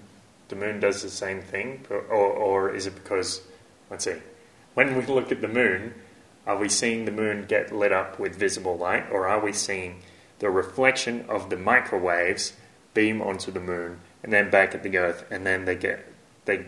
the 0.49 0.57
moon 0.57 0.79
does 0.79 1.01
the 1.03 1.09
same 1.09 1.41
thing, 1.41 1.87
or, 1.89 2.03
or 2.03 2.75
is 2.75 2.87
it 2.87 2.95
because, 2.95 3.41
let's 3.91 4.05
see, 4.05 4.17
when 4.75 4.95
we 4.95 5.07
look 5.07 5.33
at 5.33 5.41
the 5.41 5.49
moon, 5.49 5.95
are 6.47 6.59
we 6.59 6.69
seeing 6.69 7.07
the 7.07 7.13
moon 7.13 7.47
get 7.49 7.73
lit 7.75 7.93
up 7.93 8.19
with 8.19 8.37
visible 8.37 8.77
light, 8.77 9.07
or 9.11 9.27
are 9.27 9.41
we 9.43 9.55
seeing 9.55 10.03
the 10.41 10.51
reflection 10.51 11.25
of 11.29 11.49
the 11.49 11.57
microwaves 11.57 12.53
beam 12.93 13.23
onto 13.23 13.51
the 13.51 13.61
moon 13.61 14.01
and 14.23 14.33
then 14.33 14.51
back 14.51 14.75
at 14.75 14.83
the 14.83 14.99
Earth, 14.99 15.25
and 15.31 15.47
then 15.47 15.65
they 15.65 15.77
get 15.77 16.05
they 16.45 16.67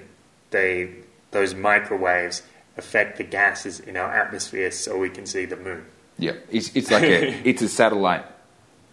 they 0.50 0.90
those 1.32 1.54
microwaves 1.54 2.42
affect 2.76 3.18
the 3.18 3.24
gases 3.24 3.80
in 3.80 3.96
our 3.96 4.12
atmosphere, 4.12 4.70
so 4.70 4.98
we 4.98 5.10
can 5.10 5.26
see 5.26 5.44
the 5.44 5.56
moon. 5.56 5.84
Yeah, 6.18 6.32
it's, 6.50 6.74
it's 6.74 6.90
like 6.90 7.04
a 7.04 7.28
it's 7.48 7.62
a 7.62 7.68
satellite, 7.68 8.24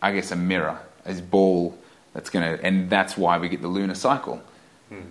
I 0.01 0.13
guess 0.13 0.31
a 0.31 0.35
mirror, 0.35 0.79
a 1.05 1.13
ball 1.15 1.77
that's 2.13 2.29
gonna, 2.29 2.59
and 2.63 2.89
that's 2.89 3.17
why 3.17 3.37
we 3.37 3.49
get 3.49 3.61
the 3.61 3.67
lunar 3.67 3.95
cycle. 3.95 4.41
Hmm. 4.89 5.01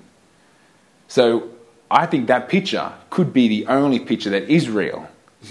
So 1.07 1.51
I 1.91 2.07
think 2.07 2.27
that 2.27 2.49
picture 2.49 2.93
could 3.11 3.33
be 3.33 3.49
the 3.49 3.67
only 3.67 4.01
picture 4.01 4.31
that 4.31 4.49
is 4.51 4.69
real. 4.69 5.09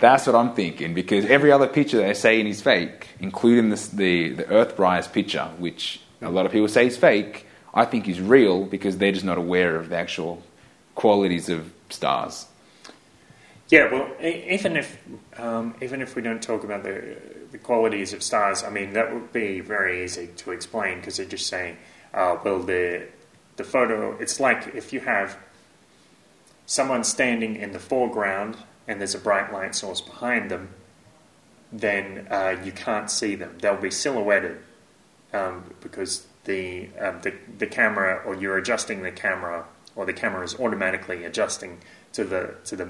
that's 0.00 0.26
what 0.26 0.34
I'm 0.34 0.52
thinking 0.54 0.94
because 0.94 1.24
every 1.26 1.52
other 1.52 1.68
picture 1.68 1.98
they're 1.98 2.14
saying 2.14 2.48
is 2.48 2.60
fake, 2.60 3.08
including 3.20 3.70
this, 3.70 3.88
the 3.88 4.30
the 4.30 4.44
Earthrise 4.44 5.10
picture, 5.10 5.48
which 5.58 6.00
a 6.20 6.30
lot 6.30 6.44
of 6.44 6.52
people 6.52 6.68
say 6.68 6.86
is 6.86 6.96
fake. 6.96 7.46
I 7.72 7.84
think 7.84 8.08
is 8.08 8.20
real 8.20 8.64
because 8.64 8.98
they're 8.98 9.12
just 9.12 9.24
not 9.24 9.38
aware 9.38 9.76
of 9.76 9.90
the 9.90 9.96
actual 9.96 10.42
qualities 10.94 11.48
of 11.48 11.70
stars. 11.90 12.46
Yeah, 13.70 13.92
well, 13.92 14.10
even 14.20 14.76
if 14.76 14.98
um, 15.36 15.74
even 15.82 16.00
if 16.00 16.16
we 16.16 16.22
don't 16.22 16.42
talk 16.42 16.64
about 16.64 16.84
the 16.84 17.16
the 17.50 17.58
qualities 17.58 18.12
of 18.14 18.22
stars, 18.22 18.62
I 18.64 18.70
mean 18.70 18.94
that 18.94 19.12
would 19.12 19.32
be 19.32 19.60
very 19.60 20.04
easy 20.04 20.28
to 20.38 20.52
explain 20.52 20.98
because 20.98 21.18
they're 21.18 21.26
just 21.26 21.46
saying, 21.48 21.76
uh, 22.14 22.38
well, 22.42 22.60
the 22.62 23.08
the 23.56 23.64
photo. 23.64 24.16
It's 24.18 24.40
like 24.40 24.74
if 24.74 24.92
you 24.92 25.00
have 25.00 25.36
someone 26.64 27.04
standing 27.04 27.56
in 27.56 27.72
the 27.72 27.78
foreground 27.78 28.56
and 28.86 29.00
there's 29.00 29.14
a 29.14 29.18
bright 29.18 29.52
light 29.52 29.74
source 29.74 30.00
behind 30.00 30.50
them, 30.50 30.70
then 31.70 32.26
uh, 32.30 32.56
you 32.64 32.72
can't 32.72 33.10
see 33.10 33.34
them. 33.34 33.58
They'll 33.60 33.76
be 33.76 33.90
silhouetted 33.90 34.58
um, 35.34 35.74
because 35.80 36.26
the, 36.44 36.88
um, 36.98 37.20
the 37.20 37.34
the 37.58 37.66
camera 37.66 38.22
or 38.24 38.34
you're 38.34 38.56
adjusting 38.56 39.02
the 39.02 39.12
camera 39.12 39.66
or 39.94 40.06
the 40.06 40.14
camera 40.14 40.42
is 40.42 40.58
automatically 40.58 41.24
adjusting 41.24 41.78
to 42.14 42.24
the 42.24 42.54
to 42.64 42.74
the 42.74 42.88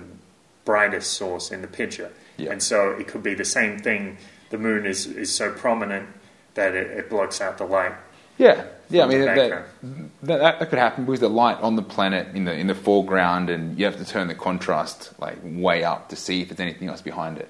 brightest 0.68 1.08
source 1.14 1.50
in 1.54 1.60
the 1.62 1.68
picture, 1.82 2.10
Yeah. 2.36 2.52
and 2.52 2.62
so 2.62 2.90
it 3.00 3.08
could 3.10 3.22
be 3.22 3.34
the 3.34 3.44
same 3.58 3.78
thing. 3.78 4.18
The 4.50 4.58
moon 4.58 4.84
is, 4.84 5.06
is 5.06 5.30
so 5.34 5.46
prominent 5.50 6.06
that 6.54 6.74
it, 6.74 6.86
it 6.98 7.08
blocks 7.08 7.40
out 7.40 7.56
the 7.56 7.64
light. 7.64 7.94
Yeah, 8.36 8.64
yeah. 8.90 9.04
I 9.04 9.08
mean, 9.08 9.20
that, 9.24 9.36
that, 9.36 9.66
that, 10.22 10.58
that 10.60 10.68
could 10.70 10.78
happen 10.78 11.04
because 11.06 11.20
the 11.20 11.28
light 11.44 11.58
on 11.68 11.74
the 11.76 11.82
planet 11.82 12.24
in 12.36 12.44
the 12.44 12.52
in 12.52 12.66
the 12.68 12.74
foreground, 12.74 13.48
and 13.50 13.78
you 13.78 13.84
have 13.86 13.96
to 13.96 14.04
turn 14.04 14.28
the 14.28 14.34
contrast 14.34 15.12
like 15.18 15.38
way 15.42 15.84
up 15.84 16.08
to 16.10 16.16
see 16.16 16.42
if 16.42 16.48
there's 16.48 16.60
anything 16.60 16.88
else 16.88 17.02
behind 17.02 17.38
it. 17.38 17.48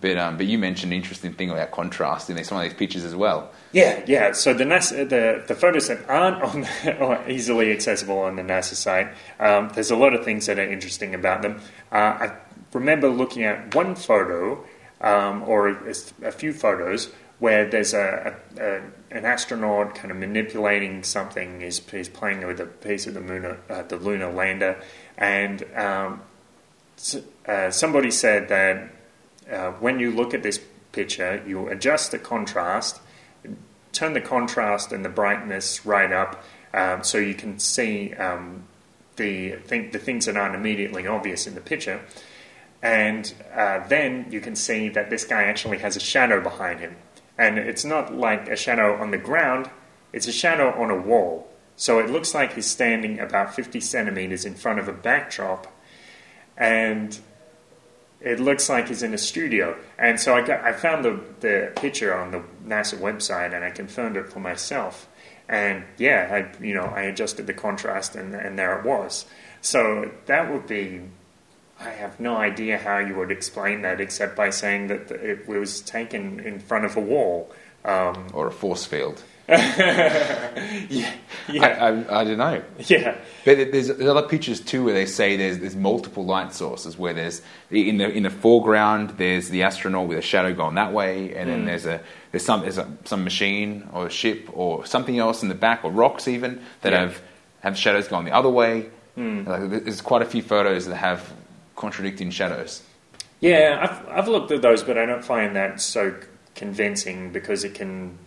But 0.00 0.16
um, 0.16 0.36
but 0.38 0.46
you 0.46 0.56
mentioned 0.58 0.92
an 0.92 0.96
interesting 0.96 1.34
thing 1.34 1.50
about 1.50 1.70
contrast 1.72 2.30
in 2.30 2.42
some 2.44 2.56
of 2.58 2.64
these 2.64 2.72
pictures 2.74 3.04
as 3.04 3.14
well. 3.14 3.50
Yeah, 3.72 4.02
yeah. 4.06 4.32
So 4.32 4.54
the 4.54 4.64
NASA, 4.64 5.06
the 5.08 5.44
the 5.46 5.54
photos 5.54 5.88
that 5.88 6.08
aren't 6.08 6.42
on 6.42 6.60
the, 6.62 6.96
or 7.04 7.12
easily 7.28 7.70
accessible 7.72 8.18
on 8.28 8.36
the 8.36 8.42
NASA 8.42 8.74
site, 8.74 9.08
um, 9.40 9.68
there's 9.74 9.90
a 9.90 9.96
lot 9.96 10.14
of 10.14 10.24
things 10.24 10.46
that 10.46 10.58
are 10.58 10.70
interesting 10.76 11.14
about 11.14 11.42
them. 11.42 11.60
Uh, 11.92 11.96
I 12.24 12.26
remember 12.72 13.08
looking 13.08 13.44
at 13.44 13.74
one 13.74 13.94
photo 13.94 14.64
um, 15.00 15.42
or 15.42 15.68
a, 15.68 15.94
a 16.22 16.32
few 16.32 16.52
photos 16.52 17.10
where 17.38 17.68
there's 17.68 17.94
a, 17.94 18.36
a, 18.58 19.16
an 19.16 19.24
astronaut 19.24 19.94
kind 19.94 20.10
of 20.10 20.16
manipulating 20.16 21.02
something. 21.04 21.60
He's, 21.60 21.78
he's 21.90 22.08
playing 22.08 22.44
with 22.46 22.60
a 22.60 22.66
piece 22.66 23.06
of 23.06 23.14
the 23.14 23.20
moon, 23.20 23.56
uh, 23.70 23.82
the 23.82 23.96
lunar 23.96 24.32
lander, 24.32 24.82
and 25.16 25.64
um, 25.74 26.22
uh, 27.46 27.70
somebody 27.70 28.10
said 28.10 28.48
that 28.48 28.90
uh, 29.50 29.70
when 29.72 30.00
you 30.00 30.10
look 30.10 30.34
at 30.34 30.42
this 30.42 30.60
picture, 30.92 31.42
you 31.46 31.68
adjust 31.68 32.10
the 32.10 32.18
contrast, 32.18 33.00
turn 33.92 34.14
the 34.14 34.20
contrast 34.20 34.92
and 34.92 35.04
the 35.04 35.08
brightness 35.08 35.86
right 35.86 36.12
up, 36.12 36.42
um, 36.74 37.02
so 37.02 37.18
you 37.18 37.34
can 37.34 37.58
see 37.58 38.12
um, 38.14 38.64
the 39.16 39.56
the 39.68 39.98
things 39.98 40.26
that 40.26 40.36
aren't 40.36 40.54
immediately 40.54 41.06
obvious 41.06 41.46
in 41.46 41.54
the 41.54 41.60
picture, 41.60 42.00
and 42.82 43.32
uh, 43.54 43.86
then 43.88 44.26
you 44.30 44.40
can 44.40 44.54
see 44.54 44.88
that 44.90 45.10
this 45.10 45.24
guy 45.24 45.44
actually 45.44 45.78
has 45.78 45.96
a 45.96 46.00
shadow 46.00 46.40
behind 46.40 46.80
him, 46.80 46.96
and 47.36 47.58
it's 47.58 47.84
not 47.84 48.14
like 48.14 48.48
a 48.48 48.56
shadow 48.56 49.00
on 49.00 49.10
the 49.10 49.18
ground; 49.18 49.70
it's 50.12 50.26
a 50.26 50.32
shadow 50.32 50.70
on 50.80 50.90
a 50.90 50.96
wall. 50.96 51.48
So 51.76 52.00
it 52.00 52.10
looks 52.10 52.34
like 52.34 52.54
he's 52.54 52.66
standing 52.66 53.20
about 53.20 53.54
50 53.54 53.80
centimeters 53.80 54.44
in 54.44 54.54
front 54.54 54.80
of 54.80 54.88
a 54.88 54.92
backdrop, 54.92 55.66
and 56.56 57.18
it 58.20 58.40
looks 58.40 58.68
like 58.68 58.88
he's 58.88 59.02
in 59.02 59.14
a 59.14 59.18
studio. 59.18 59.76
And 59.98 60.18
so 60.18 60.34
I, 60.34 60.42
got, 60.44 60.64
I 60.64 60.72
found 60.72 61.04
the, 61.04 61.20
the 61.40 61.72
picture 61.76 62.14
on 62.14 62.32
the 62.32 62.42
NASA 62.66 62.98
website 62.98 63.54
and 63.54 63.64
I 63.64 63.70
confirmed 63.70 64.16
it 64.16 64.32
for 64.32 64.40
myself. 64.40 65.08
And 65.48 65.84
yeah, 65.98 66.28
I, 66.60 66.62
you 66.62 66.74
know, 66.74 66.84
I 66.84 67.02
adjusted 67.02 67.46
the 67.46 67.54
contrast 67.54 68.16
and, 68.16 68.34
and 68.34 68.58
there 68.58 68.78
it 68.78 68.84
was. 68.84 69.24
So 69.60 70.10
that 70.26 70.52
would 70.52 70.66
be, 70.66 71.02
I 71.80 71.90
have 71.90 72.18
no 72.18 72.36
idea 72.36 72.76
how 72.78 72.98
you 72.98 73.14
would 73.16 73.30
explain 73.30 73.82
that 73.82 74.00
except 74.00 74.34
by 74.36 74.50
saying 74.50 74.88
that 74.88 75.10
it 75.10 75.46
was 75.48 75.80
taken 75.80 76.40
in 76.40 76.58
front 76.58 76.84
of 76.84 76.96
a 76.96 77.00
wall. 77.00 77.52
Um, 77.84 78.26
Or 78.34 78.48
a 78.48 78.50
force 78.52 78.84
field. 78.84 79.22
yeah, 79.48 81.12
yeah, 81.48 81.64
I, 81.64 81.88
I, 81.88 82.20
I 82.20 82.24
don't 82.24 82.36
know. 82.38 82.62
yeah. 82.80 83.16
But 83.44 83.72
there's, 83.72 83.88
there's 83.88 84.00
other 84.10 84.26
pictures 84.28 84.60
too 84.60 84.84
where 84.84 84.92
they 84.94 85.06
say 85.06 85.36
there's 85.36 85.58
there's 85.58 85.76
multiple 85.76 86.24
light 86.24 86.52
sources. 86.52 86.98
Where 86.98 87.14
there's 87.14 87.40
in 87.70 87.96
the 87.98 88.10
in 88.10 88.24
the 88.24 88.30
foreground 88.30 89.10
there's 89.16 89.48
the 89.48 89.62
astronaut 89.62 90.08
with 90.08 90.18
a 90.18 90.22
shadow 90.22 90.52
going 90.54 90.74
that 90.74 90.92
way, 90.92 91.34
and 91.34 91.48
then 91.48 91.64
there's 91.64 91.86
a 91.86 92.00
there's 92.30 92.44
some 92.44 92.60
there's 92.60 92.76
a, 92.78 92.86
some 93.04 93.24
machine 93.24 93.88
or 93.92 94.06
a 94.06 94.10
ship 94.10 94.48
or 94.52 94.84
something 94.84 95.18
else 95.18 95.42
in 95.42 95.48
the 95.48 95.54
back 95.54 95.82
or 95.84 95.90
rocks 95.90 96.28
even 96.28 96.60
that 96.82 96.92
Yeah. 96.92 97.00
have 97.00 97.22
have 97.60 97.78
shadows 97.78 98.06
going 98.08 98.26
the 98.26 98.34
other 98.34 98.50
way. 98.50 98.90
Like, 99.16 99.70
there's 99.84 100.00
quite 100.00 100.22
a 100.22 100.26
few 100.26 100.42
photos 100.42 100.86
that 100.86 100.94
have 100.94 101.32
contradicting 101.78 102.30
shadows. 102.30 102.82
Yeah, 103.40 103.78
I've, 103.80 104.18
I've 104.18 104.28
looked 104.28 104.50
at 104.50 104.60
those, 104.62 104.82
but 104.82 104.98
I 104.98 105.06
don't 105.06 105.24
find 105.24 105.56
that 105.56 105.80
so 105.80 106.14
convincing 106.54 107.32
because 107.32 107.64
it 107.64 107.74
can, 107.74 108.18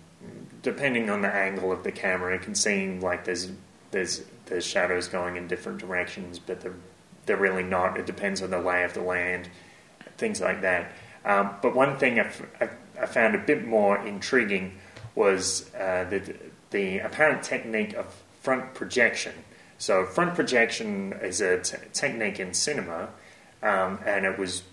depending 0.63 1.09
on 1.09 1.21
the 1.21 1.27
angle 1.27 1.71
of 1.71 1.83
the 1.83 1.91
camera, 1.91 2.33
it 2.33 2.41
can 2.41 2.55
seem 2.55 3.01
like 3.01 3.25
there's 3.25 3.51
there's 3.91 4.23
there's 4.45 4.65
shadows 4.65 5.07
going 5.07 5.35
in 5.35 5.47
different 5.47 5.79
directions, 5.79 6.39
but 6.39 6.61
they're 6.61 6.73
they're 7.25 7.37
really 7.37 7.63
not. 7.63 7.97
It 7.97 8.05
depends 8.05 8.41
on 8.41 8.49
the 8.49 8.59
lay 8.59 8.83
of 8.83 8.93
the 8.93 9.01
land, 9.01 9.49
things 10.17 10.41
like 10.41 10.61
that. 10.61 10.91
Um, 11.23 11.51
but 11.61 11.75
one 11.75 11.97
thing 11.97 12.19
I, 12.19 13.05
found 13.05 13.35
a 13.35 13.37
bit 13.37 13.67
more 13.67 13.97
intriguing 14.05 14.79
was 15.15 15.69
uh, 15.75 16.05
the, 16.09 16.35
the 16.71 16.99
apparent 16.99 17.43
technique 17.43 17.93
of 17.93 18.05
front 18.41 18.73
projection. 18.73 19.33
So, 19.77 20.05
front 20.05 20.35
projection 20.35 21.13
is 21.21 21.41
a 21.41 21.59
t- 21.59 21.77
technique 21.93 22.39
in 22.39 22.53
cinema, 22.53 23.09
um, 23.63 23.99
and 24.05 24.25
it 24.25 24.37
was 24.37 24.63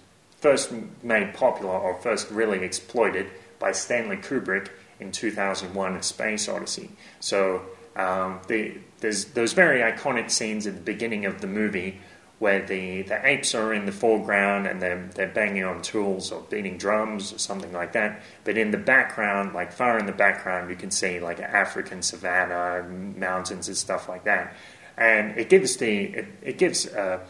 first 0.41 0.73
made 1.03 1.35
popular 1.35 1.73
or 1.73 2.01
first 2.01 2.31
really 2.31 2.65
exploited 2.65 3.27
by 3.59 3.73
Stanley 3.73 4.17
Kubrick 4.17 4.69
in 5.01 5.13
2001 5.13 5.97
A 5.97 6.03
Space 6.03 6.49
Odyssey. 6.49 6.91
So, 7.21 7.63
um, 7.97 8.41
the, 8.47 8.75
there's 9.01 9.27
those 9.27 9.53
very 9.53 9.81
iconic 9.81 10.31
scenes 10.31 10.67
at 10.67 10.75
the 10.75 10.81
beginning 10.81 11.25
of 11.25 11.41
the 11.41 11.47
movie 11.49 12.01
where 12.39 12.65
the, 12.65 13.03
the 13.03 13.27
apes 13.27 13.55
are 13.55 13.75
in 13.75 13.85
the 13.85 13.93
foreground 13.93 14.67
and 14.67 14.81
they're, 14.81 15.11
they're 15.15 15.29
banging 15.29 15.65
on 15.65 15.83
tools 15.83 16.31
or 16.31 16.41
beating 16.43 16.79
drums 16.79 17.33
or 17.33 17.39
something 17.39 17.73
like 17.73 17.93
that. 17.93 18.23
But 18.45 18.57
in 18.57 18.71
the 18.71 18.79
background, 18.79 19.55
like 19.55 19.73
far 19.73 19.99
in 19.99 20.07
the 20.07 20.13
background, 20.13 20.71
you 20.71 20.77
can 20.77 20.93
see 20.93 21.19
like 21.19 21.41
African 21.41 22.01
savanna 22.01 22.89
mountains 22.89 23.67
and 23.67 23.77
stuff 23.77 24.09
like 24.09 24.25
that. 24.25 24.55
And 24.97 25.37
it 25.37 25.49
gives 25.49 25.77
the 25.77 26.05
it, 26.05 26.27
it 26.43 26.59
gives 26.59 26.87
a, 26.87 27.21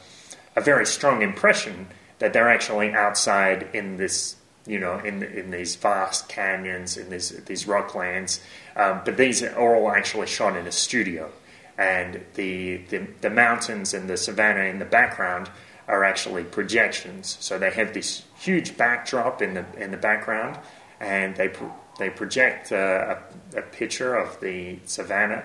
a 0.56 0.61
very 0.61 0.87
strong 0.87 1.22
impression 1.22 1.88
that 2.18 2.32
they're 2.32 2.48
actually 2.48 2.92
outside 2.92 3.68
in 3.72 3.96
this 3.96 4.37
you 4.66 4.78
know, 4.78 4.98
in 4.98 5.22
in 5.22 5.50
these 5.50 5.76
vast 5.76 6.28
canyons, 6.28 6.98
in 6.98 7.08
these 7.08 7.30
these 7.44 7.64
rocklands. 7.64 8.40
Um, 8.76 9.00
but 9.04 9.16
these 9.16 9.42
are 9.42 9.56
all 9.56 9.90
actually 9.90 10.26
shot 10.26 10.56
in 10.56 10.66
a 10.66 10.72
studio 10.72 11.32
and 11.78 12.20
the, 12.34 12.78
the, 12.88 13.06
the 13.20 13.30
mountains 13.30 13.94
and 13.94 14.11
the 14.11 14.16
savannah 14.16 14.64
in 14.64 14.80
the 14.80 14.84
background 14.84 15.48
are 15.87 16.04
actually 16.04 16.42
projections. 16.42 17.38
So 17.40 17.58
they 17.58 17.70
have 17.70 17.94
this 17.94 18.24
huge 18.38 18.76
backdrop 18.76 19.40
in 19.40 19.54
the 19.54 19.64
in 19.78 19.90
the 19.90 19.96
background, 19.96 20.58
and 21.00 21.34
they 21.37 21.48
pro- 21.48 21.74
they 21.98 22.11
project 22.11 22.72
a, 22.72 23.22
a, 23.54 23.58
a, 23.61 23.62
picture 23.62 24.14
of 24.14 24.38
the 24.40 24.80
savannah, 24.84 25.44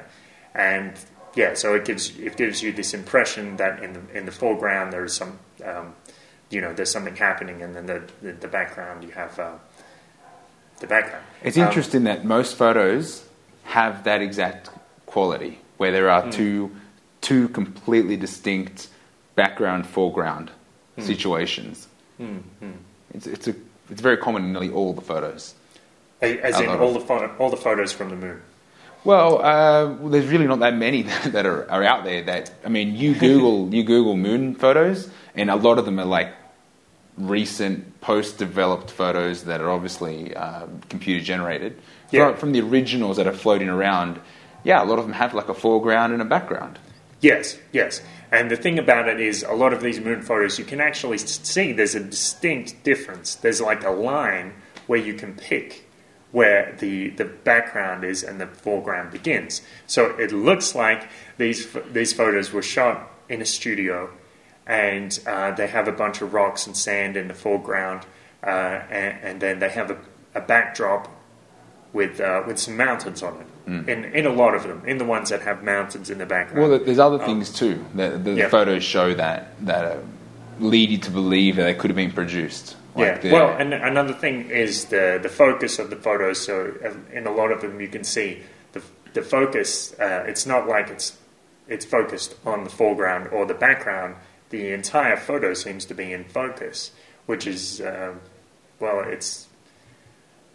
and 0.54 0.94
yeah, 1.36 1.54
so 1.56 1.76
it 1.76 1.86
gives 1.86 2.18
it 2.18 2.38
gives 2.38 2.62
you 2.62 2.72
this 2.72 2.94
impression 2.94 3.58
that 3.58 3.82
in 3.84 3.94
the 3.94 4.18
in 4.18 4.26
the 4.26 4.32
foreground 4.32 4.94
there's 4.94 5.14
some 5.14 5.40
um, 5.64 5.96
you 6.50 6.62
know 6.62 6.74
there's 6.74 6.92
something 6.92 7.16
happening, 7.16 7.62
and 7.62 7.76
then 7.76 7.86
the 7.86 8.04
the, 8.22 8.34
the 8.34 8.48
background 8.48 9.04
you 9.04 9.12
have 9.12 9.38
uh, 9.40 9.54
the 10.80 10.88
background. 10.88 11.26
It's 11.44 11.58
um, 11.58 11.68
interesting 11.68 12.04
that 12.04 12.24
most 12.24 12.56
photos 12.56 13.26
have 13.64 14.04
that 14.04 14.22
exact 14.22 14.70
quality 15.06 15.60
where 15.78 15.92
there 15.92 16.10
are 16.10 16.24
mm. 16.24 16.32
two 16.32 16.72
two 17.22 17.48
completely 17.50 18.18
distinct 18.18 18.90
background 19.36 19.88
foreground 19.88 20.52
mm. 20.98 21.04
situations. 21.04 21.88
Mm. 22.20 22.44
It's 23.14 23.26
it's 23.26 23.48
a 23.48 23.56
it's 23.90 24.02
very 24.02 24.18
common 24.18 24.44
in 24.44 24.54
nearly 24.54 24.70
all 24.70 24.94
the 24.94 25.02
photos. 25.02 25.56
As 26.22 26.60
in 26.60 26.70
all 26.70 26.94
the 26.94 27.00
pho- 27.00 27.36
all 27.40 27.50
the 27.50 27.58
photos 27.58 27.92
from 27.92 28.10
the 28.10 28.16
moon. 28.16 28.42
Well, 29.04 29.42
uh, 29.42 30.10
there's 30.10 30.28
really 30.28 30.48
not 30.48 30.60
that 30.60 30.76
many 30.76 31.02
that 31.26 31.46
are, 31.46 31.70
are 31.70 31.84
out 31.84 32.04
there. 32.04 32.24
That 32.24 32.52
I 32.66 32.70
mean, 32.70 32.96
you 32.96 33.14
Google 33.20 33.74
you 33.74 33.84
Google 33.84 34.16
moon 34.16 34.56
photos, 34.56 35.10
and 35.36 35.50
a 35.50 35.56
lot 35.56 35.78
of 35.78 35.86
them 35.86 36.00
are 36.00 36.06
like 36.06 36.34
recent 37.18 38.02
post-developed 38.02 38.90
photos 38.90 39.44
that 39.44 39.62
are 39.62 39.70
obviously 39.70 40.36
uh, 40.36 40.66
computer 40.90 41.24
generated 41.24 41.80
yeah. 42.10 42.30
from, 42.30 42.38
from 42.38 42.52
the 42.54 42.62
originals 42.62 43.18
that 43.18 43.28
are 43.28 43.34
floating 43.34 43.70
around 43.70 44.20
yeah, 44.64 44.82
a 44.82 44.86
lot 44.86 45.00
of 45.00 45.06
them 45.06 45.14
have 45.14 45.34
like 45.34 45.50
a 45.50 45.54
foreground 45.54 46.14
and 46.14 46.22
a 46.22 46.26
background. 46.26 46.80
Yes, 47.22 47.58
yes. 47.72 48.02
And 48.32 48.50
the 48.50 48.56
thing 48.56 48.80
about 48.80 49.08
it 49.08 49.20
is, 49.20 49.44
a 49.44 49.54
lot 49.54 49.74
of 49.74 49.82
these 49.82 50.00
moon 50.00 50.22
photos, 50.22 50.58
you 50.58 50.66
can 50.66 50.82
actually 50.82 51.20
see 51.20 51.72
there's 51.72 51.96
a 51.96 52.00
distinct 52.00 52.84
difference. 52.84 53.36
There's 53.36 53.62
like 53.62 53.84
a 53.84 53.92
line 53.92 54.54
where 54.88 55.00
you 55.00 55.14
can 55.14 55.36
pick 55.36 55.83
where 56.34 56.76
the, 56.80 57.12
the 57.12 57.24
background 57.26 58.04
is 58.04 58.24
and 58.24 58.42
the 58.42 58.48
foreground 58.48 59.12
begins. 59.12 59.62
So 59.86 60.18
it 60.18 60.32
looks 60.32 60.74
like 60.74 61.08
these, 61.38 61.68
these 61.92 62.12
photos 62.12 62.52
were 62.52 62.64
shot 62.64 63.08
in 63.30 63.40
a 63.40 63.46
studio 63.46 64.10
and 64.66 65.18
uh, 65.28 65.52
they 65.52 65.68
have 65.68 65.88
a 65.88 65.92
bunch 65.92 66.22
of 66.22 66.34
rocks 66.34 66.66
and 66.66 66.76
sand 66.76 67.16
in 67.18 67.28
the 67.28 67.34
foreground, 67.34 68.06
uh, 68.44 68.50
and, 68.90 69.20
and, 69.22 69.42
then 69.42 69.60
they 69.60 69.70
have 69.70 69.92
a, 69.92 69.98
a 70.36 70.42
backdrop 70.42 71.10
with, 71.92 72.20
uh, 72.20 72.44
with 72.48 72.58
some 72.58 72.78
mountains 72.78 73.22
on 73.22 73.42
it. 73.42 73.48
Mm. 73.70 73.88
In, 73.88 74.06
in 74.06 74.26
a 74.26 74.32
lot 74.32 74.56
of 74.56 74.64
them, 74.64 74.84
in 74.86 74.98
the 74.98 75.06
ones 75.06 75.30
that 75.30 75.42
have 75.44 75.64
mountains 75.64 76.10
in 76.10 76.18
the 76.18 76.26
background. 76.26 76.70
Well, 76.70 76.80
there's 76.80 77.00
other 77.00 77.22
um, 77.22 77.26
things 77.26 77.50
too. 77.50 77.86
The, 77.94 78.10
the 78.10 78.34
yeah. 78.34 78.50
photos 78.50 78.84
show 78.84 79.14
that 79.14 79.56
that 79.66 79.86
uh, 79.86 80.00
lead 80.60 80.90
you 80.90 80.98
to 80.98 81.12
believe 81.12 81.56
that 81.56 81.64
they 81.64 81.74
could 81.74 81.90
have 81.90 81.96
been 81.96 82.12
produced. 82.12 82.76
Like 82.96 83.24
yeah. 83.24 83.34
well, 83.34 83.58
and 83.58 83.74
another 83.74 84.14
thing 84.14 84.50
is 84.50 84.86
the 84.86 85.20
the 85.22 85.30
focus 85.30 85.80
of 85.80 85.90
the 85.90 85.96
photos. 85.96 86.40
So 86.42 86.74
uh, 86.84 87.16
in 87.16 87.26
a 87.26 87.32
lot 87.32 87.52
of 87.52 87.62
them, 87.62 87.80
you 87.82 87.88
can 87.88 88.04
see 88.04 88.42
the 88.74 88.82
the 89.14 89.22
focus. 89.22 89.94
Uh, 90.00 90.26
it's 90.28 90.46
not 90.46 90.68
like 90.68 90.90
it's 90.90 91.18
it's 91.68 91.86
focused 91.86 92.36
on 92.46 92.64
the 92.64 92.70
foreground 92.70 93.30
or 93.30 93.46
the 93.46 93.54
background. 93.54 94.16
The 94.50 94.72
entire 94.74 95.18
photo 95.18 95.54
seems 95.54 95.86
to 95.86 95.96
be 95.96 96.14
in 96.14 96.26
focus, 96.26 96.92
which 97.26 97.48
is 97.48 97.82
uh, 97.82 98.14
well, 98.80 99.00
it's 99.00 99.48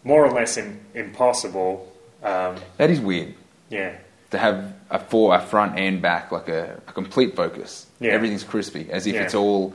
more 0.05 0.25
or 0.25 0.31
less 0.31 0.57
in, 0.57 0.81
impossible 0.95 1.93
um, 2.23 2.57
that 2.77 2.91
is 2.91 3.01
weird. 3.01 3.35
Yeah. 3.71 3.97
To 4.31 4.39
have 4.39 4.75
a 4.91 4.99
for 4.99 5.35
a 5.35 5.41
front 5.41 5.79
and 5.79 6.03
back 6.03 6.33
like 6.33 6.49
a, 6.49 6.81
a 6.87 6.93
complete 6.93 7.37
focus. 7.37 7.87
Yeah. 8.01 8.13
Everything's 8.13 8.45
crispy, 8.45 8.91
as 8.91 9.07
if 9.07 9.15
yeah. 9.15 9.23
it's 9.23 9.35
all 9.35 9.73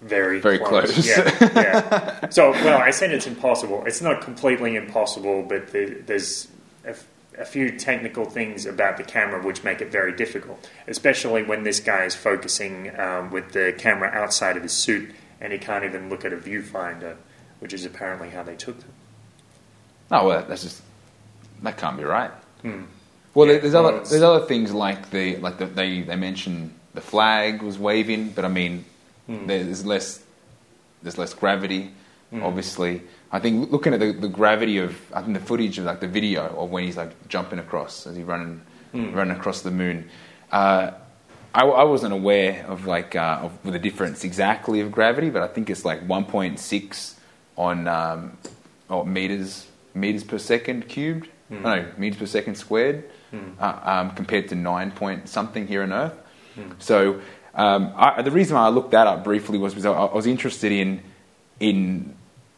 very 0.00 0.40
very 0.40 0.58
close. 0.58 0.92
close. 0.92 1.06
yeah, 1.06 1.50
yeah. 1.54 2.26
So, 2.30 2.50
well, 2.50 2.78
I 2.78 2.90
said 2.90 3.12
it's 3.12 3.26
impossible. 3.26 3.84
It's 3.86 4.00
not 4.00 4.20
completely 4.20 4.76
impossible, 4.76 5.42
but 5.42 5.72
there's 5.72 6.48
a, 6.84 6.94
a, 7.38 7.44
few 7.44 7.78
technical 7.78 8.24
things 8.24 8.66
about 8.66 8.96
the 8.96 9.04
camera 9.04 9.42
which 9.42 9.64
make 9.64 9.80
it 9.80 9.90
very 9.90 10.14
difficult, 10.14 10.68
especially 10.86 11.42
when 11.42 11.62
this 11.62 11.80
guy 11.80 12.04
is 12.04 12.14
focusing 12.14 12.98
um, 12.98 13.30
with 13.30 13.52
the 13.52 13.74
camera 13.78 14.08
outside 14.10 14.56
of 14.56 14.62
his 14.62 14.72
suit 14.72 15.10
and 15.40 15.52
he 15.52 15.58
can't 15.58 15.84
even 15.84 16.08
look 16.08 16.24
at 16.24 16.32
a 16.32 16.36
viewfinder, 16.36 17.16
which 17.60 17.72
is 17.72 17.84
apparently 17.84 18.30
how 18.30 18.42
they 18.42 18.56
took 18.56 18.80
them. 18.80 18.90
Oh 20.10 20.26
well, 20.28 20.44
that's 20.48 20.62
just 20.62 20.82
that 21.62 21.76
can't 21.76 21.96
be 21.96 22.04
right. 22.04 22.30
Hmm. 22.62 22.84
Well, 23.34 23.48
yeah, 23.48 23.58
there's 23.58 23.74
other 23.74 23.98
there's 23.98 24.22
other 24.22 24.46
things 24.46 24.72
like 24.72 25.10
the 25.10 25.36
like 25.36 25.58
the, 25.58 25.66
they 25.66 26.02
they 26.02 26.16
mentioned 26.16 26.74
the 26.94 27.00
flag 27.00 27.62
was 27.62 27.78
waving, 27.78 28.30
but 28.30 28.44
I 28.44 28.48
mean 28.48 28.84
hmm. 29.26 29.46
there's 29.46 29.84
less 29.84 30.22
there's 31.02 31.18
less 31.18 31.34
gravity. 31.34 31.92
Hmm. 32.30 32.42
Obviously, 32.42 33.02
I 33.30 33.38
think 33.38 33.70
looking 33.70 33.94
at 33.94 34.00
the, 34.00 34.12
the 34.12 34.28
gravity 34.28 34.78
of 34.78 35.00
I 35.12 35.22
think 35.22 35.34
the 35.34 35.44
footage 35.44 35.78
of 35.78 35.84
like 35.84 36.00
the 36.00 36.08
video 36.08 36.46
of 36.56 36.70
when 36.70 36.84
he's 36.84 36.96
like 36.96 37.28
jumping 37.28 37.58
across 37.58 38.06
as 38.06 38.16
he's 38.16 38.24
running 38.24 38.60
hmm. 38.92 39.12
running 39.12 39.36
across 39.36 39.62
the 39.62 39.70
moon. 39.70 40.08
Uh, 40.50 40.92
I, 41.54 41.64
I, 41.64 41.84
wasn't 41.84 42.12
aware 42.12 42.66
of 42.66 42.86
like 42.86 43.14
uh, 43.14 43.40
of 43.42 43.52
the 43.62 43.78
difference 43.78 44.24
exactly 44.24 44.80
of 44.80 44.90
gravity, 44.90 45.30
but 45.30 45.42
I 45.42 45.46
think 45.46 45.70
it's 45.70 45.84
like 45.84 46.06
1.6 46.06 47.14
on 47.56 47.86
um, 47.86 48.36
oh, 48.90 49.04
meters 49.04 49.66
meters 49.94 50.24
per 50.24 50.38
second 50.38 50.88
cubed 50.88 51.28
mm. 51.50 51.62
no, 51.62 51.86
meters 51.96 52.18
per 52.18 52.26
second 52.26 52.56
squared, 52.56 53.04
mm. 53.32 53.60
uh, 53.60 53.80
um, 53.82 54.10
compared 54.12 54.48
to 54.48 54.54
nine 54.54 54.90
point 54.90 55.28
something 55.28 55.66
here 55.66 55.82
on 55.82 55.92
Earth. 55.92 56.14
Mm. 56.56 56.74
So 56.78 57.20
um, 57.54 57.92
I, 57.96 58.22
the 58.22 58.30
reason 58.30 58.56
why 58.56 58.66
I 58.66 58.68
looked 58.68 58.92
that 58.92 59.06
up 59.06 59.24
briefly 59.24 59.58
was 59.58 59.74
because 59.74 59.86
I, 59.86 59.92
I 59.92 60.14
was 60.14 60.26
interested 60.26 60.72
in 60.72 61.02
in 61.60 62.14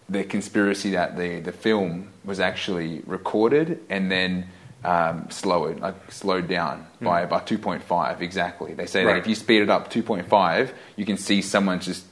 the 0.09 0.24
conspiracy 0.24 0.90
that 0.90 1.16
the, 1.16 1.40
the 1.40 1.52
film 1.52 2.11
was 2.24 2.38
actually 2.38 3.02
recorded 3.06 3.80
and 3.90 4.11
then 4.11 4.48
um, 4.85 5.28
slowed 5.30 5.80
like 5.80 6.12
slowed 6.12 6.48
down 6.48 6.87
mm. 7.00 7.04
by 7.04 7.22
about 7.22 7.46
2.5 7.46 8.20
exactly. 8.20 8.74
They 8.74 8.87
say 8.87 9.04
right. 9.04 9.14
that 9.14 9.18
if 9.18 9.26
you 9.26 9.35
speed 9.35 9.62
it 9.62 9.70
up 9.70 9.92
2.5, 9.92 10.70
you 10.96 11.04
can 11.04 11.16
see 11.16 11.42
someone 11.42 11.80
just 11.80 12.04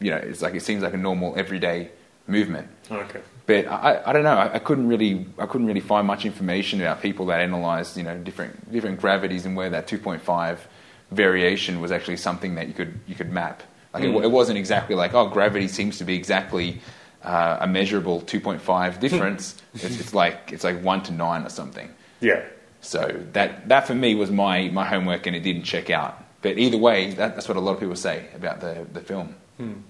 you 0.00 0.10
know 0.10 0.16
it's 0.16 0.42
like 0.42 0.54
it 0.54 0.62
seems 0.62 0.82
like 0.82 0.94
a 0.94 0.98
normal 0.98 1.34
everyday 1.36 1.90
movement. 2.26 2.68
Okay 2.90 3.20
but 3.46 3.66
I, 3.66 4.02
I 4.06 4.12
don't 4.12 4.22
know. 4.22 4.36
I, 4.36 4.54
I, 4.54 4.58
couldn't 4.58 4.88
really 4.88 5.26
I 5.38 5.46
couldn't 5.46 5.66
really 5.66 5.80
find 5.80 6.06
much 6.06 6.24
information 6.24 6.80
about 6.80 7.02
people 7.02 7.26
that 7.26 7.40
analysed 7.40 7.96
you 7.96 8.02
know 8.02 8.16
different 8.18 8.70
different 8.70 9.00
gravities 9.00 9.46
and 9.46 9.56
where 9.56 9.70
that 9.70 9.86
2.5 9.86 10.58
variation 11.12 11.80
was 11.80 11.92
actually 11.92 12.16
something 12.16 12.54
that 12.56 12.68
you 12.68 12.74
could 12.74 12.98
you 13.06 13.14
could 13.14 13.30
map. 13.30 13.62
Like 13.94 14.04
mm. 14.04 14.18
it, 14.18 14.24
it, 14.24 14.30
wasn't 14.30 14.58
exactly 14.58 14.94
like 14.94 15.14
oh 15.14 15.28
gravity 15.28 15.68
seems 15.68 15.98
to 15.98 16.04
be 16.04 16.14
exactly 16.14 16.80
uh, 17.22 17.58
a 17.60 17.66
measurable 17.66 18.20
2.5 18.22 18.98
difference. 19.00 19.56
it's, 19.74 20.00
it's 20.00 20.14
like 20.14 20.52
it's 20.52 20.64
like 20.64 20.82
one 20.82 21.02
to 21.04 21.12
nine 21.12 21.44
or 21.44 21.50
something. 21.50 21.90
Yeah. 22.20 22.42
So 22.80 23.22
that 23.32 23.68
that 23.68 23.86
for 23.86 23.94
me 23.94 24.14
was 24.14 24.30
my 24.30 24.68
my 24.68 24.84
homework 24.84 25.26
and 25.26 25.36
it 25.36 25.40
didn't 25.40 25.64
check 25.64 25.90
out. 25.90 26.18
But 26.40 26.58
either 26.58 26.78
way, 26.78 27.12
that, 27.14 27.36
that's 27.36 27.46
what 27.46 27.56
a 27.56 27.60
lot 27.60 27.74
of 27.74 27.80
people 27.80 27.96
say 27.96 28.26
about 28.34 28.60
the 28.60 28.86
the 28.92 29.00
film. 29.00 29.34
Mm. 29.60 29.82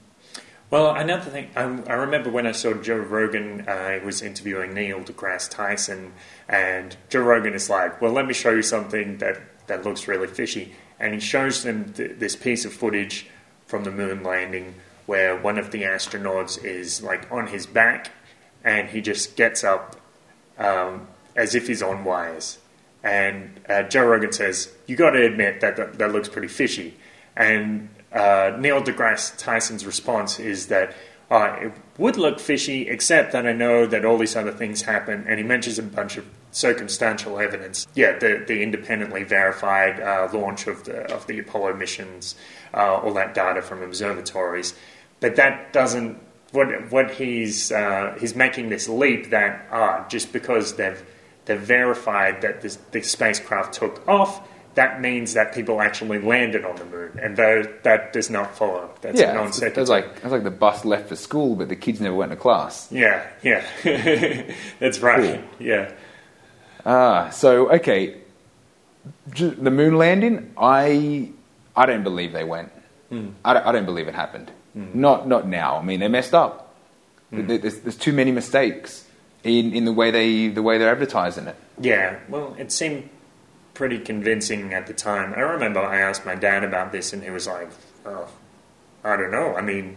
Well, 0.73 0.95
another 0.95 1.31
thing, 1.31 1.51
I, 1.55 1.65
I, 1.65 1.93
remember 1.97 2.31
when 2.31 2.47
I 2.47 2.53
saw 2.53 2.73
Joe 2.73 2.97
Rogan, 2.97 3.69
uh, 3.69 4.01
was 4.03 4.23
interviewing 4.23 4.73
Neil 4.73 5.01
deGrasse 5.01 5.51
Tyson, 5.51 6.15
and 6.49 6.97
Joe 7.11 7.21
Rogan 7.21 7.53
is 7.53 7.69
like, 7.69 8.01
well, 8.01 8.11
let 8.11 8.27
me 8.27 8.33
show 8.33 8.53
you 8.53 8.63
something 8.63 9.19
that, 9.19 9.39
that 9.67 9.85
looks 9.85 10.09
really 10.09 10.29
fishy. 10.29 10.73
And 11.03 11.13
he 11.13 11.21
shows 11.21 11.65
them 11.65 11.93
th- 11.93 12.19
this 12.19 12.35
piece 12.37 12.65
of 12.65 12.73
footage 12.73 13.27
from 13.67 13.85
the 13.85 13.91
moon 13.91 14.23
landing 14.23 14.77
where 15.05 15.37
one 15.37 15.59
of 15.59 15.71
the 15.73 15.83
astronauts 15.83 16.65
is 16.65 17.03
like 17.03 17.31
on 17.31 17.49
his 17.49 17.67
back 17.67 18.13
and 18.65 18.89
he 18.89 19.01
just 19.01 19.37
gets 19.37 19.65
up 19.65 20.01
um, 20.59 21.07
as 21.37 21.55
if 21.55 21.67
he's 21.67 21.83
on 21.83 22.05
wires. 22.05 22.59
And 23.03 23.61
uh, 23.69 23.83
Joe 23.83 24.07
Rogan 24.07 24.33
says, 24.33 24.73
"You 24.87 24.95
got 24.95 25.11
to 25.11 25.25
admit 25.25 25.61
that, 25.61 25.77
that 25.77 25.99
that 25.99 26.13
looks 26.13 26.29
pretty 26.29 26.49
fishy." 26.49 26.95
And 27.35 27.89
uh, 28.13 28.53
Neil 28.59 28.81
deGrasse 28.81 29.37
Tyson's 29.39 29.85
response 29.85 30.39
is 30.39 30.69
that 30.69 30.95
uh, 31.31 31.57
it 31.61 31.73
would 31.99 32.17
look 32.17 32.39
fishy, 32.39 32.89
except 32.89 33.33
that 33.33 33.47
I 33.47 33.53
know 33.53 33.87
that 33.87 34.05
all 34.05 34.19
these 34.19 34.37
other 34.37 34.53
things 34.53 34.83
happen. 34.83 35.25
And 35.27 35.39
he 35.39 35.45
mentions 35.45 35.79
a 35.79 35.83
bunch 35.83 36.17
of 36.17 36.27
circumstantial 36.53 37.39
evidence. 37.41 37.89
Yeah, 37.95 38.19
the, 38.19 38.45
the 38.47 38.63
independently 38.63 39.25
verified 39.25 40.01
uh, 40.01 40.29
launch 40.33 40.69
of 40.69 40.85
the 40.85 41.13
of 41.13 41.27
the 41.27 41.41
Apollo 41.41 41.75
missions, 41.75 42.37
uh, 42.73 43.01
all 43.03 43.13
that 43.15 43.35
data 43.35 43.63
from 43.63 43.83
observatories. 43.83 44.75
But 45.21 45.37
that 45.37 45.73
doesn't. 45.73 46.19
What 46.53 46.93
what 46.93 47.11
he's 47.13 47.73
uh, 47.73 48.17
he's 48.21 48.37
making 48.37 48.69
this 48.69 48.89
leap 48.89 49.31
that 49.31 49.67
ah, 49.73 50.07
just 50.09 50.33
because 50.33 50.77
they've 50.77 51.03
they've 51.47 51.59
verified 51.59 52.43
that 52.43 52.61
this, 52.61 52.77
the 52.93 53.03
spacecraft 53.03 53.73
took 53.73 54.07
off 54.07 54.47
that 54.75 55.01
means 55.01 55.35
that 55.35 55.55
people 55.55 55.81
actually 55.81 56.19
landed 56.19 56.65
on 56.65 56.77
the 56.77 56.85
moon, 56.87 57.19
and 57.21 57.37
though 57.37 57.63
that 57.83 58.13
does 58.13 58.31
not 58.31 58.57
follow. 58.57 58.91
That's 59.03 59.21
yeah, 59.21 59.33
a 59.33 59.35
non 59.35 59.49
it's, 59.49 59.59
sequitur. 59.59 59.81
it's 59.83 59.91
like 59.91 60.07
it's 60.23 60.33
like 60.33 60.45
the 60.45 60.51
bus 60.51 60.85
left 60.85 61.09
for 61.09 61.17
school, 61.17 61.57
but 61.57 61.69
the 61.69 61.77
kids 61.77 62.01
never 62.01 62.15
went 62.15 62.31
to 62.31 62.37
class. 62.37 62.91
yeah, 62.91 63.29
yeah, 63.43 63.65
that's 64.79 65.01
right. 65.01 65.45
Yeah, 65.59 65.93
Ah, 66.85 67.31
so 67.31 67.71
okay, 67.71 68.17
the 69.27 69.71
moon 69.71 69.97
landing. 69.97 70.53
I 70.57 71.31
I 71.77 71.87
don't 71.87 72.03
believe 72.03 72.33
they 72.33 72.45
went. 72.45 72.71
Hmm. 73.09 73.31
I, 73.45 73.55
don't, 73.55 73.67
I 73.67 73.73
don't 73.73 73.85
believe 73.85 74.09
it 74.09 74.15
happened. 74.15 74.51
Hmm. 74.75 74.87
Not 74.95 75.29
not 75.29 75.47
now. 75.47 75.77
I 75.79 75.83
mean, 75.83 76.01
they 76.01 76.09
messed 76.09 76.35
up. 76.35 76.75
Hmm. 77.31 77.47
There- 77.47 77.59
There's, 77.59 77.81
there's 77.81 77.97
too 77.97 78.13
many 78.13 78.33
mistakes 78.33 79.05
in, 79.45 79.73
in 79.75 79.85
the 79.85 79.93
way 79.93 80.11
they 80.11 80.49
the 80.49 80.63
way 80.63 80.79
they're 80.79 80.91
advertising 80.91 81.47
it. 81.47 81.57
yeah. 81.81 82.19
Well, 82.29 82.55
it 82.59 82.71
seemed 82.73 83.09
pretty 83.75 83.99
convincing 83.99 84.75
at 84.75 84.87
the 84.87 84.93
time. 84.95 85.33
I 85.35 85.41
remember 85.41 85.81
I 85.81 86.01
asked 86.01 86.27
my 86.27 86.35
dad 86.35 86.63
about 86.65 86.93
this, 86.93 87.13
and 87.13 87.23
he 87.23 87.31
was 87.31 87.47
like, 87.47 87.71
"Oh, 88.05 88.29
I 89.05 89.17
don't 89.17 89.31
know. 89.31 89.55
I 89.57 89.63
mean, 89.63 89.97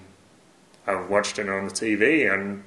I've 0.88 1.10
watched 1.10 1.40
it 1.40 1.50
on 1.50 1.66
the 1.68 1.74
TV, 1.74 2.32
and 2.34 2.64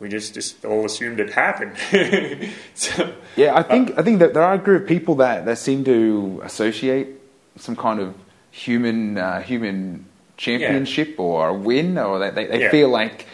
we 0.00 0.08
just 0.08 0.34
just 0.34 0.64
all 0.64 0.84
assumed 0.84 1.20
it 1.20 1.30
happened." 1.32 1.76
so, 2.74 3.12
Yeah, 3.36 3.54
I 3.54 3.62
think 3.62 3.96
I 3.98 4.02
think 4.02 4.18
that 4.20 4.34
there 4.34 4.42
are 4.42 4.54
a 4.54 4.58
group 4.58 4.82
of 4.82 4.88
people 4.88 5.14
that, 5.16 5.44
that 5.46 5.58
seem 5.58 5.84
to 5.84 6.40
associate 6.44 7.08
some 7.56 7.76
kind 7.76 8.00
of 8.00 8.14
human 8.50 9.18
uh, 9.18 9.40
human 9.42 10.06
championship 10.36 11.14
or 11.20 11.48
a 11.48 11.54
win, 11.54 11.98
or 11.98 12.18
they 12.18 12.30
they, 12.30 12.46
they 12.46 12.60
Yeah. 12.62 12.70
feel 12.70 12.88
like 12.88 13.26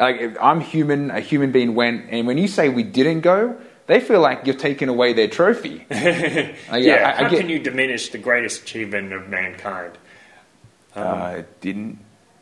like 0.00 0.20
if 0.20 0.36
I'm 0.40 0.60
human, 0.60 1.10
a 1.10 1.20
human 1.20 1.52
being 1.52 1.74
went, 1.74 2.06
and 2.10 2.26
when 2.26 2.38
you 2.38 2.48
say 2.48 2.68
we 2.70 2.82
didn't 2.82 3.20
go, 3.20 3.56
they 3.88 4.00
feel 4.00 4.20
like 4.20 4.46
you're 4.46 4.56
taking 4.56 4.88
away 4.88 5.12
their 5.12 5.28
trophy. 5.28 5.84
Yeah, 5.90 6.54
I- 6.70 6.76
I 6.76 7.22
how 7.24 7.28
get- 7.28 7.40
can 7.40 7.48
you 7.50 7.58
diminish 7.58 8.08
the 8.10 8.18
greatest 8.18 8.62
achievement 8.62 9.12
of 9.12 9.28
mankind? 9.28 9.92
uh, 10.96 11.36
it 11.38 11.60
didn't 11.60 11.98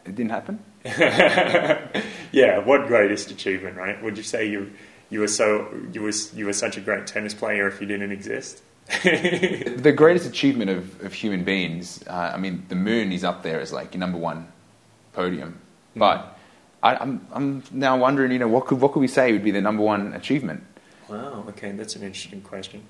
it 0.07 0.15
didn't 0.15 0.31
happen? 0.31 0.59
Yeah, 2.33 2.59
what 2.59 2.87
greatest 2.87 3.31
achievement, 3.31 3.77
right? 3.77 4.01
Would 4.03 4.17
you 4.17 4.23
say 4.23 4.49
you 4.49 4.71
you 5.11 5.19
were 5.21 5.29
so 5.29 5.69
you 5.93 6.03
was 6.03 6.33
you 6.35 6.47
were 6.47 6.53
such 6.53 6.77
a 6.77 6.81
great 6.81 7.07
tennis 7.09 7.35
player 7.35 7.67
if 7.67 7.81
you 7.81 7.87
didn't 7.87 8.13
exist? 8.13 8.63
The 9.03 9.93
greatest 9.97 10.27
achievement 10.27 10.71
of, 10.71 11.01
of 11.05 11.13
human 11.13 11.43
beings, 11.45 12.03
uh, 12.07 12.33
I 12.35 12.37
mean, 12.39 12.65
the 12.69 12.75
moon 12.77 13.13
is 13.13 13.25
up 13.25 13.43
there 13.43 13.61
as 13.61 13.73
like 13.73 13.95
your 13.95 14.01
number 14.01 14.19
one 14.19 14.47
podium. 15.13 15.59
But 15.97 16.39
I, 16.83 16.97
I'm, 16.97 17.27
I'm 17.33 17.63
now 17.73 17.97
wondering, 17.97 18.31
you 18.33 18.39
know, 18.39 18.49
what 18.49 18.67
could, 18.67 18.81
what 18.81 18.93
could 18.93 19.01
we 19.01 19.09
say 19.09 19.33
would 19.33 19.43
be 19.45 19.51
the 19.51 19.61
number 19.61 19.83
one 19.83 20.13
achievement? 20.15 20.63
Wow, 21.09 21.45
okay, 21.49 21.73
that's 21.73 21.97
an 21.97 22.03
interesting 22.03 22.43
question. 22.43 22.83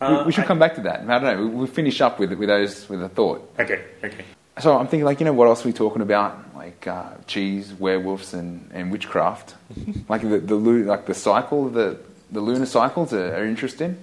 We- 0.00 0.06
Uh, 0.06 0.24
we 0.26 0.32
should 0.32 0.44
I- 0.44 0.48
come 0.48 0.58
back 0.58 0.74
to 0.76 0.80
that. 0.82 1.00
I 1.08 1.18
don't 1.18 1.22
know. 1.24 1.46
We'll 1.58 1.66
finish 1.68 2.00
up 2.00 2.18
with, 2.18 2.32
with 2.32 2.48
those 2.48 2.88
with 2.88 3.02
a 3.02 3.08
thought. 3.08 3.40
Okay, 3.58 3.80
okay. 4.02 4.24
So 4.60 4.76
I'm 4.76 4.86
thinking, 4.86 5.04
like, 5.04 5.20
you 5.20 5.24
know, 5.26 5.32
what 5.32 5.48
else 5.48 5.64
are 5.64 5.68
we 5.68 5.72
talking 5.72 6.02
about? 6.02 6.54
Like 6.54 6.86
uh, 6.86 7.14
cheese, 7.26 7.72
werewolves, 7.72 8.34
and, 8.34 8.70
and 8.72 8.92
witchcraft. 8.92 9.54
like 10.08 10.22
the, 10.22 10.38
the 10.38 10.54
like 10.54 11.06
the 11.06 11.14
cycle, 11.14 11.68
the 11.68 11.98
the 12.30 12.40
lunar 12.40 12.66
cycles 12.66 13.12
are, 13.12 13.34
are 13.34 13.46
interesting. 13.46 13.98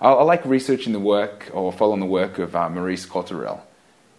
I, 0.00 0.10
I 0.12 0.22
like 0.24 0.44
researching 0.44 0.92
the 0.92 1.00
work 1.00 1.50
or 1.52 1.72
following 1.72 2.00
the 2.00 2.06
work 2.06 2.38
of 2.38 2.54
uh, 2.56 2.68
Maurice 2.68 3.06
Cotterell. 3.06 3.60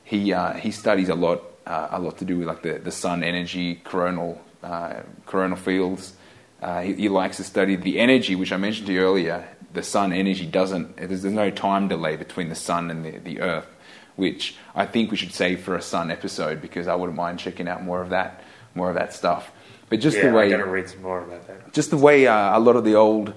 He 0.03 0.33
uh, 0.33 0.53
he 0.53 0.71
studies 0.71 1.09
a 1.09 1.15
lot 1.15 1.43
uh, 1.65 1.89
a 1.91 1.99
lot 1.99 2.17
to 2.19 2.25
do 2.25 2.39
with 2.39 2.47
like 2.47 2.61
the, 2.63 2.79
the 2.79 2.91
sun 2.91 3.23
energy, 3.23 3.75
coronal 3.75 4.41
uh, 4.63 5.01
coronal 5.25 5.57
fields. 5.57 6.13
Uh, 6.61 6.81
he, 6.81 6.93
he 6.93 7.09
likes 7.09 7.37
to 7.37 7.43
study 7.43 7.75
the 7.75 7.99
energy, 7.99 8.35
which 8.35 8.51
I 8.51 8.57
mentioned 8.57 8.87
to 8.87 8.93
you 8.93 9.01
earlier. 9.01 9.47
The 9.73 9.83
sun 9.83 10.13
energy 10.13 10.45
doesn't. 10.45 10.97
There's, 10.97 11.23
there's 11.23 11.33
no 11.33 11.49
time 11.49 11.87
delay 11.87 12.15
between 12.15 12.49
the 12.49 12.55
sun 12.55 12.89
and 12.89 13.03
the, 13.03 13.17
the 13.17 13.41
earth, 13.41 13.67
which 14.15 14.55
I 14.75 14.85
think 14.85 15.11
we 15.11 15.17
should 15.17 15.33
save 15.33 15.61
for 15.61 15.75
a 15.75 15.81
sun 15.81 16.11
episode 16.11 16.61
because 16.61 16.87
I 16.87 16.95
wouldn't 16.95 17.17
mind 17.17 17.39
checking 17.39 17.67
out 17.67 17.83
more 17.83 18.01
of 18.01 18.09
that, 18.09 18.43
more 18.75 18.89
of 18.89 18.95
that 18.95 19.13
stuff. 19.13 19.51
But 19.89 19.99
just 19.99 20.17
yeah, 20.17 20.29
the 20.29 20.33
way 20.35 20.45
I'm 20.45 20.51
gonna 20.51 20.67
read 20.67 20.89
some 20.89 21.01
more 21.01 21.23
about 21.23 21.47
that. 21.47 21.73
just 21.73 21.89
the 21.89 21.97
way 21.97 22.27
uh, 22.27 22.57
a 22.57 22.59
lot 22.59 22.75
of 22.75 22.83
the 22.83 22.95
old 22.95 23.33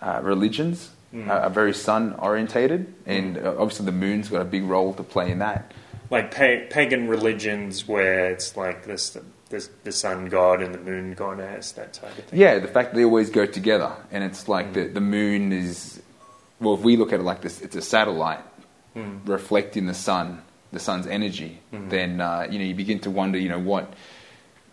uh, 0.00 0.20
religions 0.22 0.90
uh, 1.14 1.30
are 1.30 1.50
very 1.50 1.72
sun 1.72 2.14
orientated, 2.18 2.92
and 3.06 3.38
uh, 3.38 3.54
obviously 3.58 3.86
the 3.86 3.92
moon's 3.92 4.28
got 4.28 4.42
a 4.42 4.44
big 4.44 4.64
role 4.64 4.92
to 4.94 5.02
play 5.02 5.30
in 5.30 5.38
that. 5.38 5.72
Like 6.10 6.34
pa- 6.34 6.68
pagan 6.70 7.08
religions 7.08 7.88
where 7.88 8.30
it's 8.30 8.56
like 8.56 8.84
this, 8.84 9.16
this 9.48 9.70
the 9.82 9.92
sun 9.92 10.26
god 10.26 10.62
and 10.62 10.74
the 10.74 10.78
moon 10.78 11.14
goddess, 11.14 11.72
that 11.72 11.94
type 11.94 12.16
of 12.16 12.24
thing. 12.26 12.38
Yeah, 12.38 12.58
the 12.58 12.68
fact 12.68 12.90
that 12.90 12.96
they 12.96 13.04
always 13.04 13.30
go 13.30 13.46
together, 13.46 13.92
and 14.12 14.22
it's 14.22 14.48
like 14.48 14.74
the 14.74 14.86
the 14.86 15.00
moon 15.00 15.52
is 15.52 16.00
well, 16.60 16.74
if 16.74 16.80
we 16.80 16.96
look 16.96 17.12
at 17.12 17.20
it 17.20 17.24
like 17.24 17.40
this, 17.40 17.60
it's 17.60 17.76
a 17.76 17.82
satellite 17.82 18.44
reflecting 19.24 19.86
the 19.86 19.94
sun, 19.94 20.42
the 20.72 20.80
sun's 20.80 21.06
energy. 21.06 21.60
Then 21.72 22.20
uh, 22.20 22.46
you 22.50 22.58
know 22.58 22.64
you 22.64 22.74
begin 22.74 22.98
to 23.00 23.10
wonder, 23.10 23.38
you 23.38 23.48
know 23.48 23.58
what. 23.58 23.92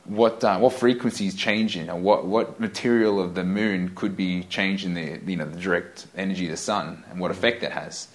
What 0.05 0.43
uh, 0.43 0.57
what 0.57 0.73
frequency 0.73 1.27
is 1.27 1.35
changing, 1.35 1.89
or 1.89 1.95
what, 1.95 2.25
what 2.25 2.59
material 2.59 3.21
of 3.21 3.35
the 3.35 3.45
moon 3.45 3.93
could 3.95 4.17
be 4.17 4.43
changing 4.43 4.95
the 4.95 5.21
you 5.25 5.37
know 5.37 5.45
the 5.45 5.57
direct 5.57 6.07
energy 6.17 6.45
of 6.45 6.51
the 6.51 6.57
sun, 6.57 7.05
and 7.09 7.21
what 7.21 7.31
effect 7.31 7.61
that 7.61 7.71
has? 7.71 8.09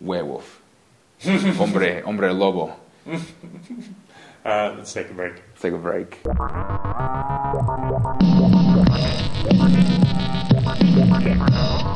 Werewolf, 0.00 0.62
hombre, 1.22 2.02
hombre 2.02 2.32
lobo. 2.32 2.76
Uh, 4.42 4.74
let's 4.78 4.94
take 4.94 5.10
a 5.10 5.12
break. 5.12 5.34
Let's 5.34 5.60
take 5.60 5.74
a 5.74 5.76
break. 5.76 6.18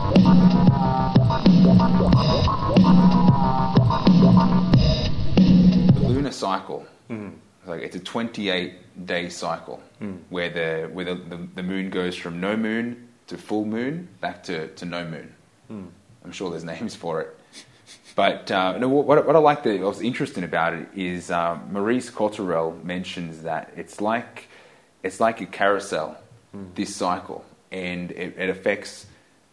The 6.44 6.50
lunar 6.50 6.58
cycle, 6.58 6.86
like 7.66 7.82
it's 7.82 7.96
a 7.96 8.00
28 8.00 9.06
day 9.06 9.28
cycle 9.28 9.82
where 10.28 10.50
the 10.50 10.88
where 10.92 11.04
the, 11.04 11.14
the, 11.14 11.36
the 11.54 11.62
moon 11.62 11.90
goes 11.90 12.16
from 12.16 12.40
no 12.40 12.56
moon 12.56 13.08
to 13.26 13.38
full 13.38 13.64
moon 13.64 14.08
back 14.20 14.42
to, 14.44 14.68
to 14.68 14.84
no 14.84 15.04
moon. 15.04 15.34
I'm 16.24 16.32
sure 16.32 16.50
there's 16.50 16.64
names 16.74 16.94
for 16.94 17.20
it. 17.20 17.38
But 18.16 18.50
uh, 18.50 18.78
no, 18.78 18.88
what, 18.88 19.26
what 19.26 19.34
I 19.34 19.38
like 19.40 19.64
that 19.64 19.80
was 19.80 20.00
interesting 20.00 20.44
about 20.44 20.74
it 20.74 20.88
is 20.94 21.30
uh, 21.30 21.58
Maurice 21.70 22.10
Cotterell 22.10 22.82
mentions 22.84 23.42
that 23.42 23.72
it's 23.76 24.00
like 24.00 24.48
it's 25.02 25.20
like 25.20 25.40
a 25.40 25.46
carousel, 25.46 26.16
this 26.74 26.94
cycle, 26.94 27.44
and 27.72 28.10
it, 28.12 28.36
it 28.38 28.48
affects 28.48 29.06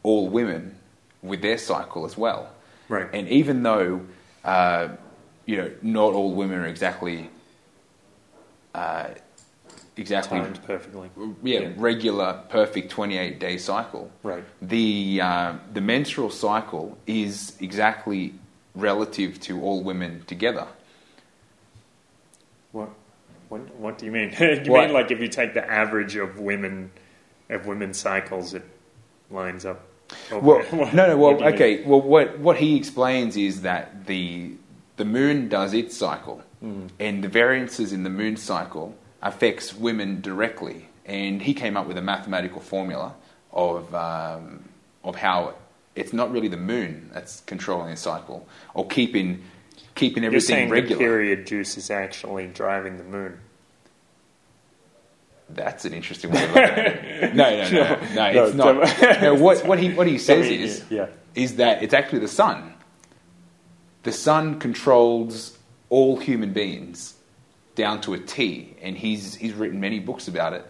all 0.03 0.29
women 0.29 0.75
with 1.21 1.41
their 1.41 1.57
cycle 1.57 2.05
as 2.05 2.17
well. 2.17 2.51
Right. 2.87 3.09
And 3.13 3.27
even 3.29 3.63
though 3.63 4.01
uh, 4.43 4.89
you 5.51 5.57
know 5.57 5.71
not 5.81 6.13
all 6.13 6.31
women 6.33 6.59
are 6.59 6.65
exactly 6.65 7.29
uh, 8.73 9.09
exactly 9.97 10.39
Timed 10.39 10.63
perfectly. 10.63 11.09
yeah, 11.43 11.59
Yeah. 11.59 11.69
regular, 11.75 12.41
perfect 12.47 12.89
28 12.89 13.37
day 13.37 13.57
cycle. 13.57 14.09
Right. 14.23 14.45
The, 14.61 15.19
uh, 15.21 15.53
the 15.73 15.81
menstrual 15.81 16.29
cycle 16.29 16.97
is 17.05 17.57
exactly 17.59 18.33
relative 18.75 19.41
to 19.41 19.61
all 19.61 19.83
women 19.83 20.23
together. 20.25 20.67
What? 22.71 22.89
What, 23.49 23.75
what 23.75 23.97
do 23.97 24.05
you 24.05 24.13
mean? 24.13 24.33
you 24.39 24.71
What? 24.71 24.85
mean 24.85 24.93
like 24.93 25.11
if 25.11 25.19
you 25.19 25.27
take 25.27 25.53
the 25.53 25.69
average 25.69 26.15
of 26.15 26.39
women 26.39 26.91
of 27.49 27.65
women's 27.65 27.97
cycles, 27.99 28.53
it 28.53 28.63
lines 29.29 29.65
up? 29.65 29.81
Well, 30.31 30.63
no, 30.93 31.07
no. 31.07 31.17
Well, 31.17 31.31
you 31.33 31.39
mean? 31.39 31.53
okay. 31.55 31.83
Well, 31.83 32.01
what 32.01 32.39
what 32.39 32.55
he 32.55 32.77
explains 32.77 33.35
is 33.35 33.63
that 33.63 34.05
the 34.05 34.53
the 35.01 35.05
moon 35.19 35.49
does 35.49 35.73
its 35.73 35.93
cycle, 35.97 36.37
Mm. 36.63 36.89
and 36.99 37.23
the 37.23 37.27
variances 37.41 37.91
in 37.91 38.03
the 38.03 38.09
moon 38.21 38.35
cycle 38.37 38.87
affects 39.29 39.73
women 39.73 40.21
directly. 40.21 40.77
And 41.07 41.41
he 41.41 41.53
came 41.55 41.75
up 41.75 41.87
with 41.87 41.97
a 41.97 42.01
mathematical 42.13 42.61
formula 42.61 43.15
of 43.51 43.83
um, 43.95 44.45
of 45.03 45.15
how 45.15 45.55
it's 45.95 46.13
not 46.13 46.31
really 46.31 46.47
the 46.57 46.63
moon 46.73 47.09
that's 47.13 47.41
controlling 47.51 47.89
the 47.89 47.97
cycle 47.97 48.39
or 48.75 48.85
keeping 48.87 49.29
keeping 49.95 50.21
You're 50.23 50.29
everything 50.29 50.69
the 50.69 50.73
regular. 50.81 50.99
period 50.99 51.47
juice 51.47 51.77
is 51.77 51.89
actually 51.89 52.45
driving 52.61 52.97
the 52.97 53.03
moon. 53.17 53.39
That's 55.49 55.83
an 55.85 55.93
interesting 55.93 56.31
way 56.31 56.43
of 56.43 56.49
looking 56.51 56.63
at 56.63 56.77
it. 56.87 57.35
No, 57.41 57.49
no, 57.49 57.69
no, 57.71 57.99
no, 58.13 58.13
No, 58.13 58.45
it's 58.45 58.55
not. 58.55 59.21
No, 59.21 59.33
what, 59.35 59.65
what, 59.67 59.79
he, 59.79 59.93
what 59.93 60.07
he 60.07 60.17
says 60.29 60.47
is, 60.47 60.83
yeah. 60.89 61.07
is 61.35 61.55
that 61.57 61.83
it's 61.83 61.93
actually 61.93 62.19
the 62.19 62.27
sun. 62.29 62.70
The 64.03 64.11
sun 64.11 64.59
controls 64.59 65.57
all 65.89 66.17
human 66.17 66.53
beings 66.53 67.15
down 67.75 68.01
to 68.01 68.13
a 68.13 68.17
T, 68.19 68.75
and 68.81 68.97
he's, 68.97 69.35
he's 69.35 69.53
written 69.53 69.79
many 69.79 69.99
books 69.99 70.27
about 70.27 70.53
it. 70.53 70.65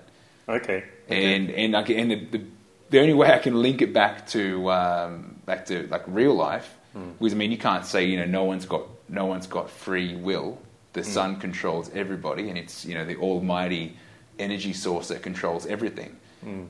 Okay. 0.47 0.83
And 1.07 1.49
and 1.49 1.75
I 1.75 1.83
can, 1.83 1.99
and 1.99 2.11
the, 2.11 2.37
the, 2.37 2.45
the 2.89 2.99
only 2.99 3.13
way 3.13 3.31
I 3.31 3.39
can 3.39 3.61
link 3.61 3.81
it 3.81 3.93
back 3.93 4.27
to 4.27 4.71
um, 4.71 5.35
back 5.45 5.65
to 5.67 5.87
like 5.87 6.03
real 6.07 6.33
life 6.33 6.77
was 7.19 7.33
I 7.33 7.35
mean 7.37 7.51
you 7.51 7.57
can't 7.57 7.85
say 7.85 8.05
you 8.05 8.17
know 8.17 8.25
no 8.25 8.43
one's 8.43 8.65
got 8.65 8.83
no 9.07 9.25
one's 9.25 9.47
got 9.47 9.69
free 9.69 10.15
will. 10.15 10.59
The 10.93 11.03
sun 11.05 11.39
controls 11.39 11.89
everybody, 11.93 12.49
and 12.49 12.57
it's 12.57 12.85
you 12.85 12.95
know 12.95 13.05
the 13.05 13.15
almighty 13.17 13.97
energy 14.39 14.73
source 14.73 15.07
that 15.09 15.21
controls 15.21 15.65
everything. 15.65 16.17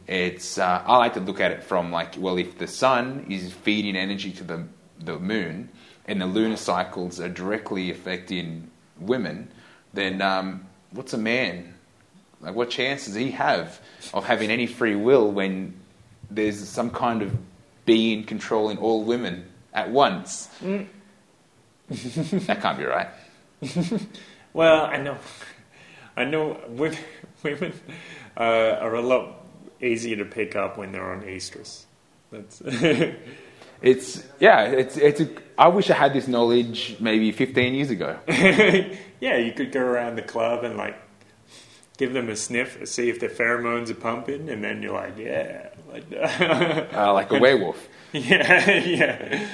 It's 0.07 0.57
uh, 0.57 0.83
I 0.85 0.97
like 0.97 1.13
to 1.13 1.21
look 1.21 1.39
at 1.39 1.51
it 1.51 1.63
from 1.63 1.91
like 1.91 2.15
well 2.17 2.37
if 2.37 2.57
the 2.57 2.67
sun 2.67 3.25
is 3.29 3.51
feeding 3.51 3.95
energy 3.95 4.31
to 4.33 4.43
the 4.43 4.67
the 4.99 5.17
moon, 5.17 5.69
and 6.05 6.21
the 6.21 6.25
lunar 6.25 6.57
cycles 6.57 7.19
are 7.19 7.29
directly 7.29 7.91
affecting 7.91 8.69
women, 8.99 9.49
then 9.93 10.21
um, 10.21 10.65
what's 10.91 11.13
a 11.13 11.17
man 11.17 11.73
like, 12.41 12.55
what 12.55 12.69
chance 12.71 13.05
does 13.05 13.15
he 13.15 13.31
have 13.31 13.79
of 14.13 14.25
having 14.25 14.49
any 14.49 14.65
free 14.65 14.95
will 14.95 15.31
when 15.31 15.75
there's 16.29 16.67
some 16.67 16.89
kind 16.89 17.21
of 17.21 17.37
being 17.85 18.23
controlling 18.23 18.77
all 18.79 19.03
women 19.03 19.45
at 19.73 19.91
once? 19.91 20.49
that 21.89 22.61
can't 22.61 22.77
be 22.77 22.85
right. 22.85 23.09
Well, 24.53 24.83
I 24.83 24.97
know, 24.97 25.17
I 26.17 26.25
know 26.25 26.59
women, 26.67 26.97
women 27.43 27.71
uh, 28.35 28.41
are 28.81 28.95
a 28.95 29.01
lot 29.01 29.45
easier 29.81 30.17
to 30.17 30.25
pick 30.25 30.57
up 30.57 30.77
when 30.77 30.91
they're 30.91 31.09
on 31.09 31.21
estrus. 31.21 31.85
That's 32.33 32.61
It's 33.81 34.23
yeah. 34.39 34.63
It's 34.63 34.97
it's. 34.97 35.21
A, 35.21 35.29
I 35.57 35.67
wish 35.67 35.89
I 35.89 35.93
had 35.93 36.13
this 36.13 36.27
knowledge 36.27 36.97
maybe 36.99 37.31
15 37.31 37.73
years 37.73 37.89
ago. 37.89 38.17
yeah. 38.27 39.37
You 39.37 39.51
could 39.53 39.71
go 39.71 39.81
around 39.81 40.15
the 40.15 40.21
club 40.21 40.63
and 40.63 40.77
like 40.77 40.95
give 42.01 42.13
them 42.13 42.29
a 42.29 42.35
sniff, 42.35 42.79
see 42.87 43.09
if 43.09 43.19
their 43.19 43.29
pheromones 43.29 43.91
are 43.91 43.95
pumping, 43.95 44.49
and 44.49 44.63
then 44.63 44.81
you're 44.81 44.93
like, 44.93 45.15
yeah, 45.19 45.69
like, 45.91 46.03
Uh, 46.93 47.13
like 47.13 47.31
a 47.31 47.39
werewolf. 47.39 47.87
yeah, 48.11 48.71
yeah. 48.79 49.45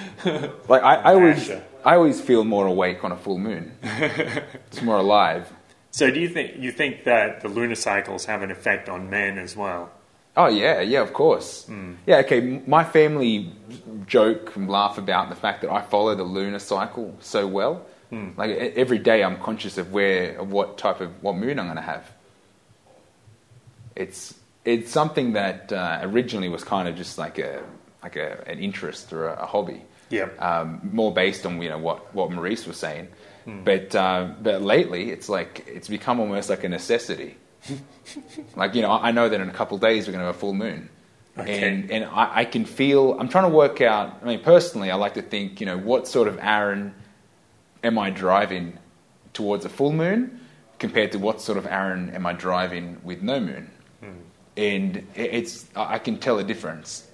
Like 0.69 0.81
I, 0.81 0.95
I 0.95 1.13
always 1.13 1.49
I 1.85 1.95
always 1.95 2.21
feel 2.21 2.43
more 2.43 2.65
awake 2.65 3.03
on 3.03 3.11
a 3.11 3.17
full 3.17 3.37
moon. 3.37 3.73
it's 3.83 4.81
more 4.81 4.97
alive. 4.97 5.51
So, 5.91 6.09
do 6.09 6.19
you 6.19 6.29
think 6.29 6.57
you 6.57 6.71
think 6.71 7.03
that 7.03 7.41
the 7.41 7.49
lunar 7.49 7.75
cycles 7.75 8.25
have 8.25 8.41
an 8.41 8.49
effect 8.49 8.87
on 8.87 9.09
men 9.09 9.37
as 9.37 9.55
well? 9.55 9.91
Oh 10.37 10.47
yeah, 10.47 10.79
yeah, 10.81 11.01
of 11.01 11.11
course. 11.13 11.67
Yeah, 12.05 12.17
okay. 12.19 12.61
My 12.67 12.83
family 12.83 13.51
joke 14.05 14.55
and 14.55 14.69
laugh 14.69 14.97
about 14.97 15.29
the 15.29 15.35
fact 15.35 15.61
that 15.63 15.71
I 15.71 15.81
follow 15.81 16.13
the 16.15 16.23
lunar 16.23 16.59
cycle 16.59 17.15
so 17.19 17.45
well. 17.47 17.85
Like 18.37 18.51
e- 18.51 18.73
every 18.83 18.99
day, 18.99 19.23
I'm 19.23 19.37
conscious 19.41 19.77
of 19.77 19.91
where, 19.91 20.39
of 20.39 20.51
what 20.51 20.77
type 20.77 21.01
of 21.01 21.09
what 21.23 21.35
moon 21.35 21.59
I'm 21.59 21.65
going 21.65 21.75
to 21.75 21.81
have. 21.81 22.05
It's 23.95 24.33
it's 24.63 24.91
something 24.91 25.33
that 25.33 25.71
uh, 25.73 25.99
originally 26.03 26.49
was 26.49 26.63
kind 26.63 26.87
of 26.87 26.95
just 26.95 27.17
like 27.17 27.39
a 27.39 27.63
like 28.03 28.15
a, 28.15 28.43
an 28.47 28.59
interest 28.59 29.11
or 29.11 29.27
a, 29.29 29.43
a 29.43 29.45
hobby. 29.45 29.81
Yeah. 30.09 30.29
Um, 30.39 30.89
more 30.93 31.11
based 31.13 31.45
on 31.45 31.61
you 31.61 31.69
know 31.69 31.77
what 31.79 32.13
what 32.13 32.31
Maurice 32.31 32.65
was 32.67 32.77
saying, 32.77 33.07
but 33.65 33.95
uh, 33.95 34.29
but 34.41 34.61
lately 34.61 35.09
it's 35.11 35.29
like 35.29 35.65
it's 35.67 35.87
become 35.89 36.19
almost 36.19 36.49
like 36.49 36.63
a 36.63 36.69
necessity. 36.69 37.37
Like 38.55 38.75
you 38.75 38.81
know, 38.81 38.91
I 38.91 39.11
know 39.11 39.29
that 39.29 39.39
in 39.39 39.49
a 39.49 39.53
couple 39.53 39.75
of 39.75 39.81
days 39.81 40.07
we're 40.07 40.13
going 40.13 40.21
to 40.21 40.27
have 40.27 40.35
a 40.35 40.39
full 40.39 40.53
moon, 40.53 40.89
Okay. 41.37 41.67
and 41.67 41.91
and 41.91 42.05
I, 42.05 42.39
I 42.41 42.45
can 42.45 42.65
feel. 42.65 43.17
I'm 43.19 43.29
trying 43.29 43.49
to 43.49 43.55
work 43.55 43.81
out. 43.81 44.19
I 44.21 44.25
mean, 44.25 44.41
personally, 44.41 44.91
I 44.91 44.95
like 44.95 45.13
to 45.15 45.21
think, 45.21 45.59
you 45.59 45.65
know, 45.65 45.77
what 45.77 46.07
sort 46.07 46.27
of 46.27 46.37
Aaron 46.41 46.93
am 47.83 47.97
I 47.99 48.09
driving 48.09 48.77
towards 49.33 49.65
a 49.65 49.69
full 49.69 49.91
moon 49.91 50.39
compared 50.79 51.11
to 51.11 51.19
what 51.19 51.41
sort 51.41 51.57
of 51.57 51.65
Aaron 51.65 52.09
am 52.11 52.25
I 52.25 52.33
driving 52.33 52.99
with 53.03 53.21
no 53.21 53.39
moon, 53.39 53.69
and 54.55 55.05
it's 55.15 55.65
I 55.75 55.95
I 55.95 55.99
can 55.99 56.17
tell 56.17 56.39
a 56.39 56.43
difference. 56.43 57.07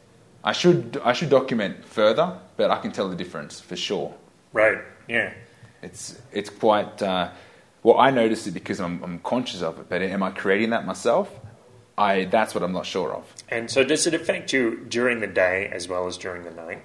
I 0.44 0.52
should 0.52 1.00
I 1.04 1.13
should 1.13 1.30
document 1.30 1.86
further, 1.86 2.38
but 2.58 2.70
I 2.72 2.78
can 2.80 2.92
tell 2.92 3.10
the 3.10 3.16
difference 3.16 3.60
for 3.60 3.76
sure. 3.76 4.13
Right. 4.52 4.78
Yeah. 5.08 5.34
It's 5.82 6.22
it's 6.32 6.50
quite. 6.50 7.02
Uh, 7.02 7.30
well, 7.84 8.00
I 8.00 8.10
notice 8.12 8.48
it 8.48 8.52
because 8.54 8.80
I'm, 8.80 9.04
I'm 9.04 9.19
conscious 9.19 9.62
of 9.62 9.80
it. 9.80 9.89
But 9.89 10.02
am 10.02 10.24
I 10.24 10.32
creating 10.32 10.72
that 10.72 10.86
myself? 10.86 11.30
I 11.98 12.26
that's 12.26 12.56
what 12.56 12.63
I'm 12.63 12.72
not 12.72 12.86
sure 12.86 13.13
of. 13.13 13.32
And 13.50 13.69
so, 13.69 13.84
does 13.84 14.08
it 14.08 14.13
affect 14.13 14.52
you 14.52 14.86
during 14.89 15.19
the 15.19 15.28
day 15.28 15.69
as 15.72 15.88
well 15.88 16.08
as 16.08 16.17
during 16.17 16.43
the 16.43 16.52
night? 16.52 16.82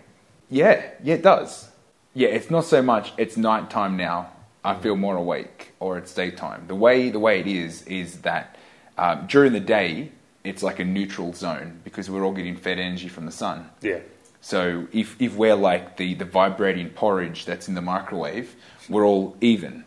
Yeah, 0.50 0.90
yeah, 1.02 1.14
it 1.14 1.22
does. 1.22 1.70
Yeah, 2.12 2.28
it's 2.28 2.50
not 2.50 2.64
so 2.64 2.82
much. 2.82 3.12
It's 3.16 3.37
nighttime 3.37 3.96
now. 3.96 4.32
I 4.64 4.74
feel 4.74 4.96
more 4.96 5.16
awake, 5.16 5.72
or 5.80 5.96
it's 5.96 6.12
daytime. 6.12 6.66
The 6.66 6.74
way 6.74 7.11
the 7.11 7.20
way 7.20 7.40
it 7.40 7.46
is 7.46 7.82
is 7.82 8.20
that 8.22 8.56
um, 8.98 9.26
during 9.28 9.52
the 9.52 9.61
day 9.61 10.11
it's 10.44 10.62
like 10.62 10.78
a 10.78 10.84
neutral 10.84 11.32
zone 11.32 11.80
because 11.84 12.11
we're 12.11 12.24
all 12.24 12.32
getting 12.32 12.56
fed 12.56 12.78
energy 12.78 13.08
from 13.08 13.26
the 13.26 13.32
sun. 13.32 13.70
Yeah. 13.80 14.00
So 14.40 14.87
if, 14.92 15.20
if 15.20 15.34
we're 15.37 15.54
like 15.54 15.96
the, 15.96 16.14
the 16.14 16.24
vibrating 16.24 16.90
porridge 16.90 17.44
that's 17.44 17.68
in 17.68 17.74
the 17.74 17.82
microwave, 17.82 18.54
we're 18.88 19.04
all 19.04 19.37
even. 19.40 19.84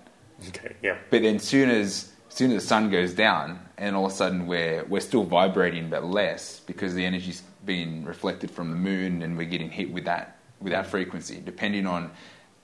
Okay. 0.49 0.75
Yeah. 0.82 0.97
But 1.10 1.21
then 1.21 1.39
soon 1.39 1.69
as 1.69 2.12
soon 2.30 2.51
as 2.51 2.63
the 2.63 2.67
sun 2.67 2.89
goes 2.89 3.13
down, 3.13 3.60
and 3.77 3.95
all 3.95 4.06
of 4.06 4.12
a 4.12 4.15
sudden 4.15 4.47
we're 4.47 4.84
we're 4.86 5.01
still 5.01 5.23
vibrating 5.23 5.89
but 5.89 6.04
less 6.06 6.60
because 6.62 6.93
the 6.93 7.06
energy's 7.06 7.43
being 7.65 8.06
reflected 8.06 8.49
from 8.51 8.69
the 8.69 8.77
moon, 8.77 9.21
and 9.21 9.38
we're 9.38 9.47
getting 9.47 9.69
hit 9.69 9.91
with 9.91 10.06
that 10.06 10.38
with 10.62 10.71
that 10.71 10.88
frequency, 10.88 11.41
depending 11.43 11.86
on 11.86 12.12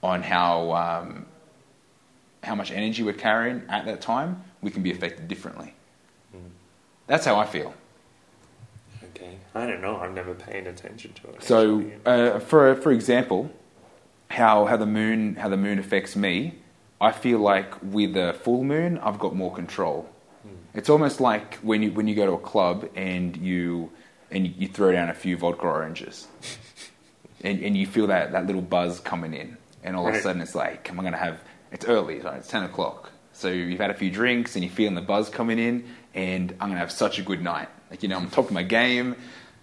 on 0.02 0.22
how 0.22 0.72
um, 0.72 1.26
how 2.42 2.54
much 2.54 2.70
energy 2.70 3.02
we're 3.02 3.12
carrying 3.12 3.62
at 3.68 3.84
that 3.86 4.00
time, 4.00 4.42
we 4.62 4.70
can 4.70 4.82
be 4.82 4.90
affected 4.90 5.28
differently. 5.28 5.74
That's 7.06 7.24
how 7.24 7.36
I 7.36 7.46
feel. 7.46 7.74
Okay. 9.02 9.38
I 9.54 9.66
don't 9.66 9.80
know. 9.80 9.96
I've 9.96 10.12
never 10.12 10.34
paid 10.34 10.66
attention 10.66 11.14
to 11.14 11.30
it. 11.30 11.42
So, 11.42 11.90
uh, 12.04 12.38
for 12.38 12.74
for 12.76 12.92
example, 12.92 13.50
how 14.30 14.66
how 14.66 14.76
the 14.76 14.86
moon 14.86 15.36
how 15.36 15.48
the 15.48 15.56
moon 15.56 15.78
affects 15.78 16.14
me, 16.14 16.58
I 17.00 17.12
feel 17.12 17.38
like 17.38 17.74
with 17.82 18.16
a 18.16 18.32
full 18.32 18.64
moon, 18.64 18.98
I've 18.98 19.18
got 19.18 19.34
more 19.34 19.52
control. 19.54 20.08
Hmm. 20.42 20.54
It's 20.74 20.88
almost 20.88 21.20
like 21.20 21.54
when 21.56 21.82
you 21.82 21.92
when 21.92 22.08
you 22.08 22.14
go 22.14 22.26
to 22.26 22.32
a 22.32 22.38
club 22.38 22.88
and 22.94 23.36
you 23.36 23.90
and 24.30 24.46
you, 24.46 24.68
throw 24.68 24.92
down 24.92 25.08
a 25.08 25.14
few 25.14 25.36
vodka 25.36 25.66
oranges, 25.66 26.26
and 27.44 27.62
and 27.62 27.76
you 27.76 27.86
feel 27.86 28.08
that 28.08 28.32
that 28.32 28.46
little 28.46 28.62
buzz 28.62 29.00
coming 29.00 29.32
in, 29.32 29.56
and 29.84 29.96
all 29.96 30.08
of 30.08 30.14
a 30.14 30.20
sudden 30.20 30.42
it's 30.42 30.54
like, 30.54 30.90
am 30.90 30.98
I 30.98 31.02
going 31.02 31.12
to 31.12 31.18
have? 31.18 31.40
It's 31.70 31.84
early, 31.84 32.20
right? 32.20 32.38
It's 32.38 32.48
ten 32.48 32.64
o'clock. 32.64 33.12
So 33.32 33.48
you've 33.48 33.78
had 33.78 33.90
a 33.90 33.94
few 33.94 34.10
drinks 34.10 34.56
and 34.56 34.64
you're 34.64 34.74
feeling 34.74 34.96
the 34.96 35.00
buzz 35.00 35.30
coming 35.30 35.58
in, 35.58 35.88
and 36.14 36.50
I'm 36.52 36.68
going 36.68 36.72
to 36.72 36.78
have 36.78 36.90
such 36.90 37.20
a 37.20 37.22
good 37.22 37.42
night. 37.42 37.68
Like 37.90 38.02
you 38.02 38.08
know, 38.08 38.16
I'm 38.16 38.28
top 38.30 38.46
of 38.46 38.52
my 38.52 38.64
game. 38.64 39.14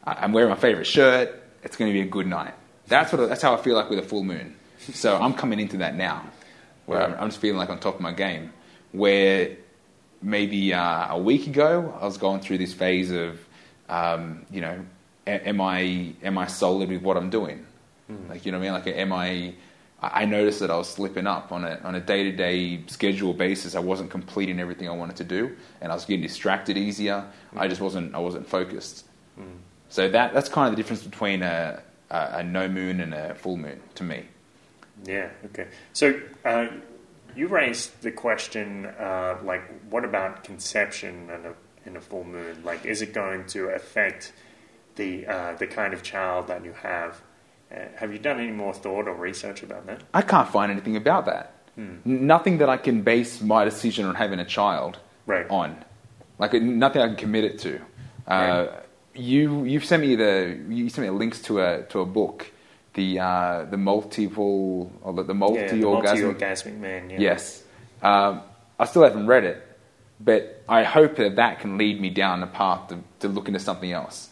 I'm 0.06 0.34
wearing 0.34 0.50
my 0.50 0.56
favorite 0.56 0.86
shirt. 0.86 1.43
It's 1.63 1.76
going 1.76 1.91
to 1.91 1.93
be 1.93 2.02
a 2.02 2.10
good 2.10 2.28
night. 2.28 2.54
That's 2.88 3.12
what. 3.12 3.28
That's 3.28 3.41
how 3.41 3.54
I 3.54 3.62
feel 3.62 3.76
like 3.76 3.89
with 3.89 4.00
a 4.00 4.04
full 4.04 4.24
moon. 4.24 4.56
So 4.93 5.17
I'm 5.17 5.34
coming 5.34 5.60
into 5.60 5.78
that 5.78 5.95
now, 5.95 6.30
where 6.86 7.02
I'm, 7.02 7.13
I'm 7.15 7.30
just 7.30 7.39
feeling 7.41 7.58
like 7.58 7.69
on 7.69 7.80
top 7.80 7.95
of 7.95 8.02
my 8.02 8.12
game. 8.13 8.52
Where 8.91 9.58
maybe 10.21 10.74
uh, 10.74 11.15
a 11.15 11.19
week 11.19 11.48
ago 11.48 11.98
I 12.00 12.06
was 12.06 12.17
going 12.17 12.41
through 12.41 12.58
this 12.60 12.74
phase 12.74 13.12
of, 13.12 13.39
um, 13.89 14.45
you 14.52 14.62
know, 14.62 14.86
a- 15.28 15.48
am 15.48 15.62
I 15.62 16.13
am 16.24 16.38
I 16.38 16.48
solid 16.48 16.89
with 16.89 17.02
what 17.02 17.17
I'm 17.17 17.30
doing? 17.30 17.65
Like 18.30 18.45
you 18.45 18.52
know 18.52 18.60
what 18.60 18.67
I 18.67 18.71
mean? 18.71 18.86
Like 18.86 18.88
am 18.98 19.13
I? 19.13 19.56
I 20.02 20.26
noticed 20.26 20.60
that 20.60 20.69
I 20.69 20.78
was 20.78 20.88
slipping 20.88 21.26
up 21.26 21.52
on 21.52 21.63
a 21.63 21.80
on 21.84 21.95
a 21.95 22.00
day 22.00 22.24
to 22.26 22.32
day 22.32 22.84
schedule 22.88 23.34
basis. 23.34 23.74
I 23.76 23.80
wasn't 23.80 24.12
completing 24.12 24.60
everything 24.60 24.88
I 24.88 24.91
wanted 24.91 25.15
to 25.17 25.24
do, 25.24 25.56
and 25.82 25.91
I 25.91 25.95
was 25.95 26.06
getting 26.06 26.21
distracted 26.21 26.78
easier. 26.78 27.26
I 27.57 27.68
just 27.68 27.82
wasn't 27.82 28.14
I 28.14 28.20
wasn't 28.20 28.47
focused. 28.47 29.05
So 29.89 30.07
that 30.10 30.34
that's 30.34 30.49
kind 30.49 30.68
of 30.68 30.74
the 30.74 30.78
difference 30.78 31.03
between 31.03 31.41
a, 31.41 31.82
a, 32.12 32.28
a 32.34 32.43
no 32.43 32.68
moon 32.68 32.99
and 32.99 33.14
a 33.14 33.34
full 33.36 33.57
moon 33.57 33.80
to 33.95 34.03
me. 34.03 34.26
Yeah. 35.04 35.30
Okay. 35.46 35.68
So 35.93 36.20
uh, 36.43 36.68
you 37.36 37.48
raised 37.48 38.02
the 38.02 38.12
question, 38.12 38.86
uh, 38.86 39.38
like, 39.43 39.64
what 39.89 40.06
about 40.06 40.43
conception 40.43 41.30
and 41.30 41.46
a 41.48 41.54
in 41.86 41.96
a 41.98 42.02
full 42.02 42.24
moon? 42.24 42.64
Like, 42.64 42.86
is 42.86 43.02
it 43.02 43.14
going 43.14 43.46
to 43.48 43.70
affect 43.70 44.32
the 44.96 45.26
uh, 45.28 45.54
the 45.56 45.68
kind 45.68 45.93
of 45.93 46.02
child 46.04 46.48
that 46.48 46.64
you 46.64 46.74
have? 46.82 47.22
Uh, 47.72 47.80
have 47.98 48.14
you 48.14 48.20
done 48.20 48.39
any 48.39 48.52
more 48.52 48.74
thought 48.74 49.08
or 49.08 49.14
research 49.16 49.64
about 49.64 49.86
that? 49.88 50.02
I 50.14 50.22
can't 50.22 50.48
find 50.50 50.72
anything 50.72 50.96
about 50.96 51.26
that. 51.26 51.52
N- 51.78 52.02
Nothing 52.06 52.60
that 52.60 52.70
I 52.70 52.78
can 52.78 53.02
base 53.02 53.41
my 53.41 53.66
decision 53.66 54.06
on 54.06 54.16
having 54.16 54.39
a 54.39 54.46
child 54.46 55.00
Right. 55.26 55.46
on. 55.50 55.84
Like 56.39 56.54
nothing 56.54 57.02
I 57.02 57.08
can 57.08 57.16
commit 57.18 57.43
it 57.43 57.60
to. 57.60 57.82
Uh, 58.28 58.68
You 59.14 59.64
you've 59.64 59.86
sent 59.86 60.02
me 60.04 60.16
the 60.16 60.60
you 60.70 60.89
sent 60.89 61.08
me 61.08 61.10
links 61.18 61.41
to 61.43 61.60
a 61.60 61.84
to 61.89 62.00
a 62.02 62.06
book, 62.06 62.52
the 62.96 63.20
uh, 63.20 63.66
the 63.66 63.78
multiple 63.78 64.91
or 65.02 65.14
the, 65.14 65.24
the 65.24 65.34
multi 65.34 65.62
yeah, 65.62 65.84
orgasmic. 65.84 66.78
man. 66.80 67.10
Yeah. 67.10 67.20
Yes, 67.20 67.64
um, 68.02 68.41
I 68.80 68.86
still 68.86 69.04
haven't 69.04 69.28
read 69.28 69.43
it, 69.43 69.62
But 70.20 70.64
I 70.68 70.84
hope 70.84 71.18
that 71.18 71.36
that 71.36 71.60
can 71.60 71.78
lead 71.78 72.02
me 72.02 72.10
down 72.10 72.41
the 72.41 72.48
path 72.48 72.88
to, 72.89 73.00
to 73.20 73.28
look 73.28 73.48
into 73.48 73.60
something 73.60 73.91
else 73.91 74.30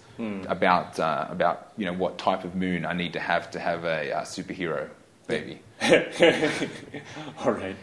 about 0.47 0.99
uh, 0.99 1.27
about 1.29 1.73
you 1.77 1.85
know 1.85 1.93
what 1.93 2.17
type 2.17 2.43
of 2.45 2.55
moon 2.55 2.85
I 2.85 2.93
need 2.93 3.13
to 3.13 3.19
have 3.19 3.51
to 3.51 3.59
have 3.59 3.83
a, 3.83 4.11
uh 4.13 4.21
superhero 4.21 4.89
baby. 5.27 5.59
All 7.45 7.51
right. 7.51 7.75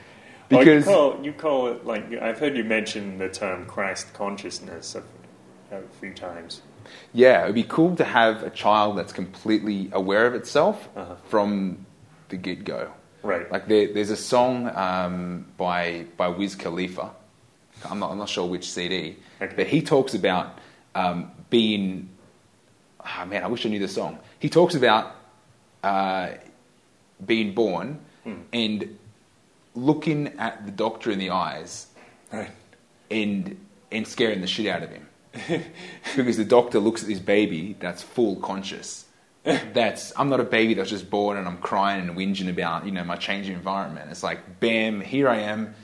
Because- 0.49 0.89
oh, 0.89 1.21
you, 1.23 1.23
call, 1.23 1.25
you 1.27 1.33
call 1.33 1.67
it 1.69 1.85
like 1.87 2.13
I've 2.15 2.39
heard 2.39 2.57
you 2.57 2.65
mention 2.65 3.19
the 3.19 3.29
term 3.29 3.67
Christ 3.67 4.13
consciousness 4.15 4.95
a, 4.97 5.03
a 5.77 5.83
few 6.01 6.13
times. 6.15 6.63
Yeah, 7.13 7.43
it 7.43 7.47
would 7.47 7.55
be 7.55 7.65
cool 7.65 7.97
to 7.97 8.05
have 8.05 8.43
a 8.43 8.51
child 8.51 8.97
that's 8.99 9.13
completely 9.13 9.89
aware 9.93 10.27
of 10.27 10.35
itself 10.35 10.89
Uh-huh. 10.97 11.15
from 11.29 11.87
the 12.29 12.37
get 12.37 12.65
go. 12.65 12.91
Right. 13.23 13.51
Like 13.51 13.67
there, 13.69 13.93
there's 13.93 14.11
a 14.11 14.17
song 14.17 14.71
um, 14.75 15.47
by 15.57 16.07
by 16.17 16.29
Wiz 16.29 16.55
Khalifa. 16.55 17.11
I'm 17.91 17.99
not, 17.99 18.11
I'm 18.13 18.19
not 18.19 18.29
sure 18.29 18.47
which 18.47 18.71
CD, 18.71 19.17
Okay. 19.43 19.55
but 19.57 19.67
he 19.67 19.83
talks 19.83 20.15
about 20.15 20.59
um, 20.95 21.31
being. 21.51 22.09
Oh 23.01 23.25
man, 23.27 23.43
I 23.45 23.47
wish 23.49 23.65
I 23.67 23.69
knew 23.71 23.79
the 23.79 23.89
song. 23.89 24.19
He 24.39 24.49
talks 24.49 24.75
about 24.75 25.15
uh, 25.83 26.29
being 27.25 27.55
born 27.55 28.01
Hmm. 28.25 28.35
and 28.53 28.99
looking 29.75 30.27
at 30.39 30.67
the 30.67 30.73
doctor 30.73 31.11
in 31.11 31.19
the 31.19 31.31
eyes 31.31 31.87
Right. 32.33 32.51
and 33.11 33.57
and 33.91 34.07
scaring 34.07 34.41
the 34.43 34.47
shit 34.47 34.67
out 34.67 34.83
of 34.83 34.91
him 34.91 35.09
because 36.17 36.37
the 36.37 36.45
doctor 36.45 36.81
looks 36.81 37.03
at 37.03 37.09
this 37.09 37.21
baby 37.21 37.77
that's 37.79 38.03
full 38.03 38.37
conscious. 38.37 39.07
That's 39.73 40.13
I'm 40.19 40.29
not 40.29 40.41
a 40.41 40.45
baby 40.45 40.75
that's 40.75 40.91
just 40.91 41.09
born 41.09 41.39
and 41.39 41.49
I'm 41.49 41.57
crying 41.57 42.07
and 42.07 42.15
whinging 42.15 42.51
about 42.51 42.85
you 42.85 42.93
know 42.93 43.05
my 43.05 43.17
changing 43.17 43.55
environment. 43.55 44.11
It's 44.11 44.23
like 44.23 44.61
bam, 44.61 45.01
here 45.01 45.31
I 45.31 45.39
am, 45.39 45.75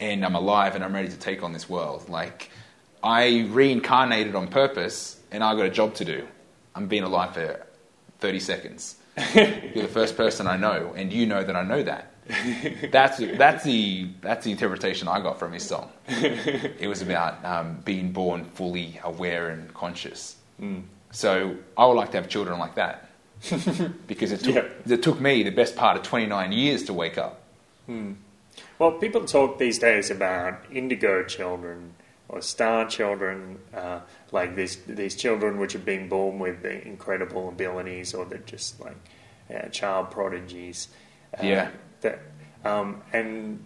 and 0.00 0.24
I'm 0.24 0.34
alive 0.34 0.74
and 0.74 0.82
I'm 0.82 0.92
ready 0.92 1.08
to 1.08 1.16
take 1.16 1.44
on 1.44 1.52
this 1.52 1.68
world. 1.68 2.08
Like 2.08 2.50
I 3.04 3.46
reincarnated 3.50 4.34
on 4.34 4.48
purpose 4.48 5.20
and 5.30 5.44
I 5.44 5.54
got 5.54 5.66
a 5.66 5.70
job 5.70 5.94
to 5.96 6.04
do. 6.04 6.26
I'm 6.74 6.88
being 6.88 7.04
alive 7.04 7.34
for 7.34 7.64
30 8.18 8.40
seconds. 8.40 8.96
You're 9.34 9.84
the 9.84 9.88
first 9.88 10.16
person 10.16 10.48
I 10.48 10.56
know, 10.56 10.92
and 10.96 11.12
you 11.12 11.24
know 11.26 11.44
that 11.44 11.54
I 11.54 11.62
know 11.62 11.84
that. 11.84 12.13
That's 12.90 13.18
that's 13.18 13.64
the 13.64 14.08
that's 14.22 14.44
the 14.44 14.50
interpretation 14.50 15.08
I 15.08 15.20
got 15.20 15.38
from 15.38 15.52
his 15.52 15.62
song. 15.64 15.90
It 16.08 16.88
was 16.88 17.02
about 17.02 17.44
um, 17.44 17.80
being 17.84 18.12
born 18.12 18.44
fully 18.44 18.98
aware 19.04 19.50
and 19.50 19.72
conscious. 19.74 20.36
So 21.10 21.56
I 21.76 21.86
would 21.86 21.94
like 21.94 22.10
to 22.12 22.16
have 22.16 22.28
children 22.28 22.58
like 22.58 22.74
that 22.76 23.08
because 24.06 24.32
it 24.32 24.40
took 24.40 24.54
Yeah. 24.54 24.94
it 24.94 25.02
took 25.02 25.20
me 25.20 25.42
the 25.42 25.50
best 25.50 25.76
part 25.76 25.96
of 25.96 26.02
29 26.02 26.52
years 26.52 26.82
to 26.84 26.92
wake 26.92 27.18
up. 27.18 27.40
Well, 28.78 28.92
people 28.92 29.24
talk 29.26 29.58
these 29.58 29.78
days 29.78 30.10
about 30.10 30.54
indigo 30.72 31.24
children 31.24 31.94
or 32.28 32.40
star 32.40 32.88
children, 32.88 33.58
uh, 33.74 34.00
like 34.32 34.56
these 34.56 34.76
these 34.86 35.14
children 35.14 35.58
which 35.58 35.74
have 35.74 35.84
been 35.84 36.08
born 36.08 36.38
with 36.38 36.64
incredible 36.64 37.48
abilities, 37.50 38.14
or 38.14 38.24
they're 38.24 38.38
just 38.38 38.80
like 38.80 38.96
uh, 39.54 39.68
child 39.68 40.10
prodigies. 40.10 40.88
Uh, 41.38 41.46
Yeah. 41.46 41.68
That, 42.04 42.20
um, 42.64 43.02
and 43.12 43.64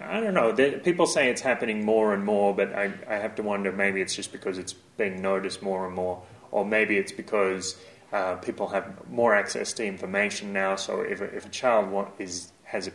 I 0.00 0.20
don't 0.20 0.34
know. 0.34 0.52
People 0.80 1.06
say 1.06 1.30
it's 1.30 1.40
happening 1.40 1.84
more 1.84 2.12
and 2.12 2.24
more, 2.24 2.54
but 2.54 2.74
I, 2.74 2.92
I 3.08 3.16
have 3.16 3.34
to 3.36 3.42
wonder 3.42 3.70
maybe 3.70 4.00
it's 4.00 4.14
just 4.14 4.32
because 4.32 4.58
it's 4.58 4.72
being 4.72 5.22
noticed 5.22 5.62
more 5.62 5.86
and 5.86 5.94
more, 5.94 6.22
or 6.50 6.64
maybe 6.64 6.96
it's 6.96 7.12
because 7.12 7.76
uh, 8.12 8.36
people 8.36 8.68
have 8.68 9.08
more 9.10 9.34
access 9.34 9.72
to 9.74 9.86
information 9.86 10.52
now. 10.52 10.76
So 10.76 11.00
if 11.00 11.20
a, 11.20 11.24
if 11.24 11.46
a 11.46 11.50
child 11.50 11.90
want, 11.90 12.10
is 12.18 12.52
has 12.64 12.88
a 12.88 12.92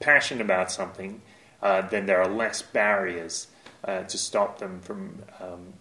passion 0.00 0.40
about 0.40 0.70
something, 0.70 1.20
uh, 1.62 1.82
then 1.88 2.06
there 2.06 2.22
are 2.22 2.28
less 2.28 2.62
barriers 2.62 3.48
uh, 3.84 4.02
to 4.04 4.18
stop 4.18 4.58
them 4.58 4.80
from 4.80 5.22
um, 5.40 5.72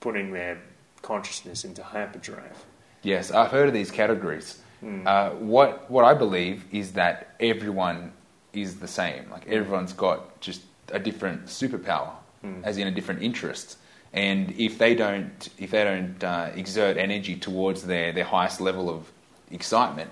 putting 0.00 0.32
their 0.32 0.60
consciousness 1.02 1.64
into 1.64 1.82
hyperdrive. 1.82 2.64
Yes, 3.02 3.30
I've 3.30 3.50
heard 3.50 3.68
of 3.68 3.74
these 3.74 3.90
categories. 3.90 4.60
Mm. 4.84 5.06
Uh, 5.06 5.30
what 5.36 5.90
what 5.90 6.04
I 6.04 6.14
believe 6.14 6.64
is 6.70 6.92
that 6.92 7.34
everyone 7.40 8.12
is 8.52 8.76
the 8.76 8.88
same. 8.88 9.30
Like 9.30 9.46
mm. 9.46 9.52
everyone's 9.52 9.92
got 9.92 10.40
just 10.40 10.62
a 10.92 10.98
different 10.98 11.46
superpower, 11.46 12.12
mm. 12.44 12.62
as 12.62 12.76
in 12.76 12.86
a 12.86 12.90
different 12.90 13.22
interest. 13.22 13.78
And 14.12 14.52
if 14.58 14.78
they 14.78 14.94
don't 14.94 15.48
if 15.58 15.70
they 15.70 15.84
don't 15.84 16.22
uh, 16.22 16.50
exert 16.54 16.96
energy 16.96 17.36
towards 17.36 17.84
their, 17.84 18.12
their 18.12 18.24
highest 18.24 18.60
level 18.60 18.90
of 18.90 19.10
excitement, 19.50 20.10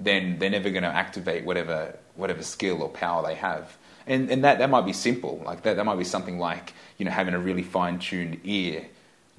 then 0.00 0.38
they're 0.38 0.50
never 0.50 0.70
going 0.70 0.82
to 0.82 0.88
activate 0.88 1.44
whatever 1.44 1.96
whatever 2.16 2.42
skill 2.42 2.82
or 2.82 2.88
power 2.88 3.26
they 3.26 3.36
have. 3.36 3.76
And 4.06 4.30
and 4.30 4.42
that, 4.44 4.58
that 4.58 4.70
might 4.70 4.84
be 4.84 4.92
simple. 4.92 5.42
Like 5.46 5.62
that 5.62 5.76
that 5.76 5.84
might 5.84 5.98
be 5.98 6.04
something 6.04 6.38
like 6.38 6.74
you 6.98 7.04
know 7.04 7.12
having 7.12 7.34
a 7.34 7.38
really 7.38 7.62
fine 7.62 7.98
tuned 7.98 8.40
ear 8.44 8.86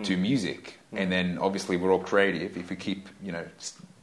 to 0.03 0.15
music. 0.15 0.79
And 0.93 1.11
then 1.11 1.37
obviously 1.37 1.75
we're 1.75 1.91
all 1.91 1.99
creative. 1.99 2.57
If 2.57 2.69
we 2.69 2.75
keep 2.75 3.09
you 3.21 3.31
know 3.31 3.45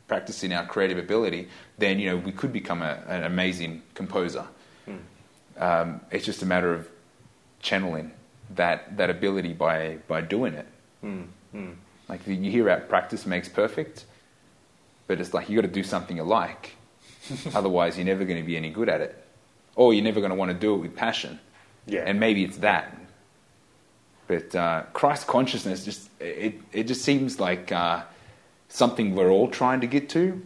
practicing 0.08 0.52
our 0.52 0.66
creative 0.66 0.98
ability, 0.98 1.48
then 1.78 1.98
you 1.98 2.10
know 2.10 2.16
we 2.16 2.32
could 2.32 2.52
become 2.52 2.82
a, 2.82 3.02
an 3.08 3.24
amazing 3.24 3.82
composer. 3.94 4.46
Um, 5.58 6.00
it's 6.10 6.24
just 6.26 6.42
a 6.42 6.46
matter 6.46 6.74
of 6.74 6.88
channeling 7.60 8.12
that 8.54 8.96
that 8.96 9.10
ability 9.10 9.52
by 9.54 9.98
by 10.06 10.20
doing 10.20 10.54
it. 10.54 10.66
Like 12.08 12.26
you 12.26 12.50
hear 12.50 12.68
out 12.70 12.88
practice 12.88 13.26
makes 13.26 13.48
perfect, 13.48 14.04
but 15.06 15.20
it's 15.20 15.34
like 15.34 15.48
you 15.48 15.56
got 15.56 15.66
to 15.66 15.72
do 15.72 15.82
something 15.82 16.16
you 16.16 16.22
like. 16.22 16.76
Otherwise, 17.54 17.96
you're 17.96 18.06
never 18.06 18.24
going 18.24 18.40
to 18.40 18.46
be 18.46 18.56
any 18.56 18.70
good 18.70 18.88
at 18.88 19.00
it, 19.00 19.24
or 19.74 19.92
you're 19.92 20.04
never 20.04 20.20
going 20.20 20.30
to 20.30 20.36
want 20.36 20.50
to 20.52 20.56
do 20.56 20.74
it 20.74 20.78
with 20.78 20.94
passion. 20.94 21.40
Yeah. 21.86 22.04
And 22.06 22.20
maybe 22.20 22.44
it's 22.44 22.58
that. 22.58 22.96
But 24.28 24.54
uh, 24.54 24.82
Christ 24.92 25.26
consciousness 25.26 25.84
just 25.84 26.10
it 26.20 26.60
it 26.72 26.84
just 26.84 27.02
seems 27.02 27.40
like 27.40 27.72
uh, 27.72 28.02
something 28.68 29.14
we're 29.14 29.30
all 29.30 29.48
trying 29.48 29.80
to 29.80 29.86
get 29.86 30.08
to. 30.10 30.42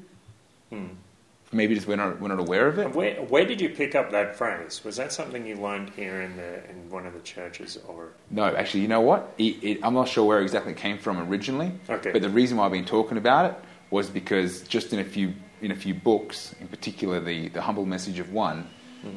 Maybe 1.52 1.74
just 1.74 1.88
we're 1.88 1.96
not 1.96 2.20
we're 2.20 2.28
not 2.28 2.38
aware 2.38 2.68
of 2.68 2.78
it. 2.78 2.94
Where, 2.94 3.16
where 3.22 3.44
did 3.44 3.60
you 3.60 3.70
pick 3.70 3.96
up 3.96 4.12
that 4.12 4.36
phrase? 4.36 4.82
Was 4.84 4.96
that 4.96 5.12
something 5.12 5.44
you 5.44 5.56
learned 5.56 5.90
here 5.90 6.22
in 6.22 6.36
the 6.36 6.64
in 6.70 6.88
one 6.90 7.06
of 7.06 7.12
the 7.12 7.18
churches, 7.20 7.76
or 7.88 8.10
No, 8.30 8.44
actually, 8.54 8.82
you 8.82 8.88
know 8.88 9.00
what? 9.00 9.34
It, 9.36 9.56
it, 9.60 9.80
I'm 9.82 9.94
not 9.94 10.06
sure 10.06 10.24
where 10.24 10.40
exactly 10.42 10.72
it 10.72 10.78
came 10.78 10.96
from 10.96 11.18
originally. 11.28 11.72
Okay. 11.88 12.12
But 12.12 12.22
the 12.22 12.30
reason 12.30 12.56
why 12.56 12.66
I've 12.66 12.72
been 12.72 12.84
talking 12.84 13.18
about 13.18 13.46
it 13.46 13.56
was 13.90 14.08
because 14.08 14.62
just 14.62 14.92
in 14.92 15.00
a 15.00 15.04
few 15.04 15.34
in 15.60 15.72
a 15.72 15.74
few 15.74 15.92
books, 15.92 16.54
in 16.60 16.68
particular 16.68 17.18
the 17.18 17.48
the 17.48 17.62
humble 17.62 17.84
message 17.84 18.20
of 18.20 18.32
one, 18.32 18.68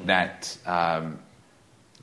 that 0.06 0.58
um, 0.66 1.20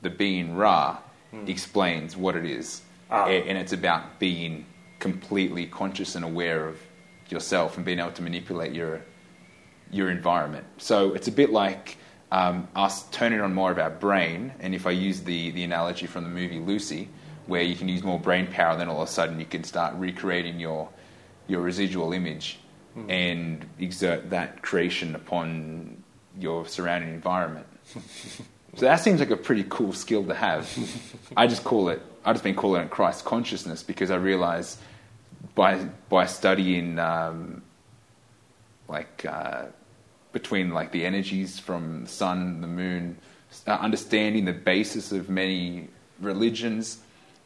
the 0.01 0.09
being 0.09 0.55
Ra 0.55 0.97
explains 1.45 2.15
what 2.15 2.37
it 2.37 2.45
is, 2.45 2.81
Ah. 3.09 3.27
And 3.27 3.57
it's 3.57 3.73
about 3.73 4.17
being 4.17 4.65
completely 4.99 5.65
conscious 5.65 6.15
and 6.15 6.23
aware 6.23 6.69
of 6.69 6.77
yourself 7.31 7.77
and 7.77 7.85
being 7.85 7.99
able 7.99 8.11
to 8.11 8.21
manipulate 8.21 8.73
your 8.73 9.01
your 9.91 10.09
environment. 10.09 10.65
So 10.77 11.13
it's 11.13 11.27
a 11.27 11.31
bit 11.31 11.51
like 11.51 11.97
um, 12.31 12.67
us 12.75 13.03
turning 13.09 13.41
on 13.41 13.53
more 13.53 13.71
of 13.71 13.77
our 13.77 13.89
brain. 13.89 14.53
And 14.59 14.73
if 14.73 14.87
I 14.87 14.91
use 14.91 15.21
the, 15.21 15.51
the 15.51 15.63
analogy 15.63 16.07
from 16.07 16.23
the 16.23 16.29
movie 16.29 16.59
Lucy, 16.59 17.09
where 17.45 17.61
you 17.61 17.75
can 17.75 17.89
use 17.89 18.03
more 18.03 18.19
brain 18.19 18.47
power, 18.47 18.77
then 18.77 18.87
all 18.87 19.01
of 19.01 19.09
a 19.09 19.11
sudden 19.11 19.39
you 19.39 19.45
can 19.45 19.63
start 19.63 19.93
recreating 19.95 20.59
your, 20.59 20.89
your 21.47 21.61
residual 21.61 22.13
image 22.13 22.59
and 23.07 23.65
exert 23.79 24.29
that 24.29 24.61
creation 24.61 25.15
upon 25.15 26.03
your 26.37 26.65
surrounding 26.67 27.09
environment. 27.13 27.65
so 27.85 28.81
that 28.81 28.97
seems 28.97 29.19
like 29.19 29.29
a 29.29 29.37
pretty 29.37 29.65
cool 29.69 29.93
skill 29.93 30.25
to 30.25 30.33
have. 30.33 30.69
I 31.37 31.47
just 31.47 31.63
call 31.63 31.89
it, 31.89 32.01
I've 32.25 32.35
just 32.35 32.43
been 32.43 32.55
calling 32.55 32.81
it 32.81 32.89
Christ 32.89 33.25
consciousness 33.25 33.83
because 33.83 34.11
I 34.11 34.15
realize 34.15 34.77
by, 35.55 35.85
by 36.09 36.25
studying 36.25 36.99
um, 36.99 37.61
like 38.87 39.25
uh, 39.25 39.65
between 40.31 40.71
like 40.71 40.91
the 40.91 41.05
energies 41.05 41.59
from 41.59 42.03
the 42.03 42.09
sun, 42.09 42.61
the 42.61 42.67
moon, 42.67 43.17
uh, 43.67 43.71
understanding 43.71 44.45
the 44.45 44.53
basis 44.53 45.11
of 45.11 45.29
many 45.29 45.87
religions, 46.19 46.99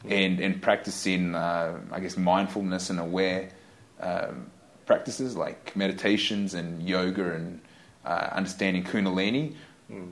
and 0.08 0.40
and 0.40 0.62
practicing, 0.62 1.34
uh, 1.34 1.78
I 1.90 2.00
guess, 2.00 2.16
mindfulness 2.16 2.90
and 2.90 3.00
aware 3.00 3.48
um, 4.00 4.50
practices 4.84 5.36
like 5.36 5.74
meditations 5.74 6.54
and 6.54 6.86
yoga 6.86 7.34
and 7.34 7.60
uh, 8.04 8.28
understanding 8.32 8.84
Kundalini. 8.84 9.54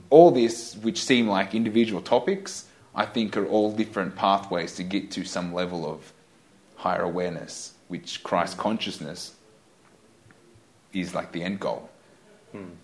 All 0.09 0.31
this, 0.31 0.75
which 0.77 1.03
seem 1.03 1.27
like 1.27 1.53
individual 1.53 2.01
topics, 2.01 2.65
I 2.95 3.05
think 3.05 3.35
are 3.35 3.45
all 3.45 3.73
different 3.73 4.15
pathways 4.15 4.75
to 4.75 4.83
get 4.83 5.11
to 5.11 5.25
some 5.25 5.53
level 5.53 5.85
of 5.85 6.13
higher 6.77 7.01
awareness, 7.01 7.73
which 7.87 8.23
Christ 8.23 8.57
consciousness 8.57 9.35
is 10.93 11.13
like 11.13 11.31
the 11.31 11.43
end 11.43 11.59
goal. 11.59 11.89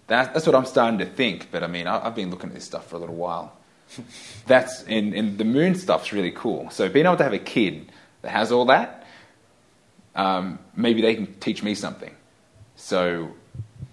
That, 0.07 0.33
that's 0.33 0.45
what 0.45 0.55
I'm 0.55 0.65
starting 0.65 0.99
to 0.99 1.05
think. 1.05 1.49
But 1.51 1.63
I 1.63 1.67
mean, 1.67 1.87
I, 1.87 2.05
I've 2.05 2.15
been 2.15 2.29
looking 2.29 2.49
at 2.49 2.55
this 2.55 2.65
stuff 2.65 2.87
for 2.87 2.97
a 2.97 2.99
little 2.99 3.15
while. 3.15 3.53
that's 4.47 4.83
and, 4.83 5.13
and 5.13 5.37
the 5.37 5.45
moon 5.45 5.75
stuff's 5.75 6.13
really 6.13 6.31
cool. 6.31 6.69
So 6.69 6.89
being 6.89 7.05
able 7.05 7.17
to 7.17 7.23
have 7.23 7.33
a 7.33 7.39
kid 7.39 7.91
that 8.21 8.31
has 8.31 8.51
all 8.51 8.65
that, 8.65 9.05
um, 10.15 10.59
maybe 10.75 11.01
they 11.01 11.15
can 11.15 11.33
teach 11.39 11.63
me 11.63 11.75
something. 11.75 12.15
So 12.75 13.31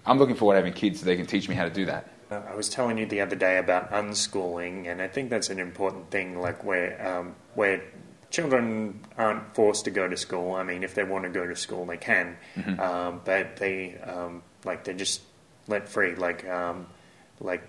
I'm 0.05 0.17
looking 0.17 0.35
forward 0.35 0.53
to 0.53 0.57
having 0.57 0.73
kids 0.73 0.99
so 0.99 1.05
they 1.05 1.15
can 1.15 1.25
teach 1.25 1.47
me 1.47 1.55
how 1.55 1.63
to 1.63 1.69
do 1.69 1.85
that. 1.85 2.09
Uh, 2.31 2.41
I 2.49 2.55
was 2.55 2.69
telling 2.69 2.97
you 2.97 3.05
the 3.05 3.21
other 3.21 3.35
day 3.35 3.57
about 3.57 3.91
unschooling, 3.91 4.87
and 4.87 5.01
I 5.01 5.07
think 5.07 5.29
that's 5.29 5.49
an 5.49 5.59
important 5.59 6.11
thing, 6.11 6.39
like 6.39 6.63
where 6.63 7.07
um, 7.07 7.35
where 7.55 7.81
children 8.29 8.99
aren't 9.17 9.55
forced 9.55 9.85
to 9.85 9.91
go 9.91 10.07
to 10.07 10.17
school. 10.17 10.53
I 10.53 10.63
mean, 10.63 10.83
if 10.83 10.93
they 10.95 11.03
want 11.03 11.23
to 11.25 11.29
go 11.29 11.45
to 11.47 11.55
school, 11.55 11.85
they 11.85 11.97
can, 11.97 12.37
Mm-hmm. 12.55 12.79
um, 12.79 13.21
but 13.25 13.57
they 13.57 13.97
um, 13.99 14.43
like 14.65 14.83
they're 14.83 14.93
just 14.93 15.21
let 15.67 15.89
free. 15.89 16.15
Like 16.15 16.47
um, 16.47 16.87
like 17.39 17.63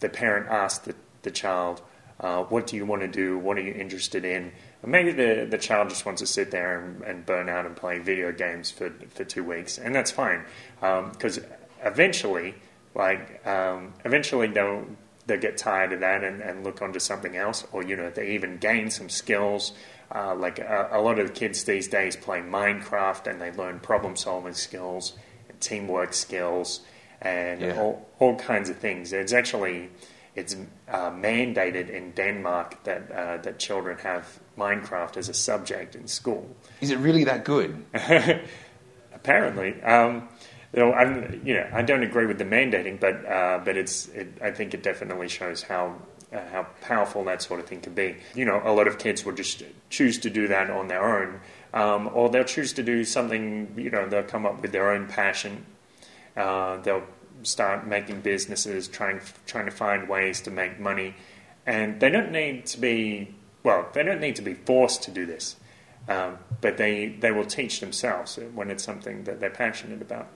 the 0.00 0.08
parent 0.08 0.48
asks 0.48 0.84
the, 0.86 0.94
the 1.22 1.30
child, 1.30 1.82
uh, 2.20 2.42
"What 2.44 2.66
do 2.66 2.76
you 2.76 2.84
want 2.86 3.02
to 3.02 3.08
do? 3.08 3.38
What 3.38 3.56
are 3.58 3.62
you 3.62 3.72
interested 3.72 4.24
in?" 4.24 4.52
And 4.82 4.90
maybe 4.92 5.12
the 5.12 5.46
the 5.48 5.58
child 5.58 5.88
just 5.88 6.04
wants 6.04 6.20
to 6.20 6.26
sit 6.26 6.50
there 6.50 6.80
and, 6.80 7.02
and 7.02 7.24
burn 7.26 7.48
out 7.48 7.66
and 7.66 7.76
play 7.76 7.98
video 7.98 8.32
games 8.32 8.70
for 8.70 8.90
for 9.10 9.24
two 9.24 9.44
weeks, 9.44 9.78
and 9.78 9.94
that's 9.94 10.10
fine 10.10 10.44
because 10.80 11.40
eventually, 11.84 12.54
like 12.94 13.46
um, 13.46 13.92
eventually 14.04 14.48
they'll 14.48 14.86
they'll 15.26 15.40
get 15.40 15.56
tired 15.56 15.92
of 15.92 16.00
that 16.00 16.24
and, 16.24 16.40
and 16.42 16.64
look 16.64 16.82
onto 16.82 16.98
something 16.98 17.36
else, 17.36 17.64
or 17.72 17.82
you 17.84 17.96
know 17.96 18.10
they 18.10 18.30
even 18.34 18.58
gain 18.58 18.90
some 18.90 19.08
skills. 19.08 19.72
Uh, 20.14 20.34
like 20.34 20.58
a, 20.58 20.88
a 20.92 21.00
lot 21.00 21.18
of 21.18 21.26
the 21.26 21.32
kids 21.32 21.64
these 21.64 21.88
days 21.88 22.16
play 22.16 22.40
Minecraft 22.40 23.26
and 23.26 23.40
they 23.40 23.50
learn 23.52 23.80
problem 23.80 24.14
solving 24.14 24.52
skills 24.52 25.14
and 25.48 25.58
teamwork 25.60 26.12
skills 26.12 26.80
and 27.22 27.60
Yeah. 27.62 27.80
all, 27.80 28.06
all 28.18 28.36
kinds 28.36 28.68
of 28.68 28.76
things. 28.76 29.12
It's 29.12 29.32
actually 29.32 29.88
it's 30.34 30.54
uh, 30.88 31.10
mandated 31.10 31.88
in 31.90 32.12
Denmark 32.12 32.84
that 32.84 33.10
uh, 33.10 33.36
that 33.42 33.58
children 33.58 33.96
have 33.98 34.38
Minecraft 34.58 35.16
as 35.16 35.28
a 35.28 35.34
subject 35.34 35.94
in 35.94 36.06
school. 36.08 36.44
Is 36.80 36.90
it 36.90 36.98
really 36.98 37.24
that 37.24 37.44
good? 37.44 37.84
Apparently, 39.14 39.80
um, 39.82 40.28
you 40.74 40.80
know, 40.80 40.92
I'm, 40.92 41.40
you 41.44 41.54
know, 41.54 41.68
I 41.72 41.82
don't 41.82 42.02
agree 42.02 42.26
with 42.26 42.38
the 42.38 42.44
mandating, 42.44 42.98
but 42.98 43.24
uh, 43.26 43.60
but 43.64 43.76
it's 43.76 44.08
it, 44.08 44.28
I 44.42 44.50
think 44.50 44.74
it 44.74 44.82
definitely 44.82 45.28
shows 45.28 45.62
how. 45.62 45.96
Uh, 46.32 46.40
how 46.50 46.66
powerful 46.80 47.22
that 47.24 47.42
sort 47.42 47.60
of 47.60 47.66
thing 47.66 47.78
can 47.78 47.92
be. 47.92 48.16
You 48.34 48.46
know, 48.46 48.62
a 48.64 48.72
lot 48.72 48.88
of 48.88 48.98
kids 48.98 49.22
will 49.22 49.34
just 49.34 49.62
choose 49.90 50.16
to 50.20 50.30
do 50.30 50.48
that 50.48 50.70
on 50.70 50.88
their 50.88 51.04
own, 51.04 51.40
um, 51.74 52.10
or 52.14 52.30
they'll 52.30 52.42
choose 52.42 52.72
to 52.74 52.82
do 52.82 53.04
something. 53.04 53.74
You 53.76 53.90
know, 53.90 54.08
they'll 54.08 54.22
come 54.22 54.46
up 54.46 54.62
with 54.62 54.72
their 54.72 54.90
own 54.92 55.08
passion. 55.08 55.66
Uh, 56.34 56.78
they'll 56.78 57.02
start 57.42 57.86
making 57.86 58.22
businesses, 58.22 58.88
trying 58.88 59.20
trying 59.44 59.66
to 59.66 59.70
find 59.70 60.08
ways 60.08 60.40
to 60.42 60.50
make 60.50 60.80
money, 60.80 61.16
and 61.66 62.00
they 62.00 62.08
don't 62.08 62.32
need 62.32 62.64
to 62.66 62.80
be 62.80 63.34
well. 63.62 63.88
They 63.92 64.02
don't 64.02 64.20
need 64.20 64.36
to 64.36 64.42
be 64.42 64.54
forced 64.54 65.02
to 65.02 65.10
do 65.10 65.26
this, 65.26 65.56
um, 66.08 66.38
but 66.62 66.78
they 66.78 67.08
they 67.08 67.30
will 67.30 67.44
teach 67.44 67.80
themselves 67.80 68.38
when 68.54 68.70
it's 68.70 68.84
something 68.84 69.24
that 69.24 69.38
they're 69.38 69.50
passionate 69.50 70.00
about. 70.00 70.28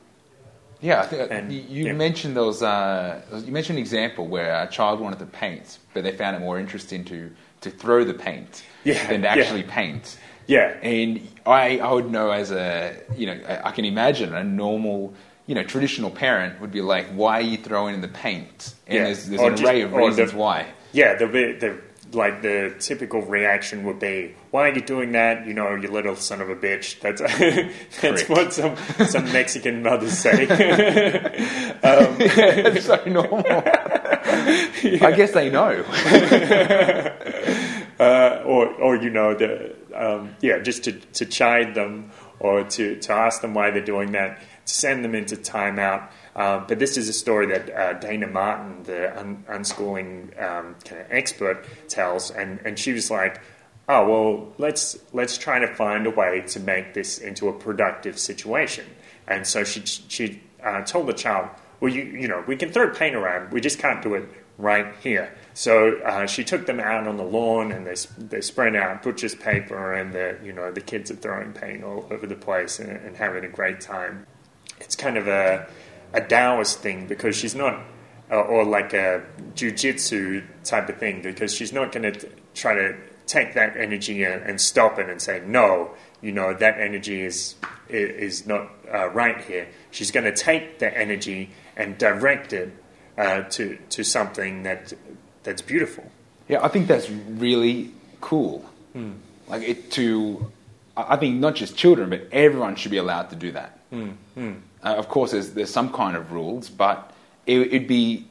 Yeah, 0.80 1.00
I 1.00 1.06
think, 1.06 1.30
And- 1.30 1.52
you, 1.52 1.86
yeah. 1.86 1.92
mentioned 1.92 2.36
those. 2.36 2.62
Uh, 2.62 3.22
you 3.44 3.52
mentioned 3.52 3.78
an 3.78 3.82
example 3.82 4.26
where 4.26 4.62
a 4.62 4.66
child 4.68 5.00
wanted 5.00 5.18
to 5.20 5.26
paint, 5.26 5.78
but 5.94 6.04
they 6.04 6.12
found 6.12 6.36
it 6.36 6.40
more 6.40 6.58
interesting 6.58 7.04
to 7.06 7.30
to 7.62 7.70
throw 7.70 8.04
the 8.04 8.14
paint 8.14 8.62
Yeah, 8.84 9.06
than 9.08 9.22
to 9.22 9.26
yeah. 9.26 9.34
actually 9.34 9.62
paint. 9.62 10.18
Yeah, 10.46 10.76
And 10.82 11.26
I, 11.44 11.78
I 11.78 11.92
would 11.92 12.08
know 12.12 12.30
as 12.30 12.52
a, 12.52 12.96
you 13.16 13.26
know, 13.26 13.32
I, 13.48 13.68
I 13.68 13.72
can 13.72 13.84
imagine 13.84 14.32
a 14.32 14.44
normal, 14.44 15.12
you 15.46 15.56
know, 15.56 15.64
traditional 15.64 16.10
parent 16.10 16.60
would 16.60 16.70
be 16.70 16.82
like, 16.82 17.06
why 17.08 17.38
are 17.38 17.48
you 17.52 17.56
throwing 17.56 17.94
in 17.96 18.00
the 18.02 18.06
paint? 18.08 18.74
And 18.86 18.94
Yeah. 18.96 19.04
there's, 19.06 19.26
there's 19.28 19.40
an 19.40 19.64
array 19.66 19.80
of 19.82 19.90
the- 19.90 19.96
reasons 19.96 20.32
why. 20.34 20.66
Yeah, 20.92 21.14
the, 21.14 21.26
the 21.26 21.80
like 22.12 22.42
the 22.42 22.74
typical 22.78 23.22
reaction 23.22 23.84
would 23.84 23.98
be, 23.98 24.34
"Why 24.50 24.68
are 24.68 24.74
you 24.74 24.80
doing 24.80 25.12
that? 25.12 25.46
You 25.46 25.54
know, 25.54 25.74
you 25.74 25.88
little 25.88 26.16
son 26.16 26.40
of 26.40 26.50
a 26.50 26.56
bitch." 26.56 27.00
That's 27.00 27.20
that's 28.00 28.22
Correct. 28.22 28.28
what 28.28 28.52
some 28.52 28.76
some 29.06 29.32
Mexican 29.32 29.82
mothers 29.82 30.18
say. 30.18 30.46
it's 31.82 32.86
so 32.86 33.02
normal. 33.06 33.44
I 33.46 35.12
guess 35.16 35.32
they 35.32 35.50
know. 35.50 35.84
uh, 37.98 38.42
or 38.44 38.68
or 38.74 38.96
you 38.96 39.10
know 39.10 39.34
the 39.34 39.74
um, 39.94 40.36
yeah, 40.40 40.58
just 40.58 40.84
to 40.84 40.92
to 40.92 41.26
chide 41.26 41.74
them 41.74 42.10
or 42.38 42.64
to 42.64 42.96
to 43.00 43.12
ask 43.12 43.40
them 43.40 43.54
why 43.54 43.70
they're 43.70 43.84
doing 43.84 44.12
that, 44.12 44.40
to 44.66 44.72
send 44.72 45.04
them 45.04 45.14
into 45.14 45.36
timeout. 45.36 46.10
Um, 46.36 46.66
but 46.68 46.78
this 46.78 46.98
is 46.98 47.08
a 47.08 47.14
story 47.14 47.46
that 47.46 47.70
uh, 47.70 47.98
Dayna 47.98 48.30
Martin, 48.30 48.82
the 48.82 49.18
un- 49.18 49.42
unschooling 49.48 50.38
um, 50.40 50.76
kind 50.84 51.00
of 51.00 51.06
expert, 51.10 51.64
tells, 51.88 52.30
and, 52.30 52.60
and 52.62 52.78
she 52.78 52.92
was 52.92 53.10
like, 53.10 53.40
"Oh 53.88 54.06
well, 54.06 54.52
let's 54.58 54.98
let's 55.14 55.38
try 55.38 55.58
to 55.58 55.66
find 55.66 56.06
a 56.06 56.10
way 56.10 56.42
to 56.48 56.60
make 56.60 56.92
this 56.92 57.18
into 57.18 57.48
a 57.48 57.54
productive 57.54 58.18
situation." 58.18 58.84
And 59.26 59.46
so 59.46 59.64
she 59.64 59.80
she 59.86 60.42
uh, 60.62 60.82
told 60.82 61.06
the 61.06 61.14
child, 61.14 61.48
"Well, 61.80 61.90
you 61.90 62.02
you 62.02 62.28
know, 62.28 62.44
we 62.46 62.54
can 62.56 62.70
throw 62.70 62.90
paint 62.90 63.16
around, 63.16 63.50
we 63.50 63.62
just 63.62 63.78
can't 63.78 64.02
do 64.02 64.14
it 64.14 64.28
right 64.58 64.94
here." 65.02 65.34
So 65.54 66.00
uh, 66.00 66.26
she 66.26 66.44
took 66.44 66.66
them 66.66 66.80
out 66.80 67.06
on 67.06 67.16
the 67.16 67.24
lawn, 67.24 67.72
and 67.72 67.86
they 67.86 67.96
they 68.18 68.42
spread 68.42 68.76
out 68.76 69.02
butcher's 69.02 69.34
paper, 69.34 69.94
and 69.94 70.12
the 70.12 70.36
you 70.44 70.52
know 70.52 70.70
the 70.70 70.82
kids 70.82 71.10
are 71.10 71.16
throwing 71.16 71.54
paint 71.54 71.82
all 71.82 72.06
over 72.10 72.26
the 72.26 72.36
place 72.36 72.78
and, 72.78 72.90
and 72.90 73.16
having 73.16 73.42
a 73.42 73.48
great 73.48 73.80
time 73.80 74.26
it's 74.80 74.96
kind 74.96 75.16
of 75.16 75.28
a 75.28 75.66
a 76.16 76.20
Taoist 76.20 76.80
thing 76.80 77.06
because 77.06 77.36
she's 77.36 77.54
not, 77.54 77.80
uh, 78.30 78.36
or 78.40 78.64
like 78.64 78.92
a 78.94 79.22
jujitsu 79.54 80.42
type 80.64 80.88
of 80.88 80.98
thing 80.98 81.22
because 81.22 81.54
she's 81.54 81.72
not 81.72 81.92
going 81.92 82.12
to 82.12 82.28
try 82.54 82.74
to 82.74 82.96
take 83.26 83.54
that 83.54 83.76
energy 83.76 84.24
and, 84.24 84.42
and 84.42 84.60
stop 84.60 84.98
it 84.98 85.08
and 85.08 85.20
say 85.20 85.42
no, 85.46 85.90
you 86.22 86.32
know 86.32 86.54
that 86.54 86.80
energy 86.80 87.20
is 87.20 87.54
is 87.88 88.46
not 88.46 88.70
uh, 88.92 89.08
right 89.10 89.40
here. 89.42 89.68
She's 89.90 90.10
going 90.10 90.24
to 90.24 90.34
take 90.34 90.78
the 90.78 90.96
energy 90.96 91.50
and 91.76 91.98
direct 91.98 92.52
it 92.52 92.72
uh, 93.18 93.42
to 93.42 93.78
to 93.90 94.02
something 94.02 94.62
that 94.62 94.92
that's 95.42 95.62
beautiful. 95.62 96.10
Yeah, 96.48 96.64
I 96.64 96.68
think 96.68 96.86
that's 96.86 97.10
really 97.10 97.92
cool. 98.20 98.64
Like 99.48 99.62
it 99.62 99.90
to, 99.92 100.50
I 100.96 101.14
I 101.14 101.16
think 101.16 101.36
not 101.38 101.54
just 101.54 101.76
children, 101.76 102.10
but 102.10 102.28
everyone 102.32 102.76
should 102.76 102.90
be 102.90 102.96
allowed 102.96 103.30
to 103.30 103.36
do 103.36 103.52
that. 103.52 103.78
Uh, 104.86 104.94
of 104.94 105.08
course, 105.08 105.32
there's 105.32 105.50
there's 105.50 105.70
some 105.70 105.92
kind 105.92 106.16
of 106.16 106.30
rules, 106.30 106.70
but 106.70 107.12
it, 107.44 107.58
it'd 107.58 107.88
be 107.88 108.24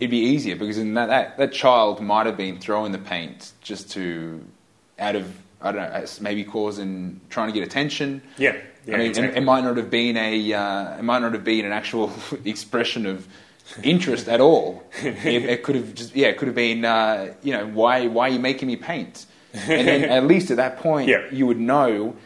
it'd 0.00 0.10
be 0.10 0.16
easier 0.32 0.56
because 0.56 0.78
in 0.78 0.94
that, 0.94 1.08
that 1.08 1.36
that 1.36 1.52
child 1.52 2.00
might 2.00 2.24
have 2.24 2.38
been 2.38 2.58
throwing 2.58 2.90
the 2.90 2.98
paint 2.98 3.52
just 3.60 3.90
to 3.90 4.42
out 4.98 5.14
of 5.14 5.26
I 5.60 5.72
don't 5.72 5.92
know 5.92 6.06
maybe 6.22 6.42
causing 6.42 7.20
trying 7.28 7.48
to 7.48 7.52
get 7.52 7.62
attention. 7.62 8.22
Yeah, 8.38 8.56
yeah, 8.86 8.94
I 8.94 8.98
mean, 8.98 9.06
it, 9.06 9.10
exactly. 9.10 9.36
it 9.36 9.44
might 9.44 9.62
not 9.62 9.76
have 9.76 9.90
been 9.90 10.16
a 10.16 10.52
uh, 10.54 10.98
it 10.98 11.02
might 11.02 11.18
not 11.18 11.34
have 11.34 11.44
been 11.44 11.66
an 11.66 11.72
actual 11.72 12.10
expression 12.46 13.04
of 13.04 13.28
interest 13.82 14.26
at 14.28 14.40
all. 14.40 14.82
It, 15.02 15.44
it 15.44 15.62
could 15.64 15.74
have 15.74 15.94
just 15.94 16.16
yeah, 16.16 16.28
it 16.28 16.38
could 16.38 16.48
have 16.48 16.54
been 16.54 16.86
uh, 16.86 17.34
you 17.42 17.52
know 17.52 17.66
why 17.66 18.06
why 18.06 18.28
are 18.28 18.32
you 18.32 18.38
making 18.38 18.68
me 18.68 18.76
paint? 18.76 19.26
And 19.52 19.86
then 19.86 20.04
at 20.18 20.24
least 20.24 20.50
at 20.50 20.56
that 20.56 20.78
point, 20.78 21.08
Yeah. 21.10 21.26
you 21.30 21.46
would 21.46 21.60
know 21.60 22.16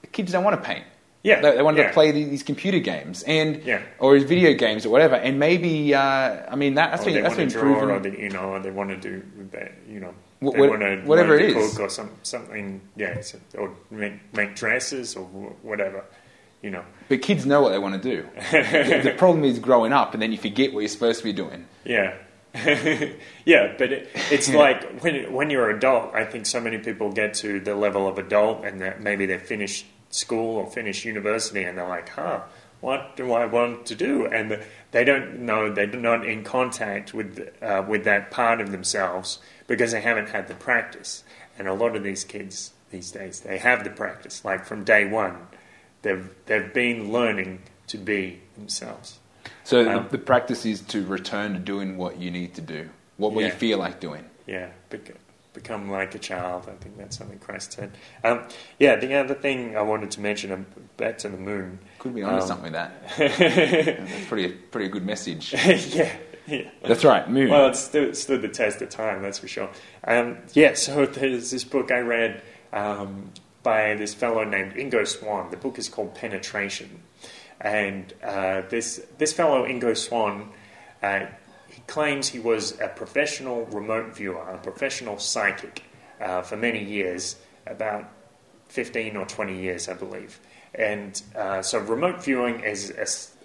the 0.00 0.06
kids 0.06 0.32
don't 0.32 0.44
want 0.44 0.56
to 0.56 0.66
paint. 0.66 0.84
Yeah, 1.26 1.40
they, 1.40 1.56
they 1.56 1.62
want 1.62 1.76
yeah. 1.76 1.88
to 1.88 1.92
play 1.92 2.12
these 2.12 2.44
computer 2.44 2.78
games 2.78 3.24
and 3.24 3.60
Yeah. 3.64 3.82
or 3.98 4.16
video 4.20 4.54
games 4.54 4.86
or 4.86 4.90
whatever. 4.90 5.16
And 5.16 5.38
maybe 5.40 5.92
uh, 5.92 6.00
I 6.48 6.54
mean 6.54 6.74
that, 6.74 6.90
that's 6.92 7.02
or 7.02 7.06
been 7.06 7.14
they 7.14 7.20
that's 7.22 7.36
want 7.36 7.38
been 7.38 7.48
to 7.48 7.58
draw, 7.60 7.74
proven. 7.80 7.90
or 7.90 7.98
they, 7.98 8.22
you 8.22 8.30
know, 8.30 8.58
they 8.60 8.70
want 8.70 8.90
to 8.90 8.96
do, 8.96 9.22
that, 9.50 9.72
you 9.88 9.98
know, 9.98 10.14
Wh- 10.40 10.52
they 10.54 10.60
what- 10.60 10.70
want 10.70 10.82
to 10.82 11.02
whatever 11.04 11.34
it 11.36 11.52
to 11.54 11.58
is. 11.58 11.78
or 11.80 11.88
some, 11.88 12.10
something, 12.22 12.80
yeah, 12.94 13.20
so- 13.22 13.38
or 13.58 13.72
make, 13.90 14.14
make 14.34 14.54
dresses 14.54 15.16
or 15.16 15.24
whatever, 15.62 16.04
you 16.62 16.70
know. 16.70 16.84
But 17.08 17.22
kids 17.22 17.44
know 17.44 17.60
what 17.60 17.70
they 17.70 17.78
want 17.80 18.00
to 18.00 18.08
do. 18.16 18.28
the, 18.52 19.00
the 19.10 19.14
problem 19.18 19.42
is 19.44 19.58
growing 19.58 19.92
up 19.92 20.14
and 20.14 20.22
then 20.22 20.30
you 20.30 20.38
forget 20.38 20.72
what 20.72 20.80
you're 20.80 20.88
supposed 20.88 21.18
to 21.18 21.24
be 21.24 21.32
doing. 21.32 21.66
Yeah, 21.84 22.14
yeah, 23.44 23.74
but 23.76 23.92
it, 23.92 24.08
it's 24.30 24.48
like 24.64 25.00
when 25.00 25.32
when 25.32 25.50
you're 25.50 25.70
an 25.70 25.76
adult. 25.76 26.14
I 26.14 26.24
think 26.24 26.46
so 26.46 26.60
many 26.60 26.78
people 26.78 27.10
get 27.12 27.34
to 27.42 27.60
the 27.60 27.74
level 27.74 28.06
of 28.08 28.16
adult, 28.18 28.64
and 28.64 28.80
that 28.80 29.00
maybe 29.00 29.26
they 29.26 29.38
finish 29.38 29.84
school 30.16 30.56
or 30.56 30.66
finish 30.70 31.04
university, 31.04 31.62
and 31.62 31.78
they're 31.78 31.88
like, 31.88 32.08
"Huh, 32.10 32.40
what 32.80 33.16
do 33.16 33.32
I 33.32 33.46
want 33.46 33.86
to 33.86 33.94
do?" 33.94 34.26
And 34.26 34.62
they 34.90 35.04
don't 35.04 35.40
know. 35.40 35.72
They're 35.72 35.86
not 35.86 36.26
in 36.26 36.44
contact 36.44 37.14
with 37.14 37.48
uh, 37.62 37.84
with 37.86 38.04
that 38.04 38.30
part 38.30 38.60
of 38.60 38.72
themselves 38.72 39.38
because 39.66 39.92
they 39.92 40.00
haven't 40.00 40.30
had 40.30 40.48
the 40.48 40.54
practice. 40.54 41.24
And 41.58 41.68
a 41.68 41.74
lot 41.74 41.96
of 41.96 42.02
these 42.02 42.24
kids 42.24 42.72
these 42.90 43.10
days, 43.10 43.40
they 43.40 43.58
have 43.58 43.84
the 43.84 43.90
practice. 43.90 44.44
Like 44.44 44.64
from 44.64 44.84
day 44.84 45.06
one, 45.06 45.36
they've 46.02 46.28
they've 46.46 46.72
been 46.72 47.12
learning 47.12 47.62
to 47.88 47.98
be 47.98 48.40
themselves. 48.56 49.18
So 49.64 49.88
Um, 49.88 50.04
the, 50.04 50.18
the 50.18 50.24
practice 50.24 50.64
is 50.64 50.80
to 50.82 51.04
return 51.04 51.52
to 51.54 51.58
doing 51.58 51.96
what 51.96 52.18
you 52.18 52.30
need 52.30 52.54
to 52.54 52.60
do, 52.60 52.88
what, 53.16 53.32
what 53.32 53.44
you 53.44 53.50
feel 53.50 53.78
like 53.78 54.00
doing. 54.00 54.24
Yeah, 54.46 54.70
become 55.56 55.90
like 55.90 56.14
a 56.14 56.18
child. 56.20 56.68
I 56.68 56.76
think 56.82 56.96
that's 56.96 57.16
something 57.18 57.38
Christ 57.40 57.72
said. 57.72 57.90
Um, 58.22 58.46
yeah, 58.78 58.94
the 58.94 59.14
other 59.14 59.34
thing 59.34 59.76
I 59.76 59.82
wanted 59.82 60.12
to 60.12 60.20
mention, 60.20 60.52
um, 60.52 60.66
back 60.96 61.18
to 61.18 61.28
the 61.28 61.36
moon. 61.38 61.80
Could 61.98 62.14
be 62.14 62.22
onto 62.22 62.42
Um, 62.42 62.46
something 62.46 62.72
with 62.72 62.74
that. 62.74 62.92
That's 63.18 64.26
pretty 64.28 64.48
pretty 64.52 64.88
good 64.88 65.04
message. 65.04 65.52
yeah, 65.94 66.14
yeah. 66.46 66.70
That's 66.82 67.04
right, 67.04 67.28
moon. 67.28 67.50
Well, 67.50 67.68
it 67.70 67.76
stood, 67.76 68.16
stood 68.16 68.42
the 68.42 68.48
test 68.48 68.80
of 68.82 68.90
time, 68.90 69.22
that's 69.22 69.38
for 69.40 69.48
sure. 69.48 69.68
Um, 70.04 70.38
yeah, 70.52 70.74
so 70.74 71.06
there's 71.06 71.50
this 71.50 71.64
book 71.64 71.90
I 71.90 71.98
read 72.00 72.42
um, 72.72 73.32
by 73.62 73.94
this 73.94 74.14
fellow 74.14 74.44
named 74.44 74.74
Ingo 74.74 75.06
Swann. 75.06 75.50
The 75.50 75.56
book 75.56 75.78
is 75.78 75.88
called 75.88 76.14
Penetration. 76.14 77.02
And 77.60 78.12
uh, 78.22 78.62
this, 78.68 79.00
this 79.18 79.32
fellow, 79.32 79.66
Ingo 79.66 79.96
Swann, 79.96 80.50
uh, 81.02 81.20
he 81.20 81.26
claims 81.86 82.28
he 82.28 82.38
was 82.38 82.78
a 82.80 82.88
professional 82.88 83.66
remote 83.66 84.14
viewer, 84.14 84.42
a 84.42 84.58
professional 84.58 85.18
psychic 85.18 85.82
uh, 86.20 86.42
for 86.42 86.56
many 86.56 86.82
years, 86.82 87.36
about 87.66 88.10
15 88.68 89.16
or 89.16 89.26
20 89.26 89.60
years, 89.60 89.88
I 89.88 89.94
believe. 89.94 90.40
And 90.74 91.20
uh, 91.34 91.62
so, 91.62 91.78
remote 91.78 92.22
viewing 92.22 92.60
is 92.60 92.90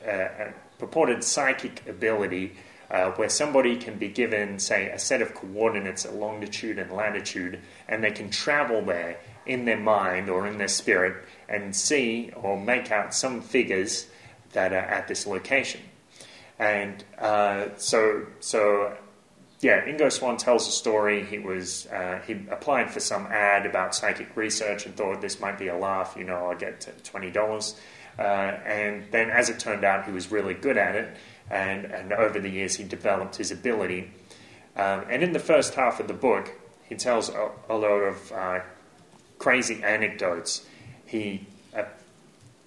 a, 0.06 0.12
a, 0.12 0.54
purported 0.80 1.24
psychic 1.24 1.88
ability 1.88 2.56
uh, 2.90 3.12
where 3.12 3.30
somebody 3.30 3.78
can 3.78 3.98
be 3.98 4.10
given, 4.10 4.60
say, 4.60 4.90
a 4.90 5.00
set 5.00 5.22
of 5.22 5.34
coordinates, 5.34 6.06
a 6.06 6.12
longitude 6.12 6.80
and 6.80 6.92
latitude, 6.92 7.60
and 7.88 8.04
they 8.04 8.12
can 8.12 8.30
travel 8.30 8.82
there 8.82 9.18
in 9.46 9.66
their 9.66 9.80
mind 9.80 10.30
or 10.30 10.48
in 10.48 10.58
their 10.58 10.68
spirit 10.68 11.24
and 11.48 11.76
see 11.76 12.32
or 12.36 12.60
make 12.60 12.92
out 12.92 13.14
some 13.14 13.42
figures 13.42 14.08
that 14.54 14.74
are 14.74 14.76
at 14.76 15.08
this 15.08 15.26
location. 15.26 15.82
And 16.62 17.04
uh, 17.18 17.70
so, 17.78 18.28
so 18.40 18.96
yeah, 19.62 19.84
Ingo 19.86 20.12
Swann 20.12 20.38
tells 20.38 20.68
a 20.68 20.72
story. 20.72 21.26
He 21.26 21.40
was 21.40 21.88
uh, 21.88 22.22
he 22.26 22.34
applied 22.52 22.92
for 22.92 23.00
some 23.00 23.26
ad 23.26 23.66
about 23.66 23.96
psychic 23.96 24.38
research 24.38 24.86
and 24.86 24.96
thought 24.96 25.22
this 25.22 25.40
might 25.40 25.58
be 25.58 25.68
a 25.70 25.76
laugh. 25.76 26.16
You 26.16 26.24
know, 26.24 26.36
I'll 26.36 26.58
get 26.58 27.04
twenty 27.04 27.32
dollars. 27.32 27.76
Uh, 28.20 28.22
and 28.66 29.06
then, 29.12 29.32
as 29.32 29.50
it 29.50 29.60
turned 29.60 29.84
out, 29.84 30.06
he 30.06 30.12
was 30.12 30.32
really 30.32 30.54
good 30.54 30.78
at 30.78 30.96
it, 30.96 31.18
and, 31.50 31.86
and 31.86 32.12
over 32.12 32.40
the 32.40 32.50
years, 32.50 32.76
he 32.76 32.84
developed 32.84 33.38
his 33.38 33.52
ability. 33.52 34.12
Um, 34.76 35.06
and 35.10 35.24
in 35.24 35.32
the 35.32 35.40
first 35.40 35.74
half 35.76 36.00
of 36.00 36.08
the 36.08 36.14
book, 36.14 36.52
he 36.88 36.96
tells 36.96 37.30
a, 37.30 37.50
a 37.70 37.76
lot 37.76 37.88
of 37.88 38.32
uh, 38.32 38.60
crazy 39.40 39.82
anecdotes. 39.84 40.66
He 41.06 41.48
uh, 41.76 41.86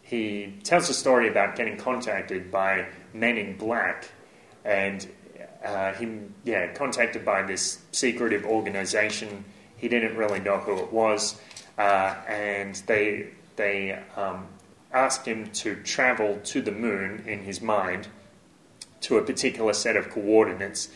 he 0.02 0.58
tells 0.64 0.88
a 0.88 0.94
story 0.94 1.28
about 1.28 1.56
getting 1.56 1.76
contacted 1.76 2.50
by 2.50 2.86
men 3.14 3.38
in 3.38 3.56
black, 3.56 4.10
and 4.64 5.06
uh, 5.64 5.92
him 5.94 6.34
yeah 6.44 6.72
contacted 6.72 7.24
by 7.24 7.42
this 7.42 7.80
secretive 7.92 8.44
organization. 8.44 9.44
He 9.76 9.88
didn't 9.88 10.16
really 10.16 10.40
know 10.40 10.58
who 10.58 10.78
it 10.78 10.92
was, 10.92 11.40
uh, 11.78 12.14
and 12.28 12.74
they 12.86 13.28
they 13.56 13.98
um, 14.16 14.46
asked 14.92 15.26
him 15.26 15.50
to 15.52 15.76
travel 15.82 16.40
to 16.44 16.60
the 16.60 16.72
moon 16.72 17.24
in 17.26 17.40
his 17.40 17.60
mind 17.62 18.08
to 19.02 19.18
a 19.18 19.22
particular 19.22 19.72
set 19.72 19.96
of 19.96 20.10
coordinates, 20.10 20.88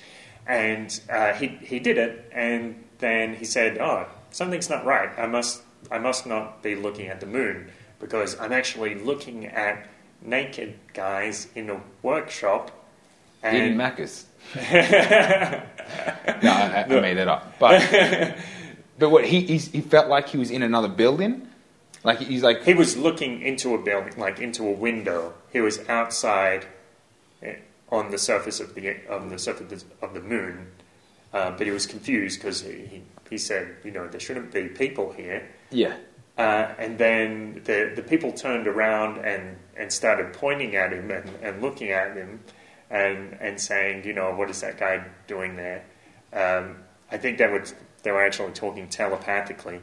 and 0.47 1.01
uh, 1.11 1.33
he 1.35 1.47
he 1.63 1.79
did 1.79 1.99
it, 1.99 2.31
and 2.33 2.85
then 2.99 3.35
he 3.35 3.45
said, 3.45 3.79
"Oh, 3.79 4.07
something's 4.31 4.69
not 4.69 4.85
right. 4.85 5.11
I 5.19 5.27
must 5.27 5.63
I 5.91 5.99
must 5.99 6.27
not 6.27 6.63
be 6.63 6.75
looking 6.75 7.09
at 7.09 7.21
the 7.21 7.27
moon 7.27 7.71
because 8.01 8.39
I'm 8.39 8.53
actually 8.53 8.95
looking 8.95 9.47
at 9.47 9.89
naked 10.23 10.79
guys 10.93 11.49
in 11.55 11.71
a 11.71 11.81
workshop." 12.03 12.71
And 13.43 13.57
Eating 13.57 13.77
Macca's. 13.77 14.27
no, 14.55 14.63
I, 16.51 16.85
I, 16.89 17.01
made 17.01 17.15
that 17.15 17.29
up. 17.29 17.59
But 17.59 18.37
but 18.99 19.11
what 19.11 19.25
he 19.25 19.43
he 19.43 19.81
felt 19.81 20.09
like 20.09 20.29
he 20.29 20.39
was 20.39 20.51
in 20.51 20.63
another 20.63 20.89
building. 20.89 21.49
Like 22.05 22.19
he's 22.19 22.43
like 22.43 22.65
he 22.65 22.75
was 22.75 22.97
looking 22.97 23.43
into 23.43 23.75
a 23.75 23.79
building, 23.79 24.15
like 24.17 24.41
into 24.41 24.67
a 24.67 24.73
window. 24.73 25.35
He 25.53 25.61
was 25.61 25.87
outside 25.89 26.67
eh, 27.43 27.57
on 27.91 28.11
the 28.11 28.19
surface 28.19 28.61
of 28.61 28.75
the 28.75 28.97
on 29.11 29.29
the 29.29 29.39
surface 29.39 29.85
of 30.01 30.15
the 30.15 30.21
moon, 30.21 30.69
uh, 31.33 31.51
but 31.51 31.67
he 31.67 31.73
was 31.73 31.87
confused 31.87 32.41
because 32.41 32.63
he, 32.63 33.03
he 33.29 33.39
said, 33.39 33.77
you 33.85 33.91
know, 33.91 34.07
there 34.09 34.21
shouldn't 34.21 34.53
be 34.53 34.69
people 34.69 35.13
here. 35.13 35.49
Yeah. 35.71 35.97
Uh, 36.39 36.73
and 36.79 36.97
then 36.99 37.61
the 37.65 37.93
the 37.97 38.03
people 38.03 38.31
turned 38.31 38.69
around 38.69 39.19
and, 39.25 39.57
and 39.77 39.93
started 39.93 40.33
pointing 40.33 40.77
at 40.77 40.93
him 40.93 41.11
and, 41.11 41.29
and 41.43 41.61
looking 41.61 41.91
at 41.91 42.17
him 42.17 42.41
and 42.91 43.37
and 43.41 43.61
saying, 43.61 44.05
you 44.05 44.13
know, 44.13 44.33
what 44.35 44.49
is 44.49 44.61
that 44.61 44.79
guy 44.79 45.05
doing 45.27 45.57
there? 45.57 45.85
Um, 46.33 46.77
I 47.11 47.19
think 47.19 47.39
they 47.39 47.47
were 47.49 47.65
they 48.03 48.13
were 48.13 48.25
actually 48.25 48.53
talking 48.53 48.89
telepathically. 48.89 49.81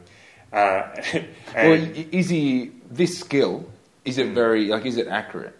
Uh, 0.53 0.95
well, 1.55 1.73
is 1.73 2.29
he 2.29 2.71
this 2.89 3.19
skill? 3.19 3.65
Is 4.05 4.17
it 4.17 4.33
very 4.33 4.67
like? 4.67 4.85
Is 4.85 4.97
it 4.97 5.07
accurate? 5.07 5.57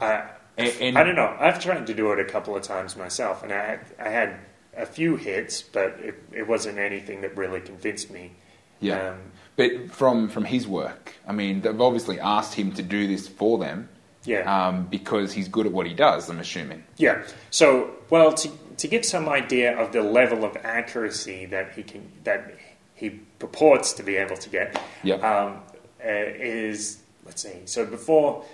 Uh, 0.00 0.22
and, 0.56 0.74
and 0.80 0.98
I 0.98 1.04
don't 1.04 1.14
know. 1.14 1.36
I've 1.38 1.60
tried 1.60 1.86
to 1.86 1.94
do 1.94 2.10
it 2.12 2.18
a 2.18 2.24
couple 2.24 2.56
of 2.56 2.62
times 2.62 2.96
myself, 2.96 3.44
and 3.44 3.52
I 3.52 3.78
I 3.98 4.08
had 4.08 4.40
a 4.76 4.86
few 4.86 5.16
hits, 5.16 5.62
but 5.62 5.98
it, 6.00 6.22
it 6.32 6.48
wasn't 6.48 6.78
anything 6.78 7.20
that 7.20 7.36
really 7.36 7.60
convinced 7.60 8.10
me. 8.10 8.32
Yeah. 8.80 9.10
Um, 9.10 9.18
but 9.56 9.90
from 9.90 10.28
from 10.28 10.44
his 10.44 10.66
work, 10.66 11.14
I 11.26 11.32
mean, 11.32 11.60
they've 11.60 11.80
obviously 11.80 12.18
asked 12.18 12.54
him 12.54 12.72
to 12.72 12.82
do 12.82 13.06
this 13.06 13.28
for 13.28 13.58
them. 13.58 13.88
Yeah. 14.24 14.68
Um, 14.68 14.84
because 14.84 15.32
he's 15.32 15.48
good 15.48 15.64
at 15.64 15.72
what 15.72 15.86
he 15.86 15.94
does, 15.94 16.28
I'm 16.28 16.40
assuming. 16.40 16.84
Yeah. 16.98 17.22
So, 17.50 17.90
well, 18.10 18.32
to 18.34 18.50
to 18.76 18.88
get 18.88 19.06
some 19.06 19.28
idea 19.28 19.76
of 19.78 19.92
the 19.92 20.02
level 20.02 20.44
of 20.44 20.56
accuracy 20.62 21.46
that 21.46 21.72
he 21.72 21.82
can 21.82 22.10
that 22.24 22.54
he 22.94 23.10
purports 23.38 23.94
to 23.94 24.02
be 24.02 24.16
able 24.16 24.36
to 24.36 24.50
get, 24.50 24.80
yep. 25.02 25.22
um, 25.22 25.62
uh, 26.04 26.08
is 26.08 26.98
let's 27.24 27.42
see. 27.42 27.60
So 27.64 27.86
before 27.86 28.44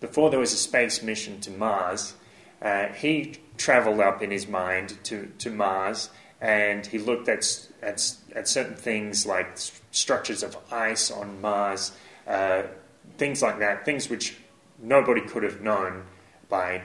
before 0.00 0.30
there 0.30 0.40
was 0.40 0.52
a 0.52 0.56
space 0.56 1.02
mission 1.02 1.40
to 1.40 1.50
Mars, 1.50 2.14
uh, 2.60 2.88
he 2.88 3.36
traveled 3.56 4.00
up 4.00 4.22
in 4.22 4.30
his 4.30 4.46
mind 4.46 4.98
to, 5.04 5.30
to 5.38 5.50
Mars 5.50 6.10
and 6.40 6.84
he 6.84 6.98
looked 6.98 7.28
at, 7.28 7.68
at, 7.82 8.14
at 8.34 8.48
certain 8.48 8.74
things 8.74 9.26
like 9.26 9.56
structures 9.90 10.42
of 10.42 10.56
ice 10.70 11.10
on 11.10 11.40
Mars, 11.40 11.92
uh, 12.26 12.62
things 13.18 13.42
like 13.42 13.58
that, 13.60 13.84
things 13.84 14.08
which 14.08 14.36
nobody 14.78 15.20
could 15.20 15.42
have 15.42 15.60
known 15.60 16.04
by 16.48 16.82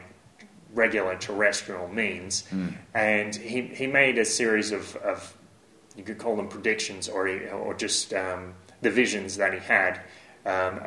regular 0.73 1.17
terrestrial 1.17 1.87
means. 1.87 2.43
Mm. 2.51 2.75
And 2.93 3.35
he, 3.35 3.61
he 3.61 3.87
made 3.87 4.17
a 4.17 4.25
series 4.25 4.71
of, 4.71 4.95
of, 4.97 5.35
you 5.95 6.03
could 6.03 6.17
call 6.17 6.35
them 6.35 6.47
predictions 6.47 7.09
or, 7.09 7.27
or 7.49 7.73
just 7.73 8.13
um, 8.13 8.53
the 8.81 8.91
visions 8.91 9.37
that 9.37 9.53
he 9.53 9.59
had. 9.59 10.01
Um, 10.45 10.79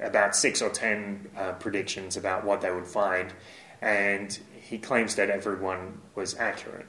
about 0.00 0.36
six 0.36 0.62
or 0.62 0.70
ten 0.70 1.28
uh, 1.36 1.52
predictions 1.52 2.16
about 2.16 2.44
what 2.44 2.60
they 2.60 2.70
would 2.70 2.86
find, 2.86 3.32
and 3.80 4.38
he 4.60 4.78
claims 4.78 5.16
that 5.16 5.30
everyone 5.30 6.00
was 6.14 6.36
accurate. 6.36 6.86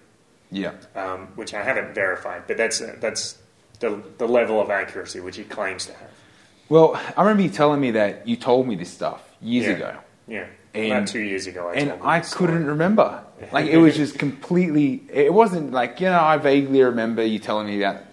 Yeah, 0.52 0.74
um, 0.96 1.28
which 1.36 1.54
I 1.54 1.64
haven't 1.64 1.94
verified, 1.94 2.44
but 2.48 2.58
that's 2.58 2.82
uh, 2.82 2.96
that's 3.00 3.38
the 3.80 4.02
the 4.18 4.28
level 4.28 4.62
of 4.62 4.70
accuracy 4.70 5.20
which 5.20 5.38
he 5.38 5.44
claims 5.44 5.86
to 5.86 5.94
have. 5.94 6.10
Well, 6.70 7.00
I 7.18 7.22
remember 7.22 7.44
you 7.44 7.50
telling 7.50 7.82
me 7.82 7.92
that 7.92 8.28
you 8.28 8.36
told 8.36 8.68
me 8.68 8.76
this 8.76 8.92
stuff 8.92 9.22
years 9.42 9.68
yeah. 9.68 9.74
ago. 9.74 9.98
Yeah, 10.28 10.46
and, 10.74 10.92
about 10.92 11.08
two 11.08 11.20
years 11.20 11.48
ago. 11.48 11.70
I 11.70 11.74
and 11.74 12.04
I 12.04 12.20
couldn't 12.22 12.66
remember. 12.66 13.24
Like 13.54 13.68
it 13.68 13.78
was 13.78 13.96
just 13.96 14.20
completely. 14.20 15.02
It 15.14 15.34
wasn't 15.34 15.72
like 15.72 16.02
you 16.02 16.08
know. 16.08 16.20
I 16.20 16.36
vaguely 16.36 16.84
remember 16.84 17.24
you 17.24 17.40
telling 17.40 17.68
me 17.68 17.82
about 17.82 18.04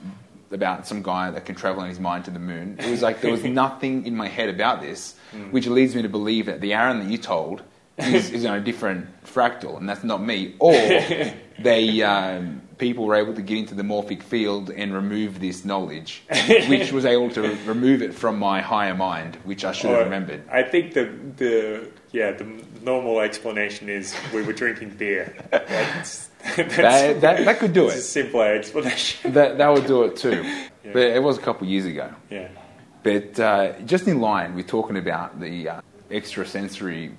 about 0.52 0.86
some 0.86 1.02
guy 1.02 1.32
that 1.32 1.44
can 1.44 1.56
travel 1.56 1.82
in 1.82 1.88
his 1.88 1.98
mind 1.98 2.26
to 2.26 2.30
the 2.30 2.38
moon. 2.38 2.76
It 2.78 2.88
was 2.88 3.02
like 3.02 3.22
there 3.22 3.32
was 3.32 3.42
nothing 3.64 4.06
in 4.06 4.14
my 4.14 4.28
head 4.28 4.48
about 4.48 4.80
this, 4.80 5.16
mm. 5.32 5.50
which 5.50 5.66
leads 5.66 5.96
me 5.96 6.02
to 6.02 6.08
believe 6.08 6.46
that 6.46 6.60
the 6.60 6.74
Aaron 6.74 7.00
that 7.00 7.10
you 7.10 7.18
told 7.18 7.62
is, 7.98 8.30
is 8.30 8.44
on 8.44 8.58
a 8.58 8.60
different 8.60 9.06
fractal, 9.24 9.76
and 9.76 9.88
that's 9.88 10.04
not 10.04 10.22
me. 10.22 10.54
Or 10.58 10.72
they 11.58 12.02
um, 12.02 12.62
people 12.78 13.06
were 13.06 13.14
able 13.14 13.34
to 13.34 13.42
get 13.42 13.58
into 13.58 13.74
the 13.74 13.82
morphic 13.82 14.22
field 14.22 14.70
and 14.70 14.92
remove 14.92 15.40
this 15.40 15.64
knowledge, 15.64 16.22
which 16.68 16.92
was 16.92 17.04
able 17.04 17.30
to 17.30 17.56
remove 17.64 18.02
it 18.02 18.14
from 18.14 18.38
my 18.38 18.60
higher 18.60 18.94
mind, 18.94 19.36
which 19.44 19.64
I 19.64 19.72
should 19.72 19.90
have 19.90 20.04
remembered. 20.04 20.42
I 20.50 20.62
think 20.62 20.94
the 20.94 21.04
the 21.36 21.90
yeah 22.12 22.32
the 22.32 22.44
normal 22.82 23.20
explanation 23.20 23.88
is 23.88 24.14
we 24.32 24.42
were 24.42 24.52
drinking 24.52 24.90
beer. 24.90 25.36
That, 26.56 27.20
that, 27.22 27.44
that, 27.44 27.58
could 27.58 27.72
do 27.72 27.88
it. 27.88 27.96
a 27.96 28.00
simpler 28.00 28.54
explanation. 28.54 29.32
that 29.32 29.58
that 29.58 29.68
would 29.68 29.86
do 29.88 30.04
it 30.04 30.14
too. 30.14 30.44
Yeah. 30.44 30.92
But 30.92 31.02
it 31.02 31.20
was 31.20 31.36
a 31.38 31.40
couple 31.40 31.66
of 31.66 31.72
years 31.72 31.86
ago. 31.86 32.14
Yeah. 32.30 32.48
But 33.02 33.40
uh, 33.40 33.72
just 33.80 34.06
in 34.06 34.20
line 34.20 34.54
we're 34.54 34.62
talking 34.62 34.96
about 34.96 35.40
the 35.40 35.68
uh, 35.68 35.80
extrasensory 36.08 37.16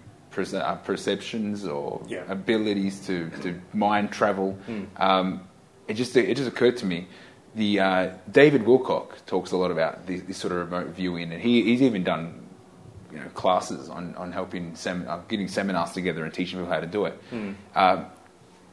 perceptions 0.83 1.65
or 1.65 2.01
yeah. 2.07 2.23
abilities 2.29 3.05
to, 3.07 3.29
to 3.41 3.59
mind 3.73 4.11
travel, 4.11 4.57
mm. 4.67 4.85
um, 4.97 5.47
it 5.87 5.95
just 5.95 6.15
it 6.15 6.35
just 6.35 6.47
occurred 6.47 6.77
to 6.77 6.85
me. 6.85 7.07
The 7.55 7.79
uh, 7.79 8.09
David 8.31 8.63
Wilcock 8.65 9.25
talks 9.25 9.51
a 9.51 9.57
lot 9.57 9.71
about 9.71 10.05
this, 10.05 10.21
this, 10.23 10.37
sort 10.37 10.53
of 10.53 10.59
remote 10.71 10.87
viewing, 10.93 11.31
and 11.31 11.41
he, 11.41 11.63
he's 11.63 11.81
even 11.81 12.03
done 12.03 12.45
you 13.11 13.19
know 13.19 13.27
classes 13.29 13.89
on 13.89 14.15
on 14.15 14.31
helping 14.31 14.75
sem- 14.75 15.05
uh, 15.07 15.19
getting 15.27 15.47
seminars 15.47 15.91
together 15.91 16.23
and 16.23 16.33
teaching 16.33 16.59
people 16.59 16.71
how 16.71 16.79
to 16.79 16.87
do 16.87 17.05
it. 17.05 17.19
Mm. 17.31 17.55
Uh, 17.73 18.03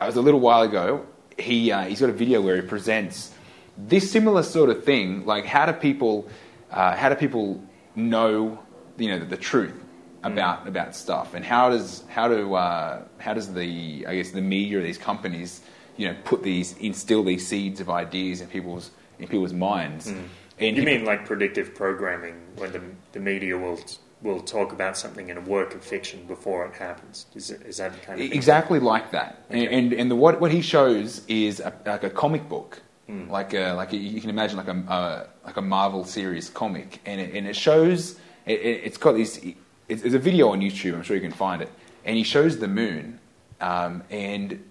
it 0.01 0.07
was 0.07 0.17
a 0.17 0.23
little 0.23 0.41
while 0.41 0.63
ago. 0.63 1.07
He 1.39 1.73
uh, 1.73 1.85
he's 1.85 2.01
got 2.01 2.11
a 2.11 2.15
video 2.15 2.43
where 2.43 2.57
he 2.57 2.63
presents 2.63 3.33
this 3.79 4.11
similar 4.11 4.43
sort 4.43 4.71
of 4.71 4.85
thing. 4.85 5.25
Like 5.25 5.47
how 5.47 5.67
do 5.67 5.73
people 5.73 6.29
uh, 6.71 6.97
how 6.97 7.09
do 7.09 7.15
people 7.15 7.63
know 7.95 8.59
you 8.97 9.09
know 9.09 9.19
the, 9.19 9.25
the 9.25 9.37
truth. 9.37 9.84
About 10.25 10.65
mm. 10.65 10.69
about 10.69 10.97
stuff, 10.97 11.35
and 11.35 11.45
how 11.45 11.71
does 11.71 12.03
how 12.09 12.27
do 12.29 12.55
uh, 12.55 13.03
how 13.19 13.35
does 13.35 13.53
the 13.53 14.05
I 14.09 14.17
guess 14.17 14.31
the 14.31 14.43
media 14.43 14.79
or 14.79 14.83
these 14.83 14.99
companies 14.99 15.61
you 15.97 16.09
know 16.09 16.17
put 16.25 16.43
these 16.43 16.77
instill 16.79 17.23
these 17.23 17.47
seeds 17.47 17.81
of 17.81 17.89
ideas 17.89 18.41
in 18.41 18.49
people's 18.49 18.91
in 19.19 19.29
people's 19.29 19.53
minds. 19.53 20.11
Mm. 20.11 20.25
And 20.59 20.77
you 20.77 20.83
mean 20.83 21.05
like 21.05 21.27
predictive 21.27 21.75
programming, 21.75 22.37
when 22.57 22.73
the 22.73 22.81
the 23.13 23.21
media 23.21 23.57
will 23.57 23.79
will 24.23 24.41
talk 24.41 24.73
about 24.73 24.97
something 24.97 25.29
in 25.29 25.37
a 25.37 25.41
work 25.41 25.75
of 25.75 25.85
fiction 25.85 26.25
before 26.27 26.65
it 26.65 26.75
happens. 26.75 27.27
Is, 27.35 27.51
it, 27.51 27.61
is 27.63 27.77
that 27.77 27.93
the 27.93 27.99
kind 27.99 28.19
of 28.19 28.27
thing? 28.27 28.37
Exactly 28.37 28.81
like 28.81 29.11
that. 29.11 29.45
Okay. 29.51 29.67
And, 29.67 29.75
and, 29.75 29.93
and 29.93 30.11
the, 30.11 30.17
what, 30.17 30.41
what 30.41 30.51
he 30.51 30.63
shows 30.63 31.23
is 31.29 31.61
a, 31.61 31.75
like 31.85 32.05
a 32.05 32.09
comic 32.09 32.49
book. 32.49 32.81
Like 33.07 33.53
a, 33.53 33.75
like 33.75 33.93
a, 33.93 33.99
you 33.99 34.23
can 34.23 34.31
imagine 34.31 34.57
like 34.57 34.69
a, 34.69 34.77
uh, 34.91 35.27
like 35.45 35.59
a 35.59 35.61
Marvel 35.61 36.05
series 36.07 36.49
comic. 36.49 37.01
And 37.05 37.21
it, 37.21 37.35
and 37.35 37.47
it 37.47 37.55
shows, 37.55 38.19
it, 38.47 38.61
it, 38.61 38.81
it's 38.85 38.97
got 38.97 39.15
these, 39.15 39.39
it's, 39.89 40.03
there's 40.03 40.15
a 40.15 40.19
video 40.19 40.49
on 40.51 40.61
YouTube, 40.61 40.95
I'm 40.95 41.03
sure 41.03 41.17
you 41.17 41.23
can 41.23 41.33
find 41.33 41.63
it. 41.63 41.71
And 42.05 42.17
he 42.17 42.23
shows 42.23 42.59
the 42.59 42.69
moon 42.69 43.19
um, 43.61 44.03
and 44.11 44.63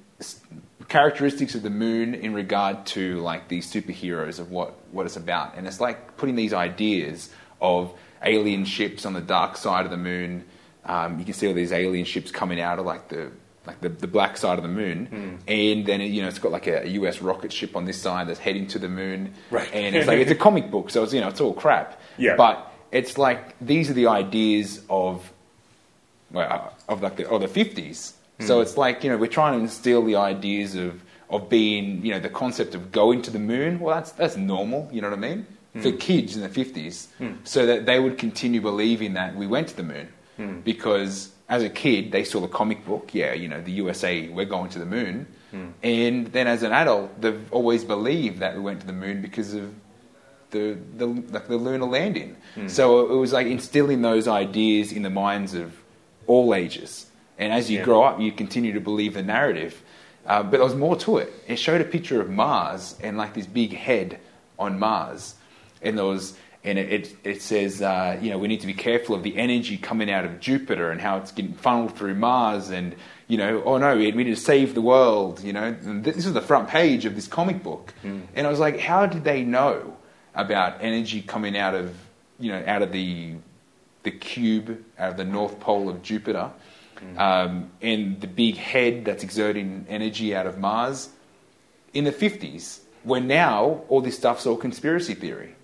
characteristics 0.87 1.55
of 1.55 1.63
the 1.63 1.69
moon 1.69 2.13
in 2.13 2.33
regard 2.33 2.85
to 2.85 3.17
like 3.19 3.47
these 3.47 3.71
superheroes 3.71 4.39
of 4.39 4.51
what, 4.51 4.75
what 4.91 5.05
it's 5.05 5.15
about. 5.17 5.55
And 5.55 5.67
it's 5.67 5.79
like 5.79 6.17
putting 6.17 6.35
these 6.35 6.53
ideas 6.53 7.29
of 7.61 7.93
alien 8.23 8.65
ships 8.65 9.05
on 9.05 9.13
the 9.13 9.21
dark 9.21 9.57
side 9.57 9.85
of 9.85 9.91
the 9.91 9.97
moon. 9.97 10.45
Um, 10.85 11.19
you 11.19 11.25
can 11.25 11.33
see 11.33 11.47
all 11.47 11.53
these 11.53 11.71
alien 11.71 12.05
ships 12.05 12.31
coming 12.31 12.59
out 12.59 12.79
of 12.79 12.85
like 12.85 13.09
the 13.09 13.31
like 13.65 13.79
the, 13.79 13.87
the 13.87 14.07
black 14.07 14.35
side 14.35 14.57
of 14.57 14.63
the 14.63 14.69
moon, 14.69 15.39
and 15.47 15.85
then 15.85 16.01
you 16.01 16.21
know 16.21 16.27
it's 16.27 16.39
got 16.39 16.51
like 16.51 16.67
a, 16.67 16.85
US 16.89 17.21
rocket 17.21 17.53
ship 17.53 17.77
on 17.77 17.85
this 17.85 18.01
side 18.01 18.27
that's 18.27 18.39
heading 18.39 18.67
to 18.67 18.79
the 18.79 18.89
moon, 18.89 19.33
Right. 19.51 19.69
And 19.73 19.95
it's 19.95 20.05
like 20.05 20.19
it's 20.19 20.31
a 20.31 20.35
comic 20.35 20.69
book, 20.69 20.89
so 20.89 21.01
it's 21.03 21.13
you 21.13 21.21
know 21.21 21.29
it's 21.29 21.39
all 21.39 21.53
crap, 21.53 21.99
Yeah. 22.17 22.35
But 22.35 22.72
it's 22.93 23.17
like 23.17 23.55
these 23.59 23.89
are 23.89 23.93
the 23.93 24.07
ideas 24.07 24.81
of 24.89 25.33
well, 26.31 26.73
of 26.89 27.01
like 27.01 27.17
the, 27.17 27.29
of 27.29 27.41
the 27.41 27.47
50s. 27.47 28.13
So 28.39 28.55
hmm. 28.55 28.61
it's 28.61 28.77
like, 28.77 29.03
you 29.03 29.09
know, 29.09 29.17
we're 29.17 29.27
trying 29.27 29.53
to 29.53 29.59
instill 29.59 30.03
the 30.03 30.15
ideas 30.15 30.75
of, 30.75 31.03
of 31.29 31.49
being, 31.49 32.03
you 32.05 32.11
know, 32.11 32.19
the 32.19 32.29
concept 32.29 32.75
of 32.75 32.91
going 32.91 33.21
to 33.23 33.31
the 33.31 33.39
moon. 33.39 33.79
Well, 33.79 33.95
that's, 33.95 34.11
that's 34.11 34.35
normal, 34.35 34.89
you 34.91 35.01
know 35.01 35.09
what 35.09 35.17
I 35.17 35.21
mean? 35.21 35.45
Hmm. 35.73 35.81
For 35.81 35.91
kids 35.91 36.35
in 36.35 36.41
the 36.41 36.49
50s. 36.49 37.07
Hmm. 37.17 37.33
So 37.43 37.65
that 37.67 37.85
they 37.85 37.99
would 37.99 38.17
continue 38.17 38.61
believing 38.61 39.13
that 39.13 39.35
we 39.35 39.47
went 39.47 39.67
to 39.69 39.75
the 39.75 39.83
moon. 39.83 40.09
Because 40.63 41.31
as 41.47 41.61
a 41.61 41.69
kid, 41.69 42.11
they 42.11 42.23
saw 42.23 42.39
the 42.39 42.47
comic 42.47 42.83
book, 42.85 43.13
yeah, 43.13 43.33
you 43.33 43.47
know, 43.47 43.61
the 43.61 43.71
USA, 43.73 44.27
we're 44.29 44.45
going 44.45 44.71
to 44.71 44.79
the 44.79 44.85
moon. 44.85 45.27
And 45.83 46.27
then 46.27 46.47
as 46.47 46.63
an 46.63 46.71
adult, 46.71 47.21
they've 47.21 47.53
always 47.53 47.83
believed 47.83 48.39
that 48.39 48.55
we 48.55 48.61
went 48.61 48.81
to 48.81 48.87
the 48.87 48.93
moon 48.93 49.21
because 49.21 49.53
of 49.53 49.71
the 50.53 50.77
the, 50.99 51.07
like 51.35 51.47
the 51.49 51.57
lunar 51.57 51.85
landing. 51.85 52.37
So 52.67 53.11
it 53.13 53.17
was 53.17 53.33
like 53.33 53.47
instilling 53.47 54.01
those 54.01 54.25
ideas 54.27 54.91
in 54.97 55.01
the 55.03 55.09
minds 55.09 55.53
of 55.53 55.73
all 56.27 56.55
ages. 56.55 57.07
And 57.37 57.51
as 57.51 57.69
you 57.69 57.79
Yeah. 57.79 57.85
grow 57.85 58.03
up, 58.03 58.19
you 58.21 58.31
continue 58.31 58.71
to 58.73 58.79
believe 58.79 59.13
the 59.15 59.23
narrative. 59.23 59.73
Uh, 60.25 60.41
but 60.43 60.51
there 60.51 60.63
was 60.71 60.75
more 60.75 60.95
to 61.05 61.17
it. 61.17 61.29
It 61.47 61.57
showed 61.57 61.81
a 61.81 61.89
picture 61.97 62.21
of 62.21 62.29
Mars 62.29 62.95
and 63.03 63.17
like 63.17 63.33
this 63.33 63.47
big 63.61 63.73
head 63.73 64.19
on 64.57 64.79
Mars, 64.79 65.35
and 65.81 65.97
there 65.97 66.05
was. 66.05 66.37
And 66.65 66.79
it, 66.79 66.89
it, 66.97 67.15
it 67.25 67.41
says, 67.41 67.81
uh, 67.81 68.17
you 68.21 68.29
know, 68.31 68.37
we 68.37 68.47
need 68.47 68.61
to 68.61 68.67
be 68.67 68.73
careful 68.73 69.13
of 69.17 69.21
the 69.23 69.35
energy 69.35 69.75
coming 69.75 70.09
out 70.09 70.23
of 70.23 70.39
Jupiter 70.39 70.91
and 70.91 71.01
how 71.01 71.17
it's 71.17 71.33
getting 71.33 71.51
funneled 71.55 71.93
through 71.97 72.15
Mars. 72.15 72.69
And, 72.69 72.95
you 73.27 73.35
know, 73.37 73.61
oh 73.65 73.77
no, 73.77 73.97
we 73.97 74.09
need 74.13 74.23
to 74.37 74.37
save 74.37 74.73
the 74.73 74.81
world, 74.81 75.43
you 75.43 75.51
know. 75.51 75.75
And 75.83 76.05
this 76.05 76.25
is 76.25 76.31
the 76.31 76.39
front 76.51 76.69
page 76.69 77.03
of 77.03 77.15
this 77.15 77.27
comic 77.27 77.61
book. 77.63 77.93
And 78.33 78.47
I 78.47 78.49
was 78.49 78.59
like, 78.61 78.79
how 78.79 79.05
did 79.05 79.25
they 79.25 79.43
know 79.43 79.97
about 80.35 80.77
energy 80.81 81.21
coming 81.21 81.57
out 81.57 81.75
of, 81.75 81.95
you 82.39 82.51
know, 82.51 82.63
out 82.65 82.81
of 82.81 82.91
the, 82.91 83.35
the 84.03 84.11
cube, 84.11 84.83
out 84.97 85.11
of 85.11 85.17
the 85.17 85.25
north 85.25 85.59
pole 85.59 85.89
of 85.89 86.01
Jupiter, 86.01 86.51
um, 87.17 87.69
and 87.81 88.21
the 88.21 88.27
big 88.27 88.55
head 88.55 89.03
that's 89.03 89.23
exerting 89.23 89.85
energy 89.89 90.33
out 90.33 90.47
of 90.47 90.57
Mars 90.57 91.09
in 91.93 92.05
the 92.05 92.11
50s, 92.13 92.79
when 93.03 93.27
now 93.27 93.81
all 93.89 93.99
this 94.01 94.15
stuff's 94.17 94.45
all 94.45 94.55
conspiracy 94.55 95.13
theory. 95.13 95.55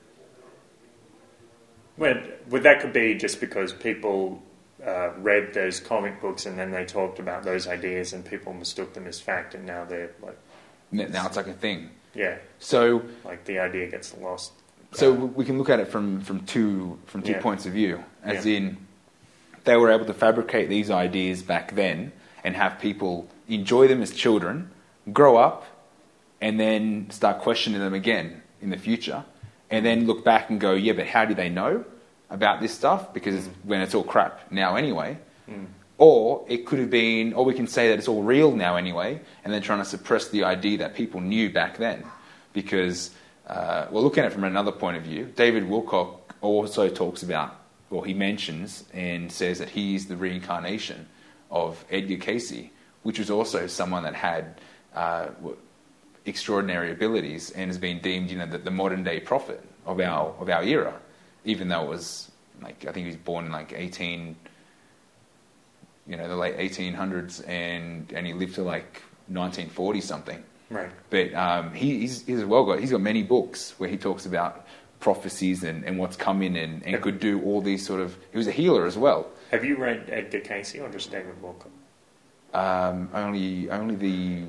Well, 1.98 2.22
well, 2.50 2.62
that 2.62 2.82
could 2.82 2.94
be 2.94 3.16
just 3.16 3.40
because 3.40 3.74
people 3.74 4.42
uh, 4.86 5.12
read 5.18 5.54
those 5.54 5.80
comic 5.80 6.22
books 6.22 6.46
and 6.46 6.58
then 6.58 6.72
they 6.72 6.86
talked 6.86 7.20
about 7.20 7.44
those 7.44 7.68
ideas 7.68 8.14
and 8.14 8.24
people 8.26 8.54
mistook 8.54 8.94
them 8.94 9.08
as 9.08 9.20
fact, 9.20 9.54
and 9.56 9.66
now 9.66 9.86
they're 9.86 10.12
like, 10.22 10.38
Now 10.92 11.26
it's 11.28 11.36
like 11.38 11.48
a 11.48 11.54
thing. 11.54 11.90
yeah, 12.14 12.38
So, 12.60 13.04
like 13.26 13.46
the 13.46 13.60
idea 13.60 13.88
gets 13.88 14.16
lost. 14.18 14.54
So 14.92 15.14
we 15.14 15.46
can 15.46 15.58
look 15.58 15.70
at 15.70 15.80
it 15.80 15.88
from, 15.88 16.22
from 16.22 16.42
two 16.46 16.98
from 17.06 17.22
two 17.22 17.34
Yeah. 17.34 17.42
points 17.42 17.66
of 17.66 17.74
view, 17.74 18.04
as 18.24 18.46
Yeah. 18.46 18.58
in 18.58 18.78
they 19.66 19.76
were 19.76 19.92
able 19.92 20.06
to 20.06 20.14
fabricate 20.14 20.70
these 20.70 20.90
ideas 20.90 21.44
back 21.44 21.76
then 21.76 22.12
and 22.44 22.56
have 22.56 22.80
people 22.80 23.28
enjoy 23.48 23.88
them 23.88 24.02
as 24.02 24.12
children, 24.12 24.72
grow 25.12 25.38
up, 25.38 25.66
and 26.42 26.60
then 26.60 27.08
start 27.10 27.40
questioning 27.40 27.80
them 27.80 27.94
again 27.94 28.42
in 28.62 28.70
the 28.70 28.78
future, 28.78 29.26
and 29.70 29.86
then 29.86 30.08
look 30.08 30.24
back 30.24 30.50
and 30.50 30.60
go, 30.60 30.74
yeah, 30.74 30.94
but 30.94 31.08
how 31.08 31.26
do 31.26 31.34
they 31.34 31.50
know 31.50 31.84
about 32.30 32.62
this 32.62 32.74
stuff? 32.74 33.14
Because 33.14 33.36
it's, 33.36 33.48
mm. 33.48 33.66
when 33.66 33.82
it's 33.82 33.94
all 33.94 34.04
crap 34.04 34.52
now 34.52 34.76
anyway. 34.76 35.18
Mm. 35.50 35.66
Or 35.98 36.46
it 36.48 36.66
could 36.66 36.80
have 36.80 36.90
been, 36.90 37.34
or 37.34 37.44
we 37.44 37.54
can 37.54 37.68
say 37.68 37.90
that 37.90 38.00
it's 38.00 38.08
all 38.08 38.24
real 38.24 38.56
now 38.56 38.78
anyway, 38.78 39.20
and 39.44 39.52
they're 39.52 39.60
trying 39.60 39.80
to 39.80 39.86
suppress 39.86 40.30
the 40.30 40.46
idea 40.46 40.78
that 40.78 40.96
people 40.96 41.20
knew 41.20 41.50
back 41.50 41.78
then. 41.78 42.06
Because, 42.54 43.12
uh, 43.50 43.88
well, 43.90 44.04
looking 44.04 44.24
at 44.24 44.32
it 44.32 44.34
from 44.34 44.44
another 44.44 44.72
point 44.72 44.96
of 44.96 45.04
view, 45.04 45.26
David 45.36 45.64
Wilcock 45.64 46.20
also 46.42 46.88
talks 46.88 47.24
about, 47.24 47.56
or 47.90 48.06
he 48.06 48.14
mentions 48.14 48.84
and 48.94 49.32
says 49.32 49.58
that 49.58 49.70
he 49.70 49.96
is 49.96 50.06
the 50.06 50.16
reincarnation 50.16 51.08
of 51.50 51.84
Edgar 51.90 52.18
Cayce, 52.18 52.70
which 53.02 53.18
was 53.18 53.32
also 53.32 53.66
someone 53.66 54.04
that 54.04 54.14
had 54.14 54.62
uh, 54.94 55.30
extraordinary 56.26 56.92
abilities 56.92 57.50
and 57.52 57.70
has 57.70 57.78
been 57.80 58.00
deemed, 58.00 58.30
you 58.30 58.38
know, 58.38 58.46
the, 58.46 58.60
the 58.60 58.72
modern 58.72 59.04
day 59.04 59.20
prophet 59.20 59.64
of 59.86 60.00
our 60.00 60.36
of 60.40 60.50
our 60.50 60.64
era, 60.64 60.94
even 61.44 61.68
though 61.70 61.84
it 61.84 61.90
was 61.90 62.32
like 62.62 62.86
I 62.86 62.92
think 62.92 63.06
he 63.06 63.08
was 63.08 63.16
born 63.16 63.46
in 63.46 63.52
like 63.52 63.74
eighteen, 63.74 64.36
you 66.06 66.18
know, 66.18 66.28
the 66.28 66.36
late 66.36 66.56
eighteen 66.58 66.94
hundreds, 66.94 67.42
and 67.42 68.12
and 68.14 68.28
he 68.28 68.34
lived 68.34 68.56
to 68.56 68.64
like 68.64 69.02
nineteen 69.28 69.70
forty 69.70 70.02
something. 70.02 70.44
Right. 70.70 70.90
But 71.10 71.34
um, 71.34 71.74
he, 71.74 72.00
he's, 72.00 72.26
he's 72.26 72.44
well 72.46 72.66
got 72.66 72.80
he's 72.80 72.92
got 72.92 73.02
many 73.02 73.24
books 73.24 73.74
where 73.80 73.90
he 73.90 73.98
talks 73.98 74.26
about 74.26 74.66
prophecies 75.00 75.64
and, 75.64 75.84
and 75.86 75.98
what's 75.98 76.16
coming 76.16 76.58
and, 76.58 76.86
and 76.86 77.02
could 77.02 77.20
do 77.20 77.42
all 77.44 77.62
these 77.62 77.86
sort 77.86 78.02
of. 78.02 78.18
He 78.32 78.38
was 78.38 78.48
a 78.48 78.52
healer 78.52 78.86
as 78.86 78.98
well. 78.98 79.28
Have 79.52 79.66
you 79.66 79.78
read 79.78 80.10
Edgar 80.12 80.42
Cayce 80.42 80.76
or 80.76 80.90
just 80.90 81.12
David 81.12 81.36
Wilcock? 81.42 81.72
Um, 82.54 83.10
only 83.14 83.70
only 83.70 83.96
the 83.96 84.44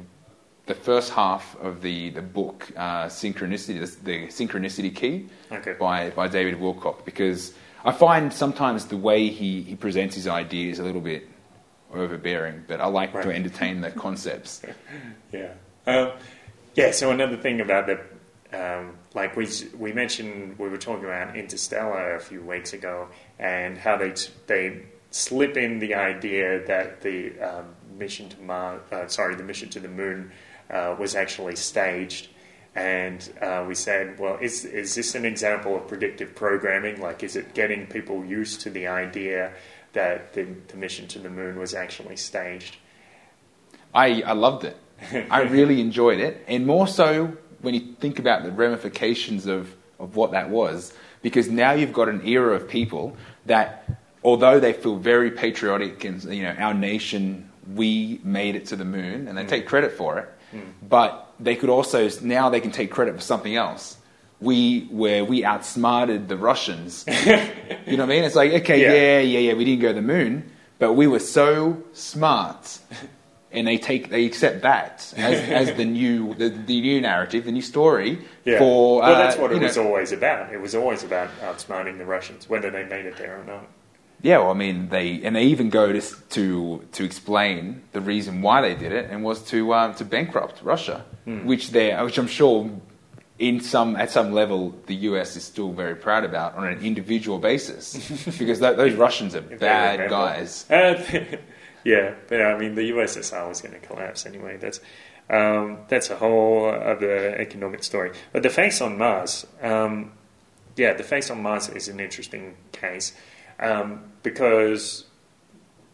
the 0.66 0.74
first 0.74 1.12
half 1.12 1.56
of 1.60 1.82
the 1.82 2.10
the 2.10 2.22
book 2.22 2.70
uh, 2.76 3.06
synchronicity 3.06 3.80
the, 3.80 4.04
the 4.04 4.26
synchronicity 4.28 4.94
key 4.94 5.26
Okay. 5.50 5.74
by 5.74 6.10
by 6.10 6.28
David 6.28 6.56
Wilcock 6.60 7.04
because 7.04 7.52
I 7.84 7.92
find 7.92 8.32
sometimes 8.32 8.86
the 8.86 8.96
way 8.96 9.28
he, 9.28 9.62
he 9.62 9.74
presents 9.74 10.14
his 10.14 10.26
ideas 10.26 10.78
a 10.80 10.82
little 10.82 11.00
bit 11.00 11.26
overbearing, 11.94 12.64
but 12.68 12.80
I 12.80 12.86
like 12.86 13.12
to 13.22 13.30
entertain 13.32 13.80
the 13.80 13.90
concepts. 13.90 14.62
Yeah. 15.32 15.52
Um, 15.96 16.12
yeah. 16.74 16.90
So 16.92 17.10
another 17.10 17.36
thing 17.36 17.60
about 17.60 17.86
the, 17.86 18.00
um, 18.52 18.96
like 19.14 19.36
we 19.36 19.48
we 19.76 19.92
mentioned, 19.92 20.58
we 20.58 20.68
were 20.68 20.78
talking 20.78 21.04
about 21.04 21.36
Interstellar 21.36 22.16
a 22.16 22.20
few 22.20 22.42
weeks 22.42 22.72
ago, 22.72 23.08
and 23.38 23.78
how 23.78 23.96
they 23.96 24.14
they 24.46 24.82
slip 25.10 25.56
in 25.56 25.78
the 25.78 25.94
idea 25.94 26.64
that 26.66 27.00
the 27.00 27.38
um, 27.40 27.74
mission 27.98 28.28
to 28.28 28.40
Mars, 28.40 28.80
uh, 28.92 29.06
sorry, 29.08 29.34
the 29.34 29.42
mission 29.42 29.68
to 29.70 29.80
the 29.80 29.88
moon, 29.88 30.32
uh, 30.70 30.94
was 30.98 31.14
actually 31.14 31.56
staged. 31.56 32.28
And 32.74 33.28
uh, 33.42 33.64
we 33.66 33.74
said, 33.74 34.18
well, 34.18 34.38
is 34.40 34.64
is 34.64 34.94
this 34.94 35.14
an 35.14 35.24
example 35.24 35.74
of 35.74 35.88
predictive 35.88 36.34
programming? 36.36 37.00
Like, 37.00 37.24
is 37.24 37.34
it 37.34 37.52
getting 37.52 37.86
people 37.86 38.24
used 38.24 38.60
to 38.60 38.70
the 38.70 38.86
idea 38.86 39.52
that 39.92 40.32
the, 40.34 40.46
the 40.68 40.76
mission 40.76 41.08
to 41.08 41.18
the 41.18 41.30
moon 41.30 41.58
was 41.58 41.74
actually 41.74 42.16
staged? 42.16 42.76
I, 43.92 44.22
I 44.22 44.32
loved 44.32 44.64
it. 44.64 44.76
I 45.30 45.42
really 45.42 45.80
enjoyed 45.80 46.20
it, 46.20 46.44
and 46.48 46.66
more 46.66 46.86
so 46.86 47.36
when 47.60 47.74
you 47.74 47.80
think 48.00 48.18
about 48.18 48.42
the 48.42 48.50
ramifications 48.50 49.46
of, 49.46 49.74
of 49.98 50.16
what 50.16 50.32
that 50.32 50.50
was, 50.50 50.92
because 51.22 51.48
now 51.48 51.72
you've 51.72 51.92
got 51.92 52.08
an 52.08 52.26
era 52.26 52.54
of 52.54 52.68
people 52.68 53.16
that, 53.46 53.88
although 54.24 54.58
they 54.60 54.72
feel 54.72 54.96
very 54.96 55.30
patriotic 55.30 56.04
and 56.04 56.22
you 56.24 56.42
know 56.42 56.54
our 56.58 56.74
nation, 56.74 57.50
we 57.74 58.20
made 58.24 58.56
it 58.56 58.66
to 58.66 58.76
the 58.76 58.84
moon, 58.84 59.28
and 59.28 59.36
they 59.36 59.44
mm. 59.44 59.48
take 59.48 59.66
credit 59.66 59.92
for 59.92 60.18
it, 60.18 60.28
mm. 60.54 60.62
but 60.88 61.32
they 61.38 61.56
could 61.56 61.70
also 61.70 62.08
now 62.22 62.48
they 62.48 62.60
can 62.60 62.70
take 62.70 62.90
credit 62.90 63.14
for 63.14 63.20
something 63.20 63.54
else. 63.54 63.96
We 64.40 64.86
where 64.90 65.24
we 65.24 65.44
outsmarted 65.44 66.28
the 66.28 66.36
Russians. 66.36 67.04
you 67.26 67.36
know 67.36 67.46
what 67.86 68.00
I 68.00 68.06
mean? 68.06 68.24
It's 68.24 68.36
like 68.36 68.52
okay, 68.62 68.80
Yeah. 68.80 68.92
yeah, 68.92 69.20
yeah, 69.20 69.38
yeah, 69.50 69.54
we 69.54 69.64
didn't 69.64 69.82
go 69.82 69.88
to 69.88 69.94
the 69.94 70.02
moon, 70.02 70.50
but 70.78 70.94
we 70.94 71.06
were 71.06 71.18
so 71.18 71.82
smart 71.92 72.78
and 73.52 73.66
they 73.66 73.78
take 73.78 74.10
they 74.10 74.24
accept 74.26 74.62
that 74.62 75.12
as, 75.16 75.38
as 75.68 75.76
the 75.76 75.84
new 75.84 76.34
the, 76.34 76.48
the 76.50 76.80
new 76.80 77.00
narrative, 77.00 77.44
the 77.44 77.52
new 77.52 77.62
story 77.62 78.18
Yeah. 78.44 78.58
for. 78.58 79.00
well, 79.00 79.12
uh, 79.12 79.18
that's 79.18 79.36
what 79.36 79.50
it 79.50 79.54
you 79.54 79.60
know- 79.60 79.66
was 79.66 79.78
always 79.78 80.12
about. 80.12 80.52
It 80.52 80.60
was 80.60 80.74
always 80.74 81.02
about 81.04 81.28
outsmarting 81.40 81.98
the 81.98 82.04
Russians, 82.06 82.48
whether 82.48 82.70
they 82.70 82.84
made 82.84 83.06
it 83.06 83.16
there 83.16 83.40
or 83.40 83.44
not. 83.44 83.66
Yeah, 84.22 84.38
well, 84.38 84.50
I 84.50 84.54
mean, 84.54 84.90
they 84.90 85.22
and 85.24 85.34
they 85.34 85.44
even 85.44 85.70
go 85.70 85.92
to 85.92 86.00
to 86.30 86.84
to 86.92 87.04
explain 87.04 87.82
the 87.92 88.00
reason 88.02 88.42
why 88.42 88.60
they 88.60 88.74
did 88.74 88.92
it, 88.92 89.10
and 89.10 89.24
was 89.24 89.42
to 89.46 89.72
um, 89.74 89.94
to 89.94 90.04
bankrupt 90.04 90.62
Russia, 90.62 91.04
Hmm. 91.24 91.46
which 91.46 91.70
they 91.70 91.94
which 92.04 92.18
I'm 92.18 92.26
sure 92.26 92.68
in 93.38 93.60
some 93.60 93.96
at 93.96 94.10
some 94.10 94.32
level 94.32 94.74
the 94.86 94.94
US 95.08 95.34
is 95.36 95.44
still 95.44 95.72
very 95.72 95.94
proud 95.96 96.24
about 96.24 96.54
on 96.56 96.66
an 96.66 96.80
individual 96.84 97.38
basis 97.38 97.82
because 98.38 98.60
that, 98.60 98.76
those 98.76 98.92
Russians 98.92 99.34
are 99.34 99.44
If 99.50 99.58
bad 99.58 100.10
guys. 100.10 100.66
Uh, 100.70 101.02
yeah, 101.84 102.14
but 102.28 102.42
I 102.42 102.58
mean, 102.58 102.74
the 102.74 102.90
USSR 102.90 103.48
was 103.48 103.60
going 103.60 103.78
to 103.78 103.86
collapse 103.86 104.26
anyway. 104.26 104.56
That's 104.56 104.80
um, 105.28 105.78
that's 105.88 106.10
a 106.10 106.16
whole 106.16 106.66
other 106.66 107.36
economic 107.36 107.84
story. 107.84 108.12
But 108.32 108.42
the 108.42 108.50
face 108.50 108.80
on 108.80 108.98
Mars, 108.98 109.46
um, 109.62 110.12
yeah, 110.76 110.92
the 110.92 111.04
face 111.04 111.30
on 111.30 111.42
Mars 111.42 111.68
is 111.68 111.88
an 111.88 112.00
interesting 112.00 112.56
case 112.72 113.12
um, 113.58 114.04
because. 114.22 115.06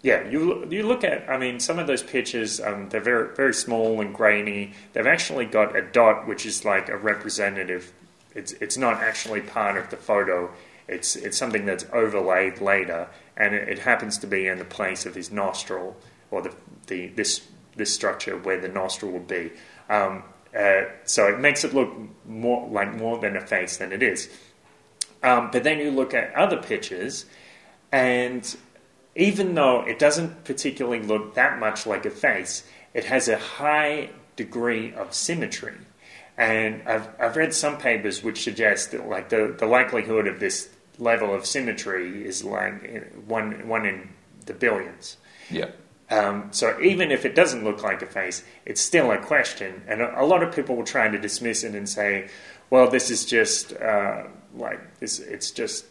Yeah, 0.02 0.28
you 0.28 0.68
you 0.70 0.84
look 0.84 1.02
at. 1.02 1.28
I 1.28 1.36
mean, 1.36 1.58
some 1.58 1.80
of 1.80 1.88
those 1.88 2.02
pictures, 2.02 2.60
um, 2.60 2.90
they're 2.90 3.00
very 3.00 3.34
very 3.34 3.54
small 3.54 4.00
and 4.00 4.14
grainy. 4.14 4.72
They've 4.92 5.06
actually 5.06 5.46
got 5.46 5.74
a 5.74 5.82
dot, 5.82 6.28
which 6.28 6.46
is 6.46 6.64
like 6.64 6.88
a 6.88 6.96
representative. 6.96 7.92
It's 8.32 8.52
it's 8.52 8.76
not 8.76 9.02
actually 9.02 9.40
part 9.40 9.76
of 9.76 9.90
the 9.90 9.96
photo. 9.96 10.50
It's 10.86 11.16
it's 11.16 11.36
something 11.36 11.64
that's 11.64 11.86
overlaid 11.92 12.60
later, 12.60 13.08
and 13.36 13.54
it, 13.54 13.68
it 13.68 13.78
happens 13.80 14.18
to 14.18 14.26
be 14.26 14.46
in 14.46 14.58
the 14.58 14.64
place 14.64 15.06
of 15.06 15.14
his 15.14 15.30
nostril 15.30 15.96
or 16.30 16.42
the 16.42 16.54
the 16.86 17.08
this 17.08 17.46
this 17.76 17.92
structure 17.92 18.36
where 18.36 18.60
the 18.60 18.68
nostril 18.68 19.12
would 19.12 19.26
be. 19.28 19.52
Um, 19.88 20.22
uh, 20.58 20.84
so 21.04 21.26
it 21.26 21.38
makes 21.38 21.64
it 21.64 21.74
look 21.74 21.92
more 22.26 22.68
like 22.68 22.94
more 22.94 23.18
than 23.18 23.36
a 23.36 23.40
face 23.40 23.76
than 23.76 23.92
it 23.92 24.02
is. 24.02 24.28
Um, 25.22 25.50
but 25.50 25.64
then 25.64 25.78
you 25.78 25.90
look 25.90 26.14
at 26.14 26.34
other 26.34 26.56
pictures, 26.56 27.26
and 27.92 28.56
even 29.14 29.54
though 29.54 29.82
it 29.82 29.98
doesn't 29.98 30.44
particularly 30.44 31.02
look 31.02 31.34
that 31.34 31.58
much 31.58 31.86
like 31.86 32.06
a 32.06 32.10
face, 32.10 32.64
it 32.94 33.04
has 33.04 33.28
a 33.28 33.38
high 33.38 34.10
degree 34.36 34.94
of 34.94 35.14
symmetry. 35.14 35.74
And 36.38 36.82
I've, 36.86 37.08
I've 37.18 37.36
read 37.36 37.54
some 37.54 37.78
papers 37.78 38.22
which 38.22 38.42
suggest 38.42 38.92
that 38.92 39.08
like 39.08 39.30
the, 39.30 39.54
the 39.58 39.66
likelihood 39.66 40.26
of 40.26 40.38
this 40.38 40.68
level 40.98 41.34
of 41.34 41.46
symmetry 41.46 42.24
is 42.24 42.44
like 42.44 43.12
one, 43.26 43.68
one 43.68 43.86
in 43.86 44.08
the 44.46 44.54
billions. 44.54 45.16
Yeah. 45.50 45.70
Um, 46.10 46.48
so 46.52 46.80
even 46.80 47.10
if 47.10 47.24
it 47.24 47.34
doesn't 47.34 47.64
look 47.64 47.82
like 47.82 48.00
a 48.02 48.06
face, 48.06 48.44
it's 48.64 48.80
still 48.80 49.10
a 49.10 49.18
question, 49.18 49.82
and 49.88 50.00
a, 50.00 50.22
a 50.22 50.24
lot 50.24 50.42
of 50.42 50.54
people 50.54 50.76
will 50.76 50.84
try 50.84 51.08
to 51.08 51.18
dismiss 51.18 51.64
it 51.64 51.74
and 51.74 51.88
say, 51.88 52.28
"Well, 52.70 52.88
this 52.88 53.10
is 53.10 53.24
just 53.24 53.72
uh, 53.72 54.24
like 54.54 55.00
this. 55.00 55.18
It's 55.18 55.50
just 55.50 55.84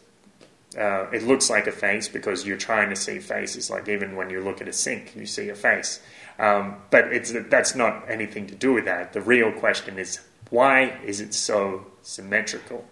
uh, 0.78 1.06
it 1.10 1.22
looks 1.22 1.48
like 1.48 1.66
a 1.66 1.72
face 1.72 2.08
because 2.08 2.46
you're 2.46 2.56
trying 2.56 2.90
to 2.90 2.96
see 2.96 3.18
faces. 3.18 3.70
Like 3.70 3.88
even 3.88 4.16
when 4.16 4.30
you 4.30 4.42
look 4.42 4.60
at 4.60 4.68
a 4.68 4.72
sink, 4.72 5.14
you 5.16 5.26
see 5.26 5.48
a 5.48 5.54
face. 5.54 6.00
Um, 6.38 6.76
but 6.90 7.12
it's 7.12 7.32
that's 7.50 7.74
not 7.74 8.04
anything 8.08 8.46
to 8.48 8.54
do 8.54 8.72
with 8.72 8.84
that. 8.86 9.12
The 9.12 9.20
real 9.20 9.52
question 9.52 9.98
is 9.98 10.20
why 10.50 10.98
is 11.04 11.20
it 11.20 11.34
so 11.34 11.86
symmetrical? 12.02 12.84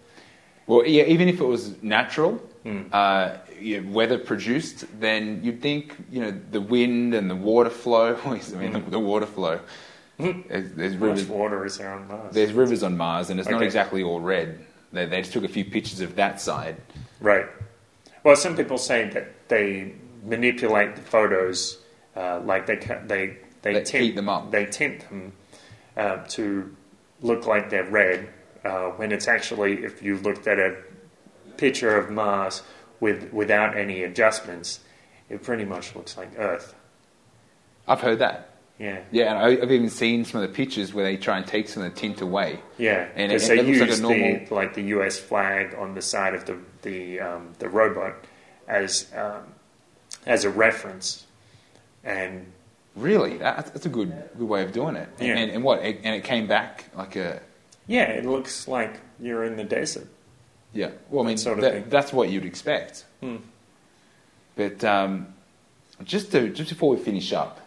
Well, 0.67 0.85
yeah, 0.85 1.03
even 1.03 1.27
if 1.29 1.39
it 1.39 1.45
was 1.45 1.81
natural, 1.83 2.41
Hmm. 2.63 2.81
uh, 2.91 3.37
yeah, 3.61 3.79
weather 3.81 4.17
produced, 4.17 4.85
then 4.99 5.41
you'd 5.43 5.61
think 5.61 5.95
you 6.11 6.19
know 6.21 6.31
the 6.51 6.59
wind 6.61 7.13
and 7.13 7.29
the 7.29 7.35
water 7.35 7.69
flow. 7.69 8.17
I 8.25 8.39
mean, 8.57 8.73
the, 8.73 8.79
the 8.79 8.99
water 8.99 9.27
flow. 9.27 9.59
There's, 10.17 10.71
there's 10.71 10.93
How 10.93 10.99
much 10.99 11.09
rivers. 11.09 11.27
water 11.27 11.65
is 11.65 11.77
there 11.77 11.91
on 11.93 12.07
Mars? 12.07 12.33
There's 12.33 12.53
rivers 12.53 12.81
on 12.83 12.97
Mars, 12.97 13.29
and 13.29 13.39
it's 13.39 13.49
not 13.49 13.61
exactly 13.61 14.01
all 14.01 14.19
red. 14.21 14.65
They, 14.93 15.05
they 15.05 15.21
just 15.21 15.33
took 15.33 15.43
a 15.43 15.47
few 15.49 15.65
pictures 15.65 15.99
of 16.01 16.15
that 16.15 16.39
side. 16.41 16.77
Right. 17.19 17.45
Well, 18.23 18.35
some 18.35 18.55
people 18.55 18.77
say 18.77 19.09
that 19.09 19.47
they 19.49 19.93
manipulate 20.23 20.95
the 20.95 21.01
photos, 21.01 21.77
uh, 22.15 22.39
like 22.45 22.65
they 22.65 22.77
they 23.05 23.37
they, 23.61 23.73
They 23.73 23.83
tint 23.83 24.03
heat 24.05 24.15
them 24.15 24.29
up. 24.29 24.49
They 24.51 24.65
tint 24.65 25.07
them 25.09 25.33
uh, 25.97 26.17
to 26.29 26.75
look 27.21 27.45
like 27.45 27.69
they're 27.69 27.83
red, 27.83 28.29
uh, 28.65 28.87
when 28.97 29.11
it's 29.11 29.27
actually 29.27 29.83
if 29.85 30.01
you 30.01 30.17
looked 30.17 30.47
at 30.47 30.59
a 30.59 30.75
picture 31.57 31.95
of 31.97 32.09
Mars 32.09 32.63
with 32.99 33.31
without 33.31 33.77
any 33.77 34.03
adjustments, 34.03 34.79
it 35.29 35.43
pretty 35.43 35.65
much 35.65 35.95
looks 35.95 36.17
like 36.17 36.31
Earth. 36.37 36.73
I've 37.87 38.01
heard 38.01 38.19
that. 38.19 38.49
Yeah. 38.79 38.99
Yeah, 39.11 39.29
and 39.29 39.37
I- 39.37 39.61
I've 39.63 39.71
even 39.71 39.89
seen 39.89 40.25
some 40.25 40.41
of 40.41 40.49
the 40.49 40.53
pictures 40.53 40.93
where 40.93 41.05
they 41.05 41.15
try 41.15 41.37
and 41.37 41.47
take 41.47 41.69
some 41.69 41.81
of 41.83 41.93
the 41.93 41.97
tint 41.99 42.19
away. 42.19 42.59
Yeah, 42.77 43.07
And 43.15 43.31
it- 43.31 43.41
they 43.47 43.59
it 43.59 43.65
looks 43.65 43.79
like 43.79 43.89
a 43.89 43.91
use 43.93 44.01
normal- 44.01 44.45
the 44.47 44.53
like 44.53 44.73
the 44.73 44.81
U.S. 44.97 45.17
flag 45.17 45.75
on 45.77 45.93
the 45.95 46.01
side 46.01 46.33
of 46.35 46.45
the 46.45 46.57
the 46.81 47.19
um, 47.21 47.53
the 47.59 47.69
robot 47.69 48.15
as 48.67 49.11
um, 49.15 49.43
as 50.25 50.43
a 50.43 50.49
reference, 50.49 51.25
and 52.03 52.51
Really, 52.95 53.37
that, 53.39 53.57
that's 53.73 53.85
a 53.85 53.89
good 53.89 54.11
good 54.37 54.47
way 54.47 54.63
of 54.63 54.71
doing 54.71 54.95
it. 54.95 55.09
Yeah. 55.19 55.35
And, 55.37 55.51
and 55.51 55.63
what? 55.63 55.83
It, 55.83 55.99
and 56.03 56.15
it 56.15 56.23
came 56.23 56.47
back 56.47 56.85
like 56.95 57.15
a 57.17 57.41
yeah, 57.87 58.03
it 58.03 58.25
looks 58.25 58.67
like 58.67 58.99
you're 59.19 59.43
in 59.43 59.55
the 59.57 59.63
desert. 59.63 60.07
yeah. 60.73 60.91
Well, 61.09 61.23
I 61.23 61.27
mean, 61.27 61.35
That 61.37 61.41
sort 61.41 61.57
of 61.59 61.63
that- 61.63 61.73
thing. 61.73 61.85
that's 61.89 62.11
what 62.13 62.29
you'd 62.29 62.45
expect. 62.45 63.05
Hmm. 63.21 63.37
But 64.55 64.83
um, 64.83 65.27
just 66.03 66.31
to 66.31 66.49
just 66.49 66.69
before 66.69 66.89
we 66.95 66.97
finish 66.97 67.33
up, 67.33 67.59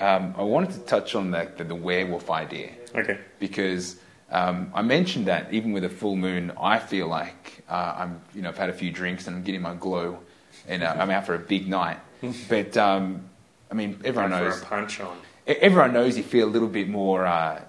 um, 0.00 0.34
I 0.36 0.42
wanted 0.42 0.72
to 0.72 0.80
touch 0.80 1.14
on 1.14 1.30
the, 1.30 1.50
the, 1.56 1.64
the 1.64 1.74
werewolf 1.74 2.30
idea. 2.30 2.70
Okay. 2.94 3.18
because 3.38 3.96
um, 4.30 4.70
I 4.74 4.80
mentioned 4.82 5.26
that 5.26 5.52
even 5.52 5.72
with 5.72 5.84
a 5.84 5.88
full 5.90 6.16
moon, 6.16 6.52
I 6.60 6.78
feel 6.78 7.08
like 7.08 7.62
uh, 7.68 7.94
I'm, 7.98 8.20
you 8.34 8.40
know, 8.42 8.48
I've 8.48 8.56
had 8.58 8.70
a 8.70 8.72
few 8.72 8.90
drinks 8.90 9.26
and 9.26 9.36
I'm 9.36 9.42
getting 9.42 9.60
my 9.62 9.74
glow, 9.74 10.18
and 10.66 10.82
uh, 10.82 10.94
I'm 10.98 11.10
out 11.10 11.26
for 11.26 11.34
a 11.34 11.38
big 11.38 11.68
night. 11.68 11.98
but 12.48 12.76
um, 12.76 13.24
I 13.70 13.74
mean, 13.74 14.00
everyone 14.04 14.30
knows. 14.30 14.60
punch 14.62 15.00
on. 15.00 15.16
Everyone 15.46 15.92
knows 15.92 16.16
you 16.16 16.22
feel 16.24 16.48
a 16.48 16.50
little 16.50 16.68
bit 16.68 16.88
more 16.88 17.24
uh, 17.26 17.62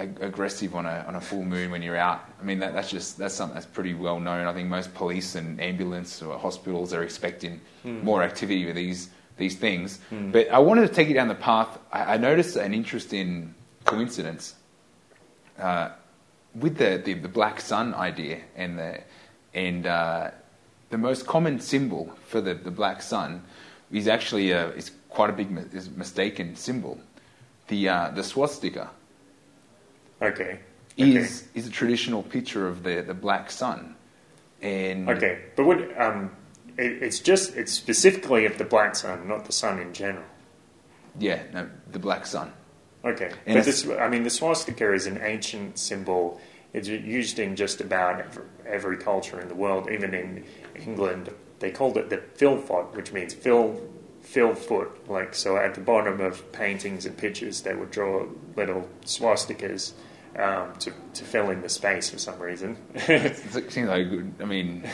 ag- 0.00 0.18
aggressive 0.20 0.74
on 0.74 0.86
a 0.86 1.04
on 1.08 1.14
a 1.14 1.20
full 1.20 1.44
moon 1.44 1.70
when 1.70 1.82
you're 1.82 1.96
out. 1.96 2.20
I 2.40 2.44
mean, 2.44 2.58
that, 2.60 2.72
that's 2.74 2.90
just 2.90 3.18
that's 3.18 3.34
something 3.34 3.54
that's 3.54 3.66
pretty 3.66 3.94
well 3.94 4.18
known. 4.20 4.46
I 4.46 4.52
think 4.52 4.68
most 4.68 4.94
police 4.94 5.34
and 5.34 5.60
ambulance 5.60 6.22
or 6.22 6.38
hospitals 6.38 6.92
are 6.92 7.02
expecting 7.02 7.60
more 7.84 8.22
activity 8.22 8.66
with 8.66 8.76
these 8.76 9.10
these 9.36 9.56
things. 9.56 10.00
But 10.32 10.50
I 10.50 10.58
wanted 10.58 10.88
to 10.88 10.94
take 10.94 11.08
it 11.10 11.14
down 11.14 11.28
the 11.28 11.34
path. 11.34 11.78
I, 11.92 12.14
I 12.14 12.16
noticed 12.16 12.56
an 12.56 12.74
interesting 12.74 13.54
coincidence 13.84 14.54
uh, 15.58 15.90
with 16.54 16.76
the, 16.76 17.00
the 17.04 17.14
the 17.14 17.28
black 17.28 17.60
sun 17.60 17.94
idea 17.94 18.38
and 18.56 18.78
the 18.78 19.00
and 19.54 19.86
uh, 19.86 20.30
the 20.90 20.98
most 20.98 21.26
common 21.26 21.60
symbol 21.60 22.12
for 22.26 22.40
the, 22.40 22.54
the 22.54 22.70
black 22.70 23.02
sun 23.02 23.42
is 23.92 24.06
actually 24.08 24.50
a, 24.52 24.68
is 24.70 24.90
quite 25.08 25.30
a 25.30 25.32
big 25.32 25.48
is 25.72 25.88
mistaken 25.90 26.56
symbol. 26.56 26.98
The 27.68 27.88
uh, 27.88 28.10
the 28.10 28.22
swastika 28.22 28.90
Okay. 30.22 30.60
is 30.96 31.48
is 31.54 31.66
a 31.66 31.70
traditional 31.70 32.22
picture 32.22 32.66
of 32.68 32.82
the, 32.82 33.02
the 33.02 33.14
black 33.14 33.50
sun, 33.50 33.94
and 34.60 35.08
Okay. 35.08 35.16
okay. 35.32 35.42
But 35.56 35.64
what? 35.66 36.00
Um, 36.00 36.30
it, 36.76 37.02
it's 37.02 37.20
just 37.20 37.56
it's 37.56 37.72
specifically 37.72 38.44
of 38.46 38.58
the 38.58 38.64
black 38.64 38.94
sun, 38.96 39.26
not 39.28 39.44
the 39.46 39.52
sun 39.52 39.78
in 39.78 39.92
general. 39.92 40.24
yeah, 41.18 41.42
no, 41.52 41.68
the 41.92 41.98
black 41.98 42.26
sun. 42.26 42.52
Okay. 43.04 43.30
And 43.46 43.56
but 43.56 43.64
this, 43.64 43.88
I 43.88 44.08
mean, 44.08 44.24
the 44.24 44.30
swastika 44.30 44.92
is 44.92 45.06
an 45.06 45.18
ancient 45.22 45.78
symbol. 45.78 46.40
It's 46.72 46.86
used 46.86 47.38
in 47.38 47.56
just 47.56 47.80
about 47.80 48.20
every, 48.20 48.44
every 48.66 48.96
culture 48.98 49.40
in 49.40 49.48
the 49.48 49.54
world, 49.54 49.88
even 49.90 50.14
in 50.14 50.44
England. 50.76 51.30
They 51.58 51.70
called 51.70 51.96
it 51.96 52.10
the 52.10 52.18
fylfot, 52.18 52.94
which 52.94 53.12
means 53.12 53.34
fill, 53.34 53.80
fill 54.22 54.54
foot. 54.54 55.08
Like 55.10 55.34
so, 55.34 55.56
at 55.56 55.74
the 55.74 55.80
bottom 55.80 56.20
of 56.20 56.52
paintings 56.52 57.06
and 57.06 57.16
pictures, 57.16 57.62
they 57.62 57.74
would 57.74 57.90
draw 57.90 58.26
little 58.54 58.86
swastikas 59.04 59.92
um, 60.38 60.72
to 60.80 60.92
to 61.14 61.24
fill 61.24 61.50
in 61.50 61.62
the 61.62 61.68
space 61.68 62.10
for 62.10 62.18
some 62.18 62.38
reason. 62.38 62.76
It 62.94 63.36
seems 63.70 63.88
like 63.88 64.02
a 64.02 64.04
good. 64.04 64.34
I 64.40 64.44
mean, 64.44 64.84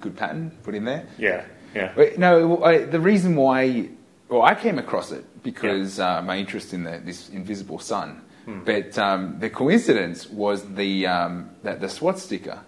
good 0.00 0.16
pattern 0.16 0.50
put 0.62 0.74
in 0.74 0.84
there. 0.84 1.06
yeah, 1.18 1.44
yeah, 1.74 1.92
Wait, 1.96 2.18
no, 2.18 2.62
I, 2.62 2.84
the 2.84 3.00
reason 3.00 3.36
why, 3.36 3.88
well, 4.28 4.42
I 4.42 4.54
came 4.54 4.78
across 4.78 5.12
it 5.12 5.24
because 5.42 5.98
uh, 6.00 6.20
my 6.22 6.36
interest 6.38 6.74
in 6.74 6.84
the, 6.84 7.00
this 7.04 7.28
invisible 7.30 7.78
sun. 7.78 8.22
But 8.64 8.98
um, 8.98 9.38
the 9.38 9.48
coincidence 9.48 10.28
was 10.28 10.74
the 10.74 11.06
um, 11.06 11.50
that 11.62 11.80
the 11.80 11.88
swat 11.88 12.18
swastika 12.18 12.64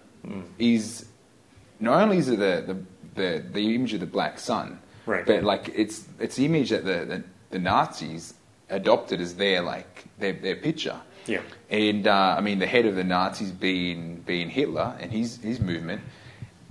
is 0.57 1.05
not 1.81 2.01
only 2.01 2.17
is 2.17 2.29
it 2.29 2.39
the, 2.39 2.63
the, 2.65 3.21
the, 3.21 3.43
the 3.51 3.75
image 3.75 3.93
of 3.93 3.99
the 3.99 4.05
black 4.05 4.39
sun, 4.39 4.79
Right. 5.05 5.25
but 5.25 5.43
like 5.43 5.69
it's 5.75 6.07
it's 6.19 6.37
the 6.37 6.45
image 6.45 6.69
that 6.69 6.85
the, 6.85 7.05
the, 7.05 7.23
the 7.51 7.59
Nazis 7.59 8.33
adopted 8.69 9.19
as 9.21 9.35
their 9.35 9.61
like 9.61 10.05
their, 10.17 10.33
their 10.33 10.55
picture. 10.55 10.99
Yeah. 11.25 11.41
And 11.69 12.07
uh, 12.07 12.35
I 12.37 12.41
mean, 12.41 12.59
the 12.59 12.67
head 12.67 12.85
of 12.85 12.95
the 12.95 13.03
Nazis 13.03 13.51
being 13.51 14.17
being 14.21 14.49
Hitler 14.49 14.95
and 14.99 15.11
his 15.11 15.37
his 15.37 15.59
movement. 15.59 16.01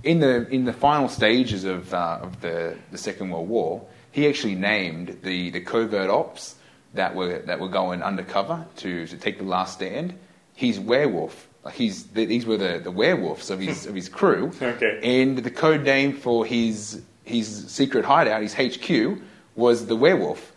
In 0.03 0.19
the 0.19 0.47
in 0.49 0.65
the 0.65 0.73
final 0.73 1.09
stages 1.09 1.63
of 1.63 1.93
uh, 1.93 2.19
of 2.21 2.41
the, 2.41 2.77
the 2.91 2.97
Second 2.97 3.31
World 3.31 3.49
War, 3.49 3.85
he 4.11 4.27
actually 4.27 4.55
named 4.55 5.17
the, 5.23 5.49
the 5.49 5.59
covert 5.59 6.09
ops 6.09 6.55
that 6.93 7.15
were 7.15 7.39
that 7.39 7.59
were 7.59 7.67
going 7.67 8.01
undercover 8.01 8.65
to, 8.77 9.05
to 9.07 9.17
take 9.17 9.37
the 9.37 9.43
last 9.43 9.73
stand. 9.73 10.17
He's 10.53 10.79
werewolf. 10.79 11.47
Like 11.63 11.73
he's 11.73 12.05
these 12.07 12.45
were 12.45 12.57
the, 12.57 12.79
the 12.81 12.91
werewolves 12.91 13.49
of 13.49 13.59
his 13.59 13.85
of 13.85 13.95
his 13.95 14.07
crew. 14.07 14.51
Okay. 14.61 14.99
And 15.03 15.37
the 15.39 15.51
code 15.51 15.83
name 15.83 16.13
for 16.13 16.45
his 16.45 17.01
his 17.23 17.67
secret 17.67 18.05
hideout, 18.05 18.41
his 18.41 18.53
HQ, 18.53 19.19
was 19.55 19.87
the 19.87 19.95
werewolf. 19.95 20.53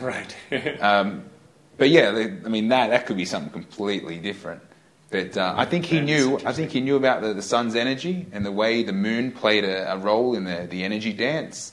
Right. 0.00 0.34
Um, 0.80 1.24
but 1.78 1.88
yeah, 1.90 2.10
the, 2.10 2.24
I 2.44 2.48
mean 2.48 2.68
that 2.68 2.90
that 2.90 3.06
could 3.06 3.16
be 3.16 3.24
something 3.24 3.52
completely 3.52 4.18
different. 4.18 4.62
But 5.10 5.36
uh, 5.36 5.54
I 5.56 5.66
think 5.66 5.84
he 5.84 5.98
That 5.98 6.04
knew. 6.06 6.40
I 6.46 6.52
think 6.52 6.70
he 6.70 6.80
knew 6.80 6.96
about 6.96 7.20
the, 7.20 7.34
the 7.34 7.42
sun's 7.42 7.74
energy 7.74 8.26
and 8.32 8.46
the 8.46 8.52
way 8.52 8.82
the 8.82 8.94
moon 8.94 9.30
played 9.30 9.62
a, 9.64 9.92
a 9.92 9.98
role 9.98 10.34
in 10.34 10.44
the, 10.44 10.66
the 10.70 10.84
energy 10.84 11.12
dance. 11.12 11.72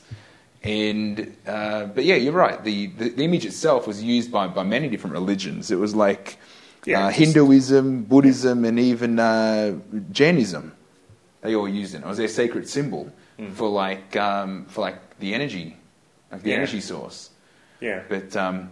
And 0.61 1.37
uh, 1.47 1.85
but 1.85 2.03
yeah, 2.03 2.15
you're 2.15 2.33
right. 2.33 2.61
The, 2.61 2.87
the 2.87 3.09
the 3.09 3.23
image 3.23 3.45
itself 3.45 3.87
was 3.87 4.03
used 4.03 4.29
by, 4.29 4.47
by 4.47 4.63
many 4.63 4.89
different 4.89 5.13
religions. 5.13 5.71
It 5.71 5.79
was 5.79 5.95
like 5.95 6.37
Yeah, 6.85 7.05
uh, 7.07 7.09
Hinduism, 7.11 8.03
Buddhism, 8.03 8.65
and 8.65 8.77
even 8.77 9.19
uh, 9.19 9.77
Jainism. 10.11 10.73
They 11.41 11.55
all 11.55 11.69
used 11.69 11.95
it. 11.95 11.99
It 12.01 12.05
was 12.07 12.17
their 12.17 12.27
sacred 12.27 12.67
symbol 12.67 13.09
for 13.53 13.69
like 13.69 14.17
um, 14.17 14.65
for 14.65 14.81
like 14.81 15.17
the 15.19 15.33
energy, 15.33 15.77
like 16.29 16.43
the 16.43 16.49
Yeah. 16.49 16.57
energy 16.57 16.81
source. 16.81 17.29
Yeah. 17.79 18.03
But 18.09 18.35
um, 18.35 18.71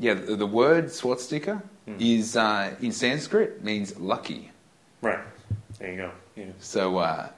yeah, 0.00 0.14
the, 0.14 0.34
the 0.34 0.46
word 0.46 0.90
swastika 0.90 1.62
is 1.98 2.36
uh, 2.36 2.74
in 2.80 2.90
Sanskrit 2.92 3.62
means 3.62 3.98
lucky. 3.98 4.50
Right. 5.02 5.20
There 5.78 5.90
you 5.90 5.96
go. 5.96 6.10
Yeah. 6.36 6.44
So 6.58 6.98
uh, 6.98 7.28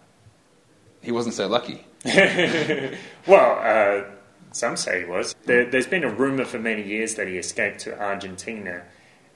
he 1.03 1.11
wasn't 1.13 1.35
so 1.35 1.47
lucky. 1.49 1.87
Well, 3.27 3.59
uh, 3.63 4.05
some 4.53 4.77
say 4.77 5.01
he 5.01 5.07
was. 5.07 5.35
There, 5.45 5.65
there's 5.71 5.87
been 5.87 6.05
a 6.05 6.13
rumor 6.13 6.45
for 6.45 6.59
many 6.59 6.83
years 6.83 7.15
that 7.15 7.29
he 7.29 7.37
escaped 7.39 7.81
to 7.81 7.99
Argentina, 8.01 8.83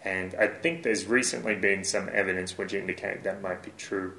and 0.04 0.34
I 0.34 0.48
think 0.48 0.82
there's 0.82 1.06
recently 1.06 1.54
been 1.54 1.84
some 1.84 2.08
evidence 2.12 2.58
which 2.58 2.74
indicate 2.74 3.22
that 3.24 3.40
might 3.42 3.62
be 3.62 3.72
true. 3.78 4.14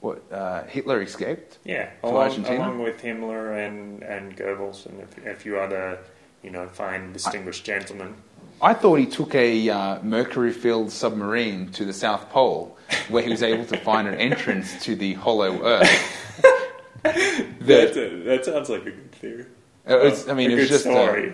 What 0.00 0.24
uh, 0.32 0.64
Hitler 0.64 1.00
escaped? 1.02 1.58
Yeah, 1.64 1.90
To 2.02 2.06
along, 2.08 2.16
Argentina? 2.30 2.58
along 2.58 2.78
with 2.82 3.00
Himmler 3.00 3.64
and, 3.66 4.02
and 4.02 4.36
Goebbels 4.36 4.86
and 4.86 5.06
a, 5.24 5.30
a 5.30 5.34
few 5.36 5.58
other, 5.60 6.00
you 6.42 6.50
know, 6.50 6.66
fine, 6.68 7.12
distinguished 7.12 7.64
gentlemen. 7.64 8.14
I 8.60 8.74
thought 8.74 9.00
he 9.00 9.06
took 9.06 9.34
a 9.34 9.68
uh, 9.68 10.02
mercury-filled 10.02 10.92
submarine 10.92 11.72
to 11.72 11.84
the 11.84 11.92
South 11.92 12.30
Pole, 12.30 12.76
where 13.08 13.22
he 13.22 13.30
was 13.30 13.42
able 13.42 13.64
to 13.66 13.76
find 13.78 14.06
an 14.06 14.14
entrance 14.14 14.84
to 14.84 14.94
the 14.94 15.14
hollow 15.14 15.62
Earth. 15.64 16.18
That, 17.04 17.94
that, 17.94 18.22
that 18.26 18.44
sounds 18.44 18.68
like 18.68 18.82
a 18.82 18.90
good 18.90 19.12
theory. 19.12 19.46
was, 19.86 20.28
I 20.28 20.34
mean, 20.34 20.50
a 20.50 20.54
it 20.54 20.58
was 20.58 20.68
just 20.68 20.86
a- 20.86 20.90
story. 20.90 21.32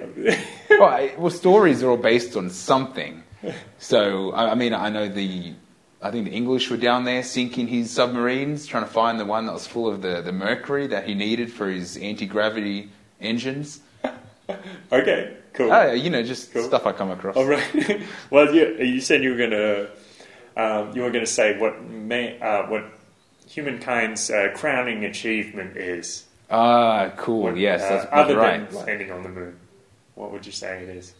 well, 0.70 1.10
well, 1.18 1.30
stories 1.30 1.82
are 1.82 1.90
all 1.90 1.98
based 1.98 2.36
on 2.36 2.48
something. 2.48 3.22
So, 3.78 4.32
I, 4.32 4.52
I 4.52 4.54
mean, 4.54 4.72
I 4.72 4.88
know 4.88 5.08
the, 5.08 5.52
I 6.00 6.10
think 6.10 6.24
the 6.26 6.34
English 6.34 6.70
were 6.70 6.78
down 6.78 7.04
there 7.04 7.22
sinking 7.22 7.68
his 7.68 7.90
submarines, 7.90 8.66
trying 8.66 8.84
to 8.84 8.90
find 8.90 9.20
the 9.20 9.26
one 9.26 9.46
that 9.46 9.52
was 9.52 9.66
full 9.66 9.88
of 9.88 10.00
the, 10.00 10.22
the 10.22 10.32
mercury 10.32 10.86
that 10.86 11.06
he 11.06 11.14
needed 11.14 11.52
for 11.52 11.68
his 11.68 11.96
anti 11.98 12.26
gravity 12.26 12.90
engines. 13.20 13.80
okay, 14.92 15.36
cool. 15.52 15.72
Oh, 15.72 15.92
you 15.92 16.10
know, 16.10 16.22
just 16.22 16.52
Cool. 16.52 16.64
stuff 16.64 16.86
I 16.86 16.92
come 16.92 17.10
across. 17.10 17.36
All 17.36 17.46
right. 17.46 18.02
well, 18.30 18.54
you, 18.54 18.76
you 18.76 19.00
said 19.00 19.22
you 19.22 19.34
were 19.34 19.36
gonna 19.36 19.88
um, 20.56 20.94
you 20.94 21.02
were 21.02 21.10
gonna 21.10 21.26
say 21.26 21.58
what 21.58 21.82
may, 21.82 22.38
uh, 22.40 22.66
what 22.68 22.84
humankind's 23.46 24.30
uh, 24.30 24.50
crowning 24.54 25.04
achievement 25.04 25.76
is. 25.76 26.26
Ah, 26.50 27.12
cool. 27.16 27.42
What, 27.42 27.56
yes, 27.56 27.82
uh, 27.82 27.88
that's, 27.88 28.04
that's 28.04 28.14
other 28.14 28.36
right. 28.36 28.70
than 28.70 28.86
landing 28.86 29.12
on 29.12 29.22
the 29.22 29.28
moon. 29.28 29.58
What 30.14 30.32
would 30.32 30.46
you 30.46 30.52
say 30.52 30.82
it 30.82 30.88
is? 30.88 31.14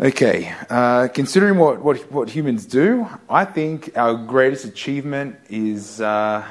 Okay, 0.00 0.52
uh, 0.70 1.08
considering 1.08 1.58
what, 1.58 1.82
what, 1.82 2.10
what 2.10 2.30
humans 2.30 2.64
do, 2.64 3.06
I 3.28 3.44
think 3.44 3.96
our 3.96 4.14
greatest 4.14 4.64
achievement 4.64 5.36
is 5.50 6.00
uh, 6.00 6.44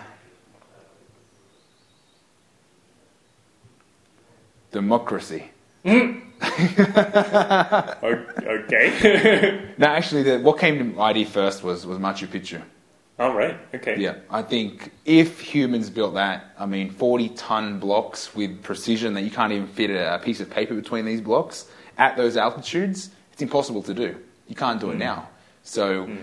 democracy. 4.71 5.51
Hmm? 5.85 6.19
O- 8.03 8.25
okay. 8.43 9.69
No, 9.77 9.87
actually, 9.87 10.23
the, 10.23 10.39
what 10.39 10.59
came 10.59 10.77
to 10.77 10.83
my 10.83 11.09
ID 11.09 11.25
first 11.25 11.63
was, 11.63 11.85
was 11.85 11.97
Machu 11.97 12.27
Picchu. 12.27 12.61
All 13.19 13.35
right. 13.35 13.57
Okay. 13.75 13.99
Yeah, 13.99 14.15
I 14.31 14.41
think 14.41 14.91
if 15.05 15.39
humans 15.39 15.91
built 15.91 16.15
that, 16.15 16.55
I 16.57 16.65
mean, 16.65 16.89
40 16.89 17.29
ton 17.29 17.79
blocks 17.79 18.33
with 18.33 18.63
precision 18.63 19.13
that 19.13 19.21
you 19.21 19.29
can't 19.29 19.53
even 19.53 19.67
fit 19.67 19.91
a, 19.91 20.15
a 20.15 20.19
piece 20.19 20.39
of 20.39 20.49
paper 20.49 20.73
between 20.73 21.05
these 21.05 21.21
blocks 21.21 21.67
at 21.99 22.17
those 22.17 22.35
altitudes, 22.35 23.11
it's 23.31 23.41
impossible 23.43 23.83
to 23.83 23.93
do. 23.93 24.15
You 24.47 24.55
can't 24.55 24.79
do 24.79 24.89
it 24.89 24.93
hmm. 24.93 24.99
now. 24.99 25.29
So 25.63 26.05
hmm. 26.05 26.17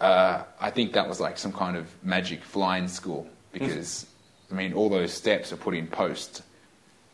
uh, 0.00 0.42
I 0.60 0.70
think 0.70 0.92
that 0.94 1.08
was 1.08 1.20
like 1.20 1.38
some 1.38 1.52
kind 1.52 1.76
of 1.76 1.86
magic 2.02 2.42
flying 2.42 2.88
school 2.88 3.28
because, 3.52 4.06
I 4.50 4.54
mean, 4.54 4.72
all 4.72 4.88
those 4.88 5.12
steps 5.12 5.52
are 5.52 5.56
put 5.56 5.74
in 5.74 5.86
post. 5.86 6.42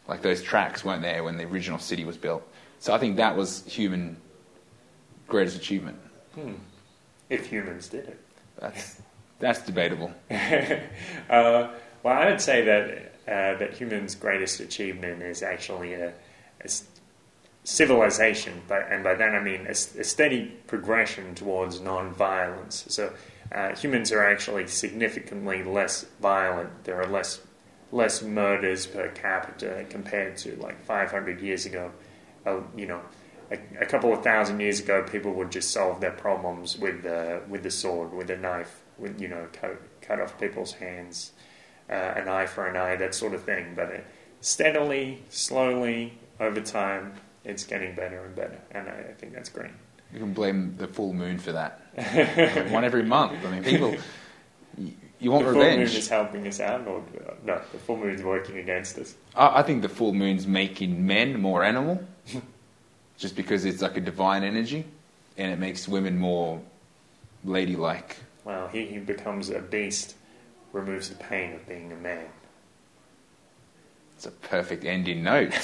Like 0.09 0.23
those 0.23 0.43
tracks 0.43 0.85
weren't 0.85 1.03
there 1.03 1.23
when 1.23 1.37
the 1.37 1.45
original 1.45 1.79
city 1.79 2.05
was 2.05 2.17
built. 2.17 2.43
So 2.81 2.95
I 2.95 2.99
think 2.99 3.17
that 3.17 3.37
was 3.37 3.65
human 3.67 4.17
greatest 5.29 5.57
achievement. 5.57 5.99
If 7.29 7.47
humans 7.47 7.89
did 7.89 8.09
it. 8.09 8.21
That's, 8.59 9.01
that's 9.39 9.63
debatable. 9.63 10.13
Uh, 11.31 11.69
well, 12.03 12.17
I 12.17 12.31
would 12.31 12.41
say 12.41 12.65
that 12.65 13.13
uh, 13.27 13.59
that 13.59 13.75
humans' 13.75 14.15
greatest 14.15 14.61
achievement 14.61 15.23
is 15.23 15.43
actually 15.43 15.93
a 15.93 16.15
civilization, 17.65 18.63
but 18.67 18.87
and 18.91 19.05
by 19.05 19.15
that 19.15 19.35
I 19.35 19.41
mean 19.41 19.67
a 19.67 19.75
steady 19.75 20.57
progression 20.67 21.35
towards 21.35 21.81
non-violence. 21.81 22.87
So 22.89 23.13
uh, 23.53 23.75
humans 23.75 24.11
are 24.11 24.25
actually 24.25 24.67
significantly 24.69 25.63
less 25.63 26.05
violent. 26.21 26.85
There 26.85 26.99
are 27.01 27.07
less 27.07 27.41
less 27.91 28.23
murders 28.23 28.87
per 28.87 29.09
capita 29.09 29.87
compared 29.89 30.37
to 30.39 30.57
like 30.57 30.85
500 30.85 31.41
years 31.41 31.67
ago. 31.67 31.91
Uh, 32.47 32.61
you 32.77 32.87
know, 32.87 33.01
a, 33.51 33.59
a 33.81 33.87
couple 33.87 34.13
of 34.13 34.23
thousand 34.23 34.61
years 34.61 34.81
ago, 34.81 35.03
people 35.03 35.33
would 35.33 35.51
just 35.51 35.71
solve 35.71 36.01
their 36.01 36.13
problems 36.13 36.79
with 36.79 37.03
the 37.03 37.43
with 37.49 37.63
the 37.63 37.71
sword, 37.71 38.13
with 38.13 38.31
a 38.31 38.37
knife, 38.37 38.83
with 38.99 39.21
you 39.21 39.29
know, 39.29 39.49
cut, 39.53 39.81
cut 40.01 40.21
off 40.21 40.39
people's 40.39 40.73
hands, 40.75 41.33
uh, 41.91 41.93
an 41.93 42.29
eye 42.29 42.47
for 42.47 42.67
an 42.67 42.77
eye, 42.77 42.97
that 42.97 43.15
sort 43.15 43.35
of 43.35 43.43
thing. 43.45 43.73
But 43.75 43.91
it, 43.91 44.07
steadily, 44.41 45.23
slowly, 45.31 46.19
over 46.41 46.61
time, 46.61 47.15
it's 47.45 47.65
getting 47.65 47.95
better 47.95 48.25
and 48.25 48.35
better, 48.35 48.61
and 48.71 48.89
I, 48.89 49.11
I 49.11 49.13
think 49.15 49.33
that's 49.33 49.49
great. 49.49 49.71
You 50.13 50.21
can 50.21 50.33
blame 50.33 50.75
the 50.79 50.87
full 50.89 51.13
moon 51.13 51.39
for 51.39 51.53
that. 51.53 51.81
One 52.71 52.85
every 52.85 53.03
month. 53.03 53.45
I 53.45 53.51
mean, 53.51 53.63
people, 53.63 53.95
you, 55.21 55.31
want 55.31 55.47
the 55.47 55.53
full 55.53 55.63
moon 55.63 55.81
is 55.81 56.09
helping 56.09 56.47
us 56.47 56.61
out, 56.61 56.87
or 56.87 56.99
uh, 56.99 57.35
no? 57.45 57.61
The 57.73 57.79
full 57.79 57.97
moon's 57.97 58.23
working 58.23 58.59
against 58.59 58.99
us. 58.99 59.15
I, 59.35 59.61
I 59.61 59.63
think 59.63 59.83
the 59.83 59.89
full 59.89 60.13
moon's 60.13 60.47
making 60.47 61.07
men 61.07 61.41
more 61.41 61.65
animal, 61.65 62.03
just 63.19 63.37
because 63.37 63.65
it's 63.65 63.83
like 63.83 63.97
a 63.97 64.01
divine 64.01 64.45
energy, 64.45 64.85
and 65.37 65.53
it 65.53 65.59
makes 65.59 65.89
women 65.89 66.19
more 66.19 66.61
ladylike. 67.45 68.17
Well, 68.45 68.69
he, 68.69 68.87
he 68.87 68.99
becomes 68.99 69.51
a 69.51 69.61
beast, 69.61 70.15
removes 70.73 71.09
the 71.09 71.17
pain 71.17 71.55
of 71.55 71.67
being 71.69 71.93
a 71.93 71.97
man. 71.97 72.27
It's 74.17 74.27
a 74.27 74.31
perfect 74.33 74.85
ending 74.85 75.23
note. 75.23 75.55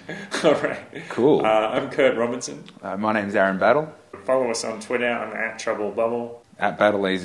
All 0.44 0.54
right. 0.54 0.80
Cool. 1.10 1.46
Uh, 1.46 1.68
I'm 1.68 1.90
Kurt 1.90 2.16
Robinson. 2.16 2.64
Uh, 2.82 2.96
my 2.96 3.12
name's 3.12 3.36
Aaron 3.36 3.56
Battle 3.58 3.92
Follow 4.24 4.50
us 4.50 4.64
on 4.64 4.80
Twitter. 4.80 5.08
I'm 5.08 5.32
at 5.36 5.58
Trouble 5.58 5.90
Bubble. 5.92 6.42
at 6.58 6.76
Battle 6.78 7.06
AZ 7.06 7.24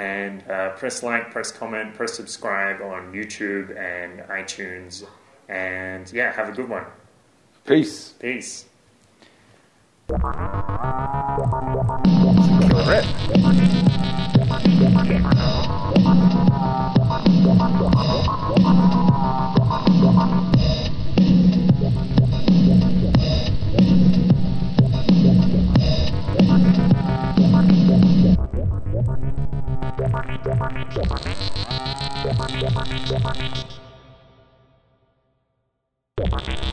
and 0.00 0.42
uh, 0.50 0.70
press 0.70 1.02
like, 1.02 1.30
press 1.30 1.52
comment, 1.52 1.92
press 1.94 2.14
subscribe 2.14 2.80
on 2.80 3.12
YouTube 3.12 3.76
and 3.76 4.20
iTunes. 4.30 5.04
And 5.50 6.10
yeah, 6.10 6.32
have 6.32 6.48
a 6.48 6.52
good 6.52 6.70
one. 6.70 6.86
Peace. 7.66 8.14
Peace. 8.18 8.64
Thank 30.92 31.06
you. 36.64 36.69